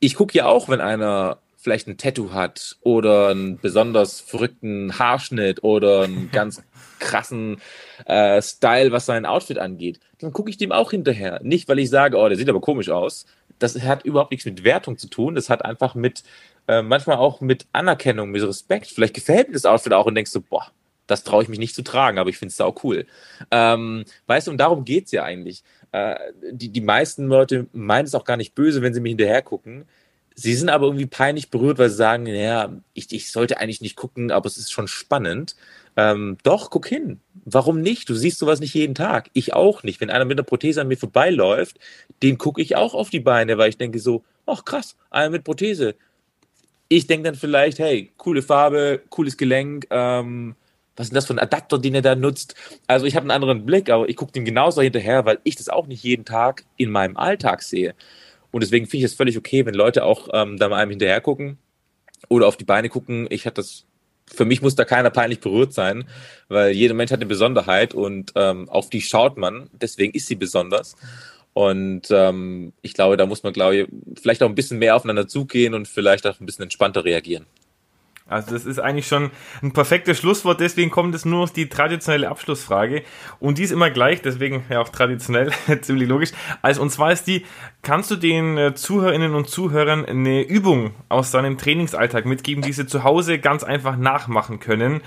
ich 0.00 0.14
gucke 0.14 0.36
ja 0.36 0.46
auch, 0.46 0.68
wenn 0.68 0.80
einer 0.80 1.38
vielleicht 1.68 1.86
ein 1.86 1.98
Tattoo 1.98 2.32
hat 2.32 2.78
oder 2.80 3.28
einen 3.28 3.58
besonders 3.58 4.22
verrückten 4.22 4.98
Haarschnitt 4.98 5.62
oder 5.62 6.04
einen 6.04 6.30
ganz 6.32 6.62
krassen 6.98 7.60
äh, 8.06 8.40
Style, 8.40 8.90
was 8.90 9.04
sein 9.04 9.26
Outfit 9.26 9.58
angeht, 9.58 10.00
dann 10.18 10.32
gucke 10.32 10.48
ich 10.48 10.56
dem 10.56 10.72
auch 10.72 10.92
hinterher. 10.92 11.40
Nicht, 11.42 11.68
weil 11.68 11.78
ich 11.78 11.90
sage, 11.90 12.16
oh, 12.16 12.26
der 12.26 12.38
sieht 12.38 12.48
aber 12.48 12.62
komisch 12.62 12.88
aus. 12.88 13.26
Das 13.58 13.78
hat 13.82 14.06
überhaupt 14.06 14.30
nichts 14.30 14.46
mit 14.46 14.64
Wertung 14.64 14.96
zu 14.96 15.08
tun. 15.08 15.34
Das 15.34 15.50
hat 15.50 15.62
einfach 15.62 15.94
mit, 15.94 16.22
äh, 16.68 16.80
manchmal 16.80 17.18
auch 17.18 17.42
mit 17.42 17.66
Anerkennung, 17.72 18.30
mit 18.30 18.42
Respekt. 18.42 18.86
Vielleicht 18.86 19.14
gefällt 19.14 19.48
mir 19.48 19.54
das 19.54 19.66
Outfit 19.66 19.92
auch 19.92 20.06
und 20.06 20.14
denkst 20.14 20.32
du, 20.32 20.40
boah, 20.40 20.68
das 21.06 21.22
traue 21.22 21.42
ich 21.42 21.50
mich 21.50 21.58
nicht 21.58 21.74
zu 21.74 21.82
tragen, 21.82 22.18
aber 22.18 22.30
ich 22.30 22.38
finde 22.38 22.52
es 22.52 22.60
auch 22.62 22.82
cool. 22.82 23.04
Ähm, 23.50 24.04
weißt 24.26 24.46
du, 24.46 24.52
und 24.52 24.58
darum 24.58 24.86
geht 24.86 25.06
es 25.06 25.12
ja 25.12 25.24
eigentlich. 25.24 25.62
Äh, 25.92 26.16
die, 26.50 26.70
die 26.70 26.80
meisten 26.80 27.26
Leute 27.26 27.66
meinen 27.72 28.06
es 28.06 28.14
auch 28.14 28.24
gar 28.24 28.38
nicht 28.38 28.54
böse, 28.54 28.80
wenn 28.80 28.94
sie 28.94 29.00
mir 29.00 29.10
hinterher 29.10 29.42
gucken. 29.42 29.84
Sie 30.40 30.54
sind 30.54 30.68
aber 30.68 30.86
irgendwie 30.86 31.06
peinlich 31.06 31.50
berührt, 31.50 31.78
weil 31.78 31.90
sie 31.90 31.96
sagen, 31.96 32.24
ja, 32.26 32.72
ich, 32.94 33.12
ich 33.12 33.32
sollte 33.32 33.58
eigentlich 33.58 33.80
nicht 33.80 33.96
gucken, 33.96 34.30
aber 34.30 34.46
es 34.46 34.56
ist 34.56 34.70
schon 34.70 34.86
spannend. 34.86 35.56
Ähm, 35.96 36.38
doch, 36.44 36.70
guck 36.70 36.86
hin. 36.86 37.18
Warum 37.44 37.80
nicht? 37.80 38.08
Du 38.08 38.14
siehst 38.14 38.38
sowas 38.38 38.60
nicht 38.60 38.72
jeden 38.72 38.94
Tag. 38.94 39.30
Ich 39.32 39.52
auch 39.52 39.82
nicht. 39.82 40.00
Wenn 40.00 40.10
einer 40.10 40.24
mit 40.24 40.38
einer 40.38 40.44
Prothese 40.44 40.80
an 40.80 40.86
mir 40.86 40.96
vorbeiläuft, 40.96 41.80
den 42.22 42.38
gucke 42.38 42.62
ich 42.62 42.76
auch 42.76 42.94
auf 42.94 43.10
die 43.10 43.18
Beine, 43.18 43.58
weil 43.58 43.70
ich 43.70 43.78
denke 43.78 43.98
so, 43.98 44.22
ach 44.46 44.64
krass, 44.64 44.94
einer 45.10 45.30
mit 45.30 45.42
Prothese. 45.42 45.96
Ich 46.88 47.08
denke 47.08 47.24
dann 47.24 47.34
vielleicht, 47.34 47.80
hey, 47.80 48.12
coole 48.16 48.42
Farbe, 48.42 49.02
cooles 49.10 49.36
Gelenk, 49.36 49.88
ähm, 49.90 50.54
was 50.94 51.06
ist 51.06 51.10
denn 51.10 51.16
das 51.16 51.26
für 51.26 51.34
ein 51.34 51.40
Adapter, 51.40 51.80
den 51.80 51.96
er 51.96 52.02
da 52.02 52.14
nutzt? 52.14 52.54
Also 52.86 53.06
ich 53.06 53.16
habe 53.16 53.24
einen 53.24 53.32
anderen 53.32 53.66
Blick, 53.66 53.90
aber 53.90 54.08
ich 54.08 54.14
gucke 54.14 54.30
dem 54.30 54.44
genauso 54.44 54.82
hinterher, 54.82 55.24
weil 55.24 55.40
ich 55.42 55.56
das 55.56 55.68
auch 55.68 55.88
nicht 55.88 56.04
jeden 56.04 56.24
Tag 56.24 56.64
in 56.76 56.92
meinem 56.92 57.16
Alltag 57.16 57.62
sehe. 57.62 57.96
Und 58.50 58.62
deswegen 58.62 58.86
finde 58.86 58.98
ich 59.04 59.12
es 59.12 59.14
völlig 59.14 59.36
okay, 59.36 59.66
wenn 59.66 59.74
Leute 59.74 60.04
auch 60.04 60.28
ähm, 60.32 60.56
da 60.56 60.68
mal 60.68 60.76
einem 60.76 60.90
hinterher 60.90 61.20
gucken 61.20 61.58
oder 62.28 62.46
auf 62.46 62.56
die 62.56 62.64
Beine 62.64 62.88
gucken. 62.88 63.26
Ich 63.30 63.46
hatte 63.46 63.56
das, 63.56 63.84
für 64.26 64.44
mich 64.44 64.62
muss 64.62 64.74
da 64.74 64.84
keiner 64.84 65.10
peinlich 65.10 65.40
berührt 65.40 65.72
sein, 65.72 66.08
weil 66.48 66.72
jeder 66.72 66.94
Mensch 66.94 67.10
hat 67.10 67.20
eine 67.20 67.26
Besonderheit 67.26 67.94
und 67.94 68.32
ähm, 68.36 68.68
auf 68.68 68.90
die 68.90 69.00
schaut 69.00 69.36
man, 69.36 69.68
deswegen 69.72 70.14
ist 70.14 70.26
sie 70.26 70.36
besonders. 70.36 70.96
Und 71.52 72.08
ähm, 72.10 72.72
ich 72.82 72.94
glaube, 72.94 73.16
da 73.16 73.26
muss 73.26 73.42
man, 73.42 73.52
glaube 73.52 73.76
ich, 73.76 73.88
vielleicht 74.20 74.42
auch 74.42 74.48
ein 74.48 74.54
bisschen 74.54 74.78
mehr 74.78 74.94
aufeinander 74.94 75.26
zugehen 75.26 75.74
und 75.74 75.88
vielleicht 75.88 76.26
auch 76.26 76.38
ein 76.38 76.46
bisschen 76.46 76.62
entspannter 76.62 77.04
reagieren. 77.04 77.46
Also 78.28 78.52
das 78.52 78.66
ist 78.66 78.78
eigentlich 78.78 79.08
schon 79.08 79.30
ein 79.62 79.72
perfektes 79.72 80.18
Schlusswort, 80.18 80.60
deswegen 80.60 80.90
kommt 80.90 81.14
es 81.14 81.24
nur 81.24 81.46
noch 81.46 81.50
die 81.50 81.68
traditionelle 81.68 82.28
Abschlussfrage 82.28 83.02
und 83.40 83.58
die 83.58 83.62
ist 83.62 83.70
immer 83.70 83.90
gleich, 83.90 84.20
deswegen 84.20 84.64
ja 84.68 84.80
auch 84.80 84.90
traditionell, 84.90 85.50
ziemlich 85.80 86.08
logisch. 86.08 86.32
Also 86.60 86.82
und 86.82 86.90
zwar 86.90 87.10
ist 87.10 87.26
die, 87.26 87.46
kannst 87.82 88.10
du 88.10 88.16
den 88.16 88.58
äh, 88.58 88.74
Zuhörerinnen 88.74 89.34
und 89.34 89.48
Zuhörern 89.48 90.04
eine 90.04 90.42
Übung 90.42 90.92
aus 91.08 91.30
deinem 91.30 91.56
Trainingsalltag 91.56 92.26
mitgeben, 92.26 92.62
die 92.62 92.72
sie 92.72 92.86
zu 92.86 93.02
Hause 93.02 93.38
ganz 93.38 93.64
einfach 93.64 93.96
nachmachen 93.96 94.60
können? 94.60 95.00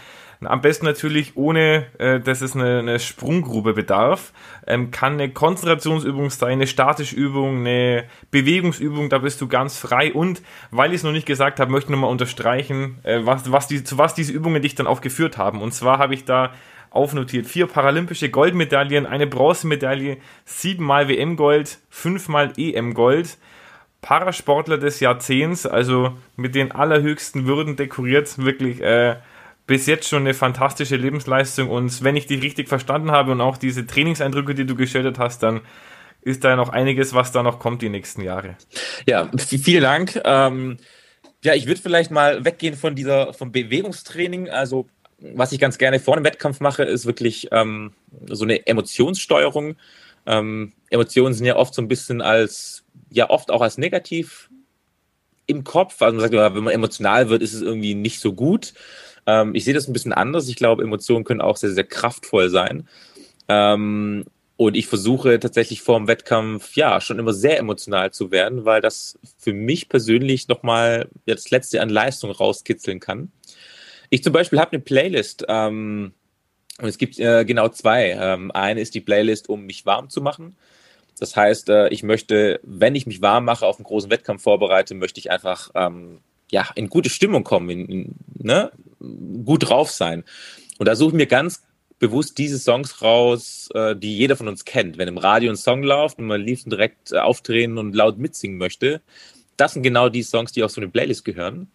Am 0.44 0.62
besten 0.62 0.86
natürlich 0.86 1.38
ohne, 1.38 1.86
äh, 2.00 2.20
dass 2.20 2.42
es 2.42 2.56
eine, 2.56 2.80
eine 2.80 3.00
Sprunggrube 3.00 3.74
bedarf. 3.74 4.34
Ähm, 4.66 4.90
kann 4.90 5.14
eine 5.14 5.30
Konzentrationsübung 5.30 6.32
sein, 6.32 6.54
eine 6.54 6.68
statische 6.68 7.16
Übung, 7.16 7.60
eine 7.60 8.06
Bewegungsübung, 8.32 9.10
da 9.10 9.20
bist 9.20 9.40
du 9.42 9.48
ganz 9.48 9.78
frei. 9.78 10.12
Und 10.12 10.42
weil 10.72 10.92
ich 10.92 10.98
es 10.98 11.04
noch 11.04 11.12
nicht 11.12 11.28
gesagt 11.28 11.60
habe, 11.60 11.72
möchte 11.72 11.88
ich 11.88 11.92
nochmal 11.92 12.10
unterstreichen, 12.10 13.00
äh, 13.04 13.20
was, 13.24 13.52
was 13.52 13.68
die, 13.68 13.84
zu 13.84 14.00
was 14.00 14.16
diese 14.16 14.34
Übungen 14.34 14.64
dich 14.64 14.74
dann 14.74 14.88
auch 14.88 15.02
geführt 15.02 15.38
haben. 15.38 15.62
Und 15.62 15.74
zwar 15.74 16.00
habe 16.00 16.16
ich 16.16 16.26
da 16.26 16.54
aufnotiert. 16.90 17.46
Vier 17.46 17.68
paralympische 17.68 18.30
Goldmedaillen, 18.30 19.06
eine 19.06 19.28
Bronzemedaille, 19.28 20.18
siebenmal 20.46 21.08
WM-Gold, 21.08 21.78
fünfmal 21.90 22.54
EM-Gold. 22.58 23.38
Parasportler 24.02 24.80
des 24.80 25.00
Jahrzehnts, 25.00 25.68
also 25.68 26.18
mit 26.36 26.56
den 26.56 26.72
allerhöchsten 26.72 27.46
Würden 27.46 27.76
dekoriert, 27.76 28.40
wirklich 28.40 28.82
äh, 28.82 29.18
bis 29.72 29.86
jetzt 29.86 30.10
schon 30.10 30.24
eine 30.24 30.34
fantastische 30.34 30.98
Lebensleistung 30.98 31.70
und 31.70 32.04
wenn 32.04 32.18
ich 32.18 32.26
dich 32.26 32.44
richtig 32.44 32.68
verstanden 32.68 33.10
habe 33.10 33.32
und 33.32 33.40
auch 33.40 33.56
diese 33.56 33.88
Trainingseindrücke, 33.88 34.54
die 34.54 34.66
du 34.66 34.76
geschildert 34.76 35.18
hast, 35.18 35.44
dann 35.44 35.62
ist 36.22 36.44
da 36.44 36.58
noch 36.58 36.68
einiges, 36.68 37.14
was 37.14 37.32
da 37.32 37.42
noch 37.42 37.58
kommt 37.58 37.82
die 37.82 37.88
nächsten 37.88 38.22
Jahre. 38.22 38.58
Ja, 39.08 39.32
vielen 39.38 39.84
Dank. 39.84 40.20
Ähm, 40.26 40.78
Ja, 41.44 41.56
ich 41.56 41.66
würde 41.66 41.82
vielleicht 41.82 42.12
mal 42.12 42.46
weggehen 42.46 42.76
von 42.76 42.96
dieser, 42.96 43.34
vom 43.34 43.52
Bewegungstraining. 43.52 44.50
Also, 44.50 44.88
was 45.20 45.52
ich 45.52 45.60
ganz 45.60 45.78
gerne 45.78 46.00
vor 46.00 46.16
einem 46.16 46.26
Wettkampf 46.26 46.60
mache, 46.60 46.84
ist 46.84 47.06
wirklich 47.06 47.48
ähm, 47.52 47.94
so 48.28 48.44
eine 48.44 48.68
Emotionssteuerung. 48.68 49.76
Ähm, 50.26 50.74
Emotionen 50.90 51.34
sind 51.34 51.46
ja 51.46 51.56
oft 51.56 51.74
so 51.74 51.82
ein 51.82 51.88
bisschen 51.88 52.22
als, 52.22 52.84
ja, 53.10 53.30
oft 53.30 53.50
auch 53.50 53.62
als 53.62 53.78
negativ 53.78 54.50
im 55.48 55.64
Kopf. 55.64 56.02
Also 56.02 56.16
man 56.16 56.22
sagt, 56.22 56.56
wenn 56.56 56.64
man 56.64 56.74
emotional 56.74 57.30
wird, 57.30 57.42
ist 57.42 57.54
es 57.54 57.62
irgendwie 57.62 57.96
nicht 57.96 58.20
so 58.20 58.34
gut. 58.34 58.74
Ähm, 59.26 59.56
ich 59.56 59.66
sehe 59.66 59.74
das 59.74 59.88
ein 59.88 59.94
bisschen 59.94 60.14
anders. 60.14 60.48
Ich 60.48 60.56
glaube, 60.56 60.84
Emotionen 60.84 61.24
können 61.24 61.42
auch 61.42 61.58
sehr, 61.58 61.72
sehr 61.72 61.84
kraftvoll 61.84 62.50
sein. 62.50 62.88
Ähm, 63.48 64.26
und 64.58 64.76
ich 64.76 64.86
versuche 64.88 65.40
tatsächlich 65.40 65.82
vor 65.82 65.98
dem 65.98 66.08
Wettkampf, 66.08 66.76
ja, 66.76 67.02
schon 67.02 67.18
immer 67.18 67.34
sehr 67.34 67.58
emotional 67.58 68.12
zu 68.12 68.30
werden, 68.32 68.64
weil 68.64 68.80
das 68.80 69.18
für 69.38 69.54
mich 69.54 69.90
persönlich 69.90 70.48
nochmal 70.48 71.10
ja, 71.26 71.34
das 71.34 71.50
Letzte 71.50 71.82
an 71.82 71.90
Leistung 71.90 72.30
rauskitzeln 72.32 73.00
kann. 73.00 73.32
Ich 74.10 74.24
zum 74.24 74.34
Beispiel 74.34 74.60
habe 74.60 74.74
eine 74.74 74.82
Playlist, 74.82 75.46
ähm, 75.48 76.14
und 76.82 76.88
es 76.88 76.98
gibt 76.98 77.20
äh, 77.20 77.46
genau 77.46 77.70
zwei. 77.70 78.18
Ähm, 78.20 78.52
eine 78.52 78.82
ist 78.82 78.96
die 78.96 79.02
Playlist, 79.02 79.50
um 79.50 79.66
mich 79.66 79.86
warm 79.86 80.10
zu 80.10 80.22
machen. 80.22 80.56
Das 81.20 81.36
heißt, 81.36 81.70
äh, 81.70 81.90
ich 81.90 82.02
möchte, 82.02 82.60
wenn 82.64 82.96
ich 82.96 83.06
mich 83.06 83.22
warm 83.22 83.46
mache, 83.46 83.66
auf 83.66 83.78
einen 83.78 83.86
großen 83.86 84.10
Wettkampf 84.10 84.42
vorbereite, 84.42 84.96
möchte 84.96 85.20
ich 85.20 85.30
einfach 85.30 85.70
ähm, 85.76 86.20
ja, 86.50 86.68
in 86.76 86.90
gute 86.90 87.10
Stimmung 87.10 87.44
kommen, 87.44 87.70
in, 87.70 87.86
in, 87.88 88.16
ne? 88.40 88.72
Gut 89.46 89.70
drauf 89.70 89.92
sein. 89.92 90.24
Und 90.78 90.88
da 90.88 90.96
suche 90.96 91.10
ich 91.10 91.16
mir 91.16 91.28
ganz 91.28 91.64
bewusst 92.00 92.38
diese 92.38 92.58
Songs 92.58 93.02
raus, 93.02 93.70
äh, 93.76 93.96
die 93.96 94.18
jeder 94.18 94.36
von 94.36 94.48
uns 94.48 94.66
kennt. 94.66 94.98
Wenn 94.98 95.08
im 95.08 95.18
Radio 95.18 95.52
ein 95.52 95.56
Song 95.56 95.84
läuft 95.84 96.18
und 96.18 96.26
man 96.26 96.42
liebsten 96.42 96.72
direkt 96.72 97.12
äh, 97.12 97.18
aufdrehen 97.18 97.78
und 97.78 97.94
laut 97.96 98.18
mitsingen 98.18 98.58
möchte, 98.58 99.02
das 99.56 99.74
sind 99.74 99.84
genau 99.84 100.10
die 100.10 100.24
Songs, 100.24 100.52
die 100.52 100.64
auf 100.64 100.72
so 100.72 100.82
eine 100.82 100.90
Playlist 100.90 101.24
gehören. 101.24 101.70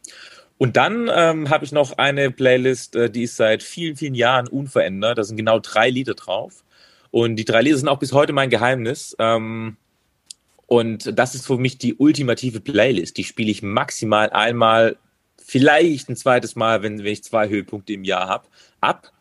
Und 0.59 0.77
dann 0.77 1.11
ähm, 1.15 1.51
habe 1.51 1.65
ich 1.65 1.73
noch 1.73 1.99
eine 1.99 2.31
Playlist, 2.31 2.97
äh, 2.97 3.11
die 3.11 3.23
ist 3.23 3.37
seit 3.37 3.63
vielen, 3.63 3.97
vielen 3.97 4.15
Jahren 4.15 4.49
unverändert. 4.49 5.19
Da 5.19 5.25
sind 5.25 5.37
genau 5.37 5.61
drei 5.61 5.91
Lieder 5.91 6.15
drauf. 6.15 6.65
Und 7.11 7.37
die 7.37 7.45
drei 7.45 7.63
Lieder 7.63 7.77
sind 7.77 7.89
auch 7.89 7.99
bis 7.99 8.13
heute 8.13 8.33
mein 8.33 8.51
Geheimnis. 8.51 9.15
Ähm, 9.19 9.77
und 10.67 11.17
das 11.17 11.35
ist 11.35 11.47
für 11.47 11.59
mich 11.59 11.79
die 11.79 11.95
ultimative 11.95 12.61
Playlist. 12.61 13.17
Die 13.17 13.25
spiele 13.25 13.51
ich 13.51 13.63
maximal 13.63 14.31
einmal, 14.31 14.97
vielleicht 15.47 16.09
ein 16.09 16.17
zweites 16.17 16.57
Mal, 16.57 16.83
wenn, 16.83 16.99
wenn 16.99 17.13
ich 17.13 17.23
zwei 17.23 17.49
Höhepunkte 17.49 17.93
im 17.93 18.05
Jahr 18.05 18.29
habe, 18.29 18.49
ab. 18.81 19.13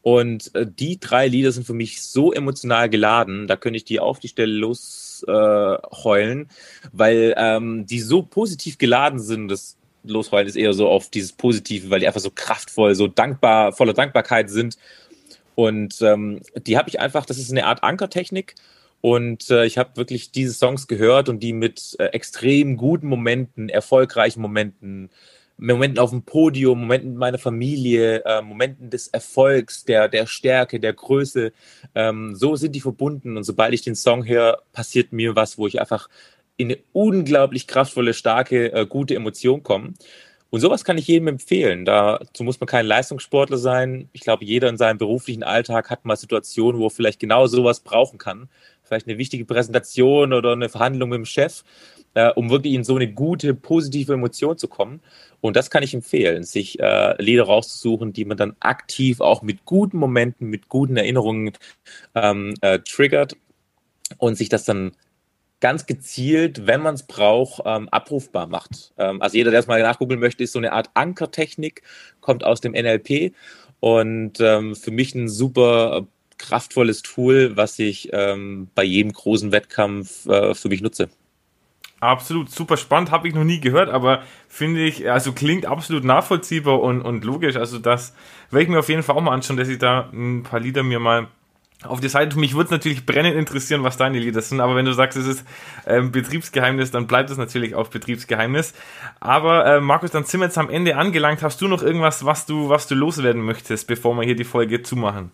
Und 0.00 0.54
äh, 0.54 0.66
die 0.66 0.98
drei 0.98 1.28
Lieder 1.28 1.52
sind 1.52 1.66
für 1.66 1.74
mich 1.74 2.00
so 2.00 2.32
emotional 2.32 2.88
geladen, 2.88 3.46
da 3.46 3.56
könnte 3.56 3.76
ich 3.76 3.84
die 3.84 4.00
auf 4.00 4.20
die 4.20 4.28
Stelle 4.28 4.52
losheulen, 4.54 6.42
äh, 6.42 6.88
weil 6.92 7.34
ähm, 7.36 7.86
die 7.86 8.00
so 8.00 8.22
positiv 8.22 8.78
geladen 8.78 9.18
sind. 9.18 9.48
Das 9.48 9.76
Losheulen 10.04 10.46
ist 10.46 10.56
eher 10.56 10.72
so 10.72 10.88
auf 10.88 11.10
dieses 11.10 11.32
Positive, 11.32 11.90
weil 11.90 12.00
die 12.00 12.06
einfach 12.06 12.20
so 12.20 12.30
kraftvoll, 12.32 12.94
so 12.94 13.08
dankbar, 13.08 13.72
voller 13.72 13.94
Dankbarkeit 13.94 14.48
sind. 14.48 14.78
Und 15.56 16.00
ähm, 16.02 16.40
die 16.56 16.78
habe 16.78 16.88
ich 16.88 17.00
einfach, 17.00 17.26
das 17.26 17.38
ist 17.38 17.50
eine 17.50 17.66
Art 17.66 17.82
Ankertechnik. 17.82 18.54
Und 19.00 19.50
äh, 19.50 19.66
ich 19.66 19.76
habe 19.76 19.96
wirklich 19.96 20.30
diese 20.30 20.54
Songs 20.54 20.86
gehört 20.86 21.28
und 21.28 21.40
die 21.42 21.52
mit 21.52 21.96
äh, 21.98 22.06
extrem 22.06 22.76
guten 22.76 23.08
Momenten, 23.08 23.68
erfolgreichen 23.68 24.40
Momenten, 24.40 25.10
Momenten 25.58 25.98
auf 25.98 26.10
dem 26.10 26.22
Podium, 26.22 26.80
Momenten 26.80 27.10
mit 27.10 27.18
meiner 27.18 27.38
Familie, 27.38 28.22
äh, 28.24 28.42
Momenten 28.42 28.90
des 28.90 29.08
Erfolgs, 29.08 29.84
der, 29.84 30.08
der 30.08 30.26
Stärke, 30.26 30.80
der 30.80 30.92
Größe. 30.92 31.52
Ähm, 31.94 32.34
so 32.34 32.56
sind 32.56 32.74
die 32.74 32.80
verbunden. 32.80 33.36
Und 33.36 33.44
sobald 33.44 33.72
ich 33.72 33.82
den 33.82 33.94
Song 33.94 34.26
höre, 34.26 34.62
passiert 34.72 35.12
mir 35.12 35.34
was, 35.34 35.56
wo 35.58 35.66
ich 35.66 35.80
einfach 35.80 36.08
in 36.56 36.68
eine 36.68 36.78
unglaublich 36.92 37.66
kraftvolle, 37.66 38.14
starke, 38.14 38.72
äh, 38.72 38.86
gute 38.86 39.14
Emotion 39.14 39.62
komme. 39.62 39.94
Und 40.50 40.60
sowas 40.60 40.84
kann 40.84 40.96
ich 40.96 41.08
jedem 41.08 41.28
empfehlen. 41.28 41.84
Dazu 41.84 42.44
muss 42.44 42.60
man 42.60 42.68
kein 42.68 42.86
Leistungssportler 42.86 43.58
sein. 43.58 44.08
Ich 44.12 44.20
glaube, 44.20 44.44
jeder 44.44 44.68
in 44.68 44.76
seinem 44.76 44.96
beruflichen 44.96 45.42
Alltag 45.42 45.90
hat 45.90 46.04
mal 46.04 46.16
Situationen, 46.16 46.80
wo 46.80 46.86
er 46.86 46.90
vielleicht 46.90 47.20
genau 47.20 47.46
sowas 47.46 47.80
brauchen 47.80 48.18
kann. 48.18 48.48
Vielleicht 48.82 49.08
eine 49.08 49.18
wichtige 49.18 49.44
Präsentation 49.44 50.32
oder 50.32 50.52
eine 50.52 50.68
Verhandlung 50.68 51.10
mit 51.10 51.16
dem 51.18 51.24
Chef, 51.24 51.64
äh, 52.16 52.30
um 52.30 52.48
wirklich 52.48 52.72
in 52.72 52.82
so 52.82 52.96
eine 52.96 53.12
gute, 53.12 53.54
positive 53.54 54.14
Emotion 54.14 54.56
zu 54.56 54.68
kommen. 54.68 55.00
Und 55.42 55.54
das 55.54 55.70
kann 55.70 55.82
ich 55.82 55.92
empfehlen, 55.92 56.44
sich 56.44 56.80
äh, 56.80 57.22
Lieder 57.22 57.44
rauszusuchen, 57.44 58.14
die 58.14 58.24
man 58.24 58.38
dann 58.38 58.56
aktiv 58.58 59.20
auch 59.20 59.42
mit 59.42 59.66
guten 59.66 59.98
Momenten, 59.98 60.48
mit 60.48 60.68
guten 60.70 60.96
Erinnerungen 60.96 61.52
ähm, 62.14 62.54
äh, 62.62 62.78
triggert 62.78 63.36
und 64.16 64.36
sich 64.36 64.48
das 64.48 64.64
dann 64.64 64.92
ganz 65.60 65.84
gezielt, 65.84 66.66
wenn 66.66 66.80
man 66.80 66.94
es 66.94 67.02
braucht, 67.02 67.62
ähm, 67.66 67.88
abrufbar 67.90 68.46
macht. 68.46 68.94
Ähm, 68.96 69.20
also 69.20 69.36
jeder, 69.36 69.50
der 69.50 69.60
es 69.60 69.66
mal 69.66 69.82
nachgoogeln 69.82 70.18
möchte, 70.18 70.42
ist 70.42 70.52
so 70.52 70.58
eine 70.58 70.72
Art 70.72 70.88
Ankertechnik, 70.94 71.82
kommt 72.20 72.44
aus 72.44 72.62
dem 72.62 72.72
NLP 72.72 73.34
und 73.80 74.40
ähm, 74.40 74.74
für 74.74 74.90
mich 74.90 75.14
ein 75.14 75.28
super 75.28 76.06
kraftvolles 76.38 77.02
Tool, 77.02 77.56
was 77.58 77.78
ich 77.78 78.08
ähm, 78.14 78.68
bei 78.74 78.84
jedem 78.84 79.12
großen 79.12 79.52
Wettkampf 79.52 80.26
äh, 80.26 80.54
für 80.54 80.70
mich 80.70 80.80
nutze. 80.80 81.10
Absolut, 82.00 82.50
super 82.50 82.76
spannend, 82.76 83.10
habe 83.10 83.26
ich 83.26 83.34
noch 83.34 83.44
nie 83.44 83.58
gehört, 83.58 83.88
aber 83.88 84.22
finde 84.48 84.84
ich, 84.84 85.10
also 85.10 85.32
klingt 85.32 85.64
absolut 85.64 86.04
nachvollziehbar 86.04 86.80
und, 86.80 87.00
und 87.00 87.24
logisch. 87.24 87.56
Also 87.56 87.78
das 87.78 88.14
werde 88.50 88.64
ich 88.64 88.68
mir 88.68 88.78
auf 88.80 88.88
jeden 88.90 89.02
Fall 89.02 89.16
auch 89.16 89.22
mal 89.22 89.32
anschauen, 89.32 89.56
dass 89.56 89.68
ich 89.68 89.78
da 89.78 90.10
ein 90.12 90.42
paar 90.42 90.60
Lieder 90.60 90.82
mir 90.82 91.00
mal 91.00 91.28
auf 91.84 92.00
die 92.00 92.08
Seite. 92.08 92.38
Mich 92.38 92.54
würde 92.54 92.66
es 92.66 92.70
natürlich 92.70 93.06
brennend 93.06 93.36
interessieren, 93.36 93.82
was 93.82 93.96
deine 93.96 94.18
Lieder 94.18 94.42
sind, 94.42 94.60
aber 94.60 94.76
wenn 94.76 94.84
du 94.84 94.92
sagst, 94.92 95.16
es 95.16 95.26
ist 95.26 95.44
ähm, 95.86 96.12
Betriebsgeheimnis, 96.12 96.90
dann 96.90 97.06
bleibt 97.06 97.30
es 97.30 97.38
natürlich 97.38 97.74
auch 97.74 97.88
Betriebsgeheimnis. 97.88 98.74
Aber 99.20 99.64
äh, 99.64 99.80
Markus, 99.80 100.10
dann 100.10 100.24
sind 100.24 100.40
wir 100.40 100.46
jetzt 100.46 100.58
am 100.58 100.68
Ende 100.68 100.96
angelangt. 100.96 101.42
Hast 101.42 101.62
du 101.62 101.68
noch 101.68 101.82
irgendwas, 101.82 102.26
was 102.26 102.44
du, 102.44 102.68
was 102.68 102.88
du 102.88 102.94
loswerden 102.94 103.42
möchtest, 103.42 103.86
bevor 103.86 104.14
wir 104.16 104.24
hier 104.24 104.36
die 104.36 104.44
Folge 104.44 104.82
zumachen? 104.82 105.30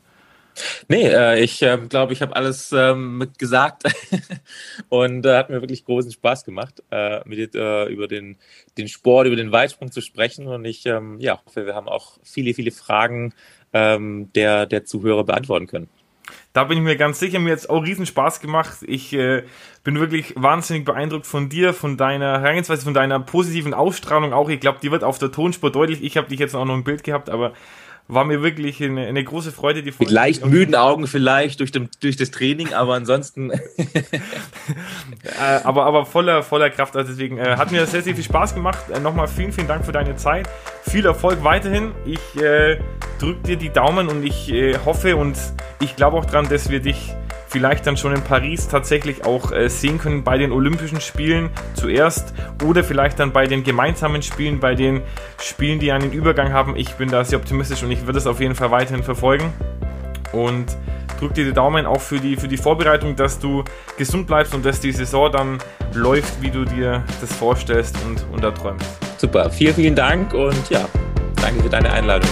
Nee, 0.89 1.09
äh, 1.09 1.41
ich 1.43 1.63
äh, 1.63 1.79
glaube, 1.89 2.13
ich 2.13 2.23
habe 2.23 2.37
alles 2.37 2.73
ähm, 2.73 3.19
mit 3.19 3.39
gesagt 3.39 3.85
und 4.89 5.25
äh, 5.25 5.37
hat 5.37 5.51
mir 5.51 5.61
wirklich 5.61 5.85
großen 5.85 6.13
Spaß 6.13 6.45
gemacht, 6.45 6.83
äh, 6.91 7.21
mit 7.27 7.39
dir 7.39 7.61
äh, 7.61 7.93
über 7.93 8.09
den, 8.09 8.37
den 8.77 8.89
Sport, 8.89 9.27
über 9.27 9.37
den 9.37 9.53
Weitsprung 9.53 9.91
zu 9.91 10.01
sprechen. 10.01 10.47
Und 10.47 10.65
ich 10.65 10.85
ähm, 10.87 11.19
ja, 11.21 11.41
hoffe, 11.45 11.67
wir 11.67 11.75
haben 11.75 11.89
auch 11.89 12.19
viele, 12.23 12.55
viele 12.55 12.71
Fragen 12.71 13.35
ähm, 13.73 14.31
der, 14.35 14.67
der 14.67 14.85
Zuhörer 14.85 15.25
beantworten 15.25 15.67
können. 15.67 15.89
Da 16.53 16.65
bin 16.65 16.79
ich 16.79 16.85
mir 16.85 16.97
ganz 16.97 17.19
sicher, 17.19 17.39
mir 17.39 17.53
hat 17.53 17.61
es 17.61 17.69
auch 17.69 17.83
riesen 17.83 18.07
Spaß 18.07 18.41
gemacht. 18.41 18.79
Ich 18.83 19.13
äh, 19.13 19.43
bin 19.85 19.99
wirklich 19.99 20.35
wahnsinnig 20.37 20.85
beeindruckt 20.85 21.27
von 21.27 21.49
dir, 21.49 21.73
von 21.73 21.97
deiner 21.97 22.41
Herangehensweise, 22.41 22.85
von 22.85 22.95
deiner 22.95 23.19
positiven 23.21 23.75
Ausstrahlung 23.75 24.33
auch. 24.33 24.49
Ich 24.49 24.61
glaube, 24.61 24.79
die 24.83 24.91
wird 24.91 25.03
auf 25.03 25.19
der 25.19 25.33
Tonspur 25.33 25.73
deutlich. 25.73 26.03
Ich 26.03 26.17
habe 26.17 26.29
dich 26.29 26.39
jetzt 26.39 26.55
auch 26.55 26.65
noch 26.65 26.75
im 26.75 26.85
Bild 26.85 27.05
gehabt, 27.05 27.31
aber 27.31 27.55
war 28.09 28.25
mir 28.25 28.43
wirklich 28.43 28.83
eine, 28.83 29.07
eine 29.07 29.25
große 29.25 29.53
Freude. 29.53 29.83
Die 29.83 29.93
Mit 29.99 30.11
leicht 30.11 30.45
müden 30.45 30.75
Augen 30.75 31.07
vielleicht 31.07 31.61
durch, 31.61 31.73
dem, 31.73 31.89
durch 32.01 32.17
das 32.17 32.31
Training, 32.31 32.73
aber 32.75 32.95
ansonsten. 32.95 33.51
äh, 33.51 33.61
aber, 35.65 35.87
aber 35.87 36.05
voller, 36.05 36.43
voller 36.43 36.71
Kraft. 36.71 36.97
Also 36.97 37.11
deswegen 37.13 37.39
äh, 37.39 37.57
hat 37.57 37.73
mir 37.73 37.87
sehr, 37.87 38.03
sehr 38.03 38.15
viel 38.15 38.25
Spaß 38.25 38.55
gemacht. 38.55 38.91
Äh, 38.91 39.01
Nochmal 39.01 39.29
vielen, 39.29 39.53
vielen 39.53 39.69
Dank 39.69 39.85
für 39.85 39.93
deine 39.93 40.17
Zeit. 40.17 40.49
Viel 40.83 41.07
Erfolg 41.07 41.43
weiterhin. 41.45 41.93
Ich 42.05 42.43
äh, 42.43 42.79
drücke 43.19 43.43
dir 43.43 43.57
die 43.57 43.71
Daumen 43.71 44.09
und 44.09 44.25
ich 44.25 44.53
äh, 44.53 44.77
hoffe 44.85 45.17
und 45.17 45.37
ich 45.81 45.97
glaube 45.97 46.17
auch 46.19 46.25
dran, 46.25 46.49
dass 46.49 46.71
wir 46.71 46.81
dich 46.81 47.15
vielleicht 47.53 47.87
dann 47.87 47.99
schon 47.99 48.15
in 48.15 48.23
Paris 48.23 48.67
tatsächlich 48.67 49.27
auch 49.27 49.53
äh, 49.53 49.69
sehen 49.69 49.99
können 49.99 50.25
bei 50.25 50.39
den 50.39 50.51
Olympischen 50.53 51.01
Spielen 51.01 51.51
zuerst 51.75 52.33
oder 52.65 52.83
vielleicht 52.83 53.19
dann 53.19 53.33
bei 53.33 53.47
den 53.47 53.63
gemeinsamen 53.63 54.23
Spielen, 54.23 54.59
bei 54.59 54.75
den 54.75 55.03
Spielen, 55.39 55.79
die 55.79 55.93
einen 55.93 56.13
Übergang 56.13 56.53
haben. 56.53 56.77
Ich 56.77 56.95
bin 56.95 57.11
da 57.11 57.23
sehr 57.25 57.39
optimistisch 57.39 57.83
und 57.83 57.91
ich 57.91 58.07
würde 58.07 58.19
es 58.19 58.27
auf 58.27 58.41
jeden 58.41 58.55
Fall 58.55 58.71
weiterhin 58.71 59.05
verfolgen. 59.05 59.53
Und 60.33 60.77
drück 61.21 61.35
dir 61.35 61.45
die 61.45 61.53
Daumen 61.53 61.85
auch 61.85 62.01
für 62.01 62.19
die, 62.19 62.37
für 62.37 62.49
die 62.49 62.57
Vorbereitung, 62.57 63.17
dass 63.17 63.39
du 63.39 63.65
gesund 63.99 64.27
bleibst 64.27 64.55
und 64.55 64.65
dass 64.65 64.81
die 64.81 64.93
Saison 64.93 65.31
dann 65.31 65.59
läuft, 65.93 66.41
wie 66.41 66.51
du 66.51 66.65
dir 66.65 67.05
das 67.21 67.33
vorstellst 67.35 67.97
und, 68.07 68.25
und 68.33 68.43
erträumst. 68.43 68.87
Super, 69.19 69.51
vielen, 69.51 69.75
vielen 69.75 69.95
Dank 69.95 70.33
und 70.33 70.71
ja, 70.71 70.89
danke 71.37 71.63
für 71.63 71.69
deine 71.69 71.93
Einladung. 71.93 72.31